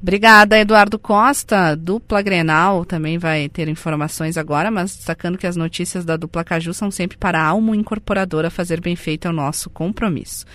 Obrigada, 0.03 0.59
Eduardo 0.59 0.99
Costa. 0.99 1.77
Dupla 1.77 2.23
Grenal 2.23 2.87
também 2.87 3.19
vai 3.19 3.51
ter 3.51 3.69
informações 3.69 4.39
agora, 4.39 4.71
mas 4.71 4.97
destacando 4.97 5.37
que 5.37 5.47
as 5.47 5.57
notícias 5.57 6.07
da 6.07 6.17
dupla 6.17 6.43
Caju 6.43 6.73
são 6.73 6.91
sempre 6.91 7.19
para 7.19 7.39
a 7.39 7.47
Almo 7.47 7.75
Incorporadora 7.75 8.51
fazer 8.51 8.81
bem 8.81 8.97
feito 8.97 9.29
é 9.29 9.31
o 9.31 9.35
nosso 9.35 9.69
compromisso. 9.69 10.47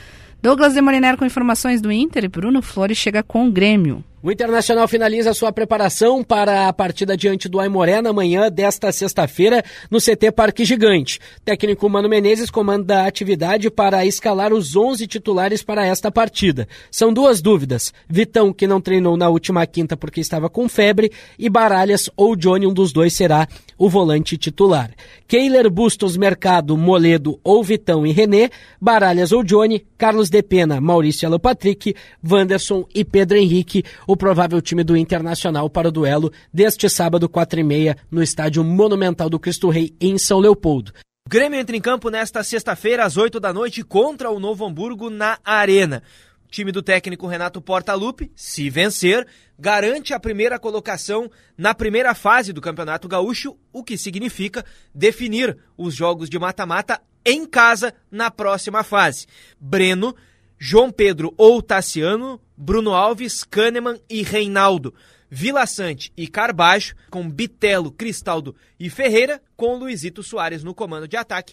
Douglas 0.42 0.74
de 0.74 0.82
Moliner 0.82 1.16
com 1.16 1.26
informações 1.26 1.80
do 1.80 1.92
Inter 1.92 2.24
e 2.24 2.28
Bruno 2.28 2.62
Flores 2.62 2.98
chega 2.98 3.22
com 3.22 3.48
o 3.48 3.52
Grêmio. 3.52 4.04
O 4.24 4.32
Internacional 4.32 4.88
finaliza 4.88 5.34
sua 5.36 5.52
preparação 5.52 6.24
para 6.24 6.68
a 6.68 6.74
partida 6.74 7.16
diante 7.16 7.48
do 7.48 7.60
Aimoré 7.60 8.02
na 8.02 8.12
manhã 8.12 8.50
desta 8.50 8.92
sexta-feira 8.92 9.64
no 9.92 10.00
CT 10.00 10.32
Parque 10.32 10.66
Gigante. 10.66 11.20
técnico 11.44 11.88
Mano 11.88 12.10
Menezes 12.10 12.50
comanda 12.50 13.02
a 13.02 13.08
atividade 13.08 13.70
para 13.70 14.04
escalar 14.06 14.52
os 14.52 14.76
11 14.76 15.06
titulares 15.06 15.62
para 15.62 15.86
esta 15.86 16.12
partida. 16.12 16.68
São 16.90 17.14
duas 17.14 17.40
dúvidas: 17.40 17.94
Vitão, 18.10 18.52
que 18.52 18.66
não 18.66 18.82
treinou 18.82 19.16
na 19.16 19.30
última 19.30 19.66
quinta 19.68 19.96
porque 19.96 20.22
estava 20.22 20.50
com 20.50 20.68
febre, 20.68 21.12
e 21.38 21.48
Baralhas 21.48 22.10
ou 22.18 22.36
Johnny, 22.36 22.66
um 22.66 22.74
dos 22.74 22.92
dois 22.92 23.14
será 23.14 23.48
o 23.78 23.90
volante 23.90 24.38
titular. 24.38 24.92
Keiler, 25.28 25.70
Bustos, 25.70 26.18
Mercado, 26.18 26.78
Moledo 26.78 27.40
ou 27.44 27.64
Vitão 27.64 28.06
e 28.08 28.12
René, 28.12 28.50
Baralhas 28.80 29.32
ou 29.32 29.44
Johnny, 29.44 29.86
Carlos 29.98 30.30
Depena, 30.30 30.80
Maurício 30.80 31.28
Alopatrick, 31.28 31.96
Wanderson 32.24 32.86
e 32.94 33.04
Pedro 33.04 33.38
Henrique, 33.38 33.84
o 34.16 34.18
provável 34.18 34.62
time 34.62 34.82
do 34.82 34.96
Internacional 34.96 35.70
para 35.70 35.90
o 35.90 35.92
duelo 35.92 36.32
deste 36.52 36.90
sábado, 36.90 37.28
4 37.28 37.60
e 37.60 37.64
meia, 37.64 37.98
no 38.10 38.24
estádio 38.24 38.64
Monumental 38.64 39.30
do 39.30 39.38
Cristo 39.38 39.70
Rei, 39.70 39.94
em 40.00 40.18
São 40.18 40.40
Leopoldo. 40.40 40.94
O 41.28 41.30
Grêmio 41.30 41.60
entra 41.60 41.76
em 41.76 41.82
campo 41.82 42.10
nesta 42.10 42.42
sexta-feira, 42.42 43.04
às 43.04 43.18
8 43.18 43.42
da 43.42 43.52
noite, 43.52 43.84
contra 43.84 44.32
o 44.32 44.40
Novo 44.40 44.66
Hamburgo 44.66 45.10
na 45.10 45.38
Arena. 45.44 46.02
O 46.46 46.48
time 46.48 46.72
do 46.72 46.82
técnico 46.82 47.28
Renato 47.28 47.62
Portaluppi, 47.62 48.32
se 48.36 48.70
vencer, 48.70 49.28
garante 49.60 50.14
a 50.14 50.20
primeira 50.20 50.58
colocação 50.58 51.30
na 51.58 51.76
primeira 51.76 52.16
fase 52.16 52.54
do 52.54 52.62
Campeonato 52.62 53.10
Gaúcho, 53.10 53.58
o 53.74 53.84
que 53.84 53.98
significa 53.98 54.64
definir 54.94 55.58
os 55.78 55.94
jogos 55.94 56.30
de 56.30 56.40
mata-mata 56.40 57.02
em 57.26 57.46
casa 57.46 57.94
na 58.10 58.32
próxima 58.32 58.82
fase. 58.82 59.28
Breno, 59.60 60.16
João 60.58 60.92
Pedro 60.92 61.34
ou 61.38 61.62
Tassiano, 61.62 62.40
Bruno 62.56 62.94
Alves, 62.94 63.44
Kahneman 63.44 64.00
e 64.10 64.22
Reinaldo. 64.22 64.94
Vila 65.30 65.66
Sante 65.66 66.14
e 66.16 66.28
Carbaixo, 66.28 66.96
com 67.10 67.30
Bitelo, 67.30 67.92
Cristaldo 67.92 68.56
e 68.80 68.90
Ferreira, 68.90 69.42
com 69.58 69.76
Luizito 69.76 70.24
Soares 70.24 70.64
no 70.64 70.74
comando 70.74 71.08
de 71.08 71.18
ataque. 71.18 71.52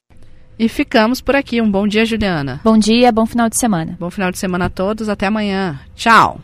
E 0.59 0.69
ficamos 0.69 1.20
por 1.20 1.35
aqui. 1.35 1.61
Um 1.61 1.70
bom 1.70 1.89
dia, 1.89 2.05
Juliana. 2.05 2.61
Bom 2.62 2.77
dia, 2.77 3.11
bom 3.11 3.27
final 3.27 3.49
de 3.49 3.59
semana. 3.59 3.97
Bom 3.99 4.11
final 4.11 4.31
de 4.31 4.39
semana 4.39 4.66
a 4.66 4.70
todos. 4.70 5.09
Até 5.09 5.27
amanhã. 5.27 5.81
Tchau. 5.95 6.41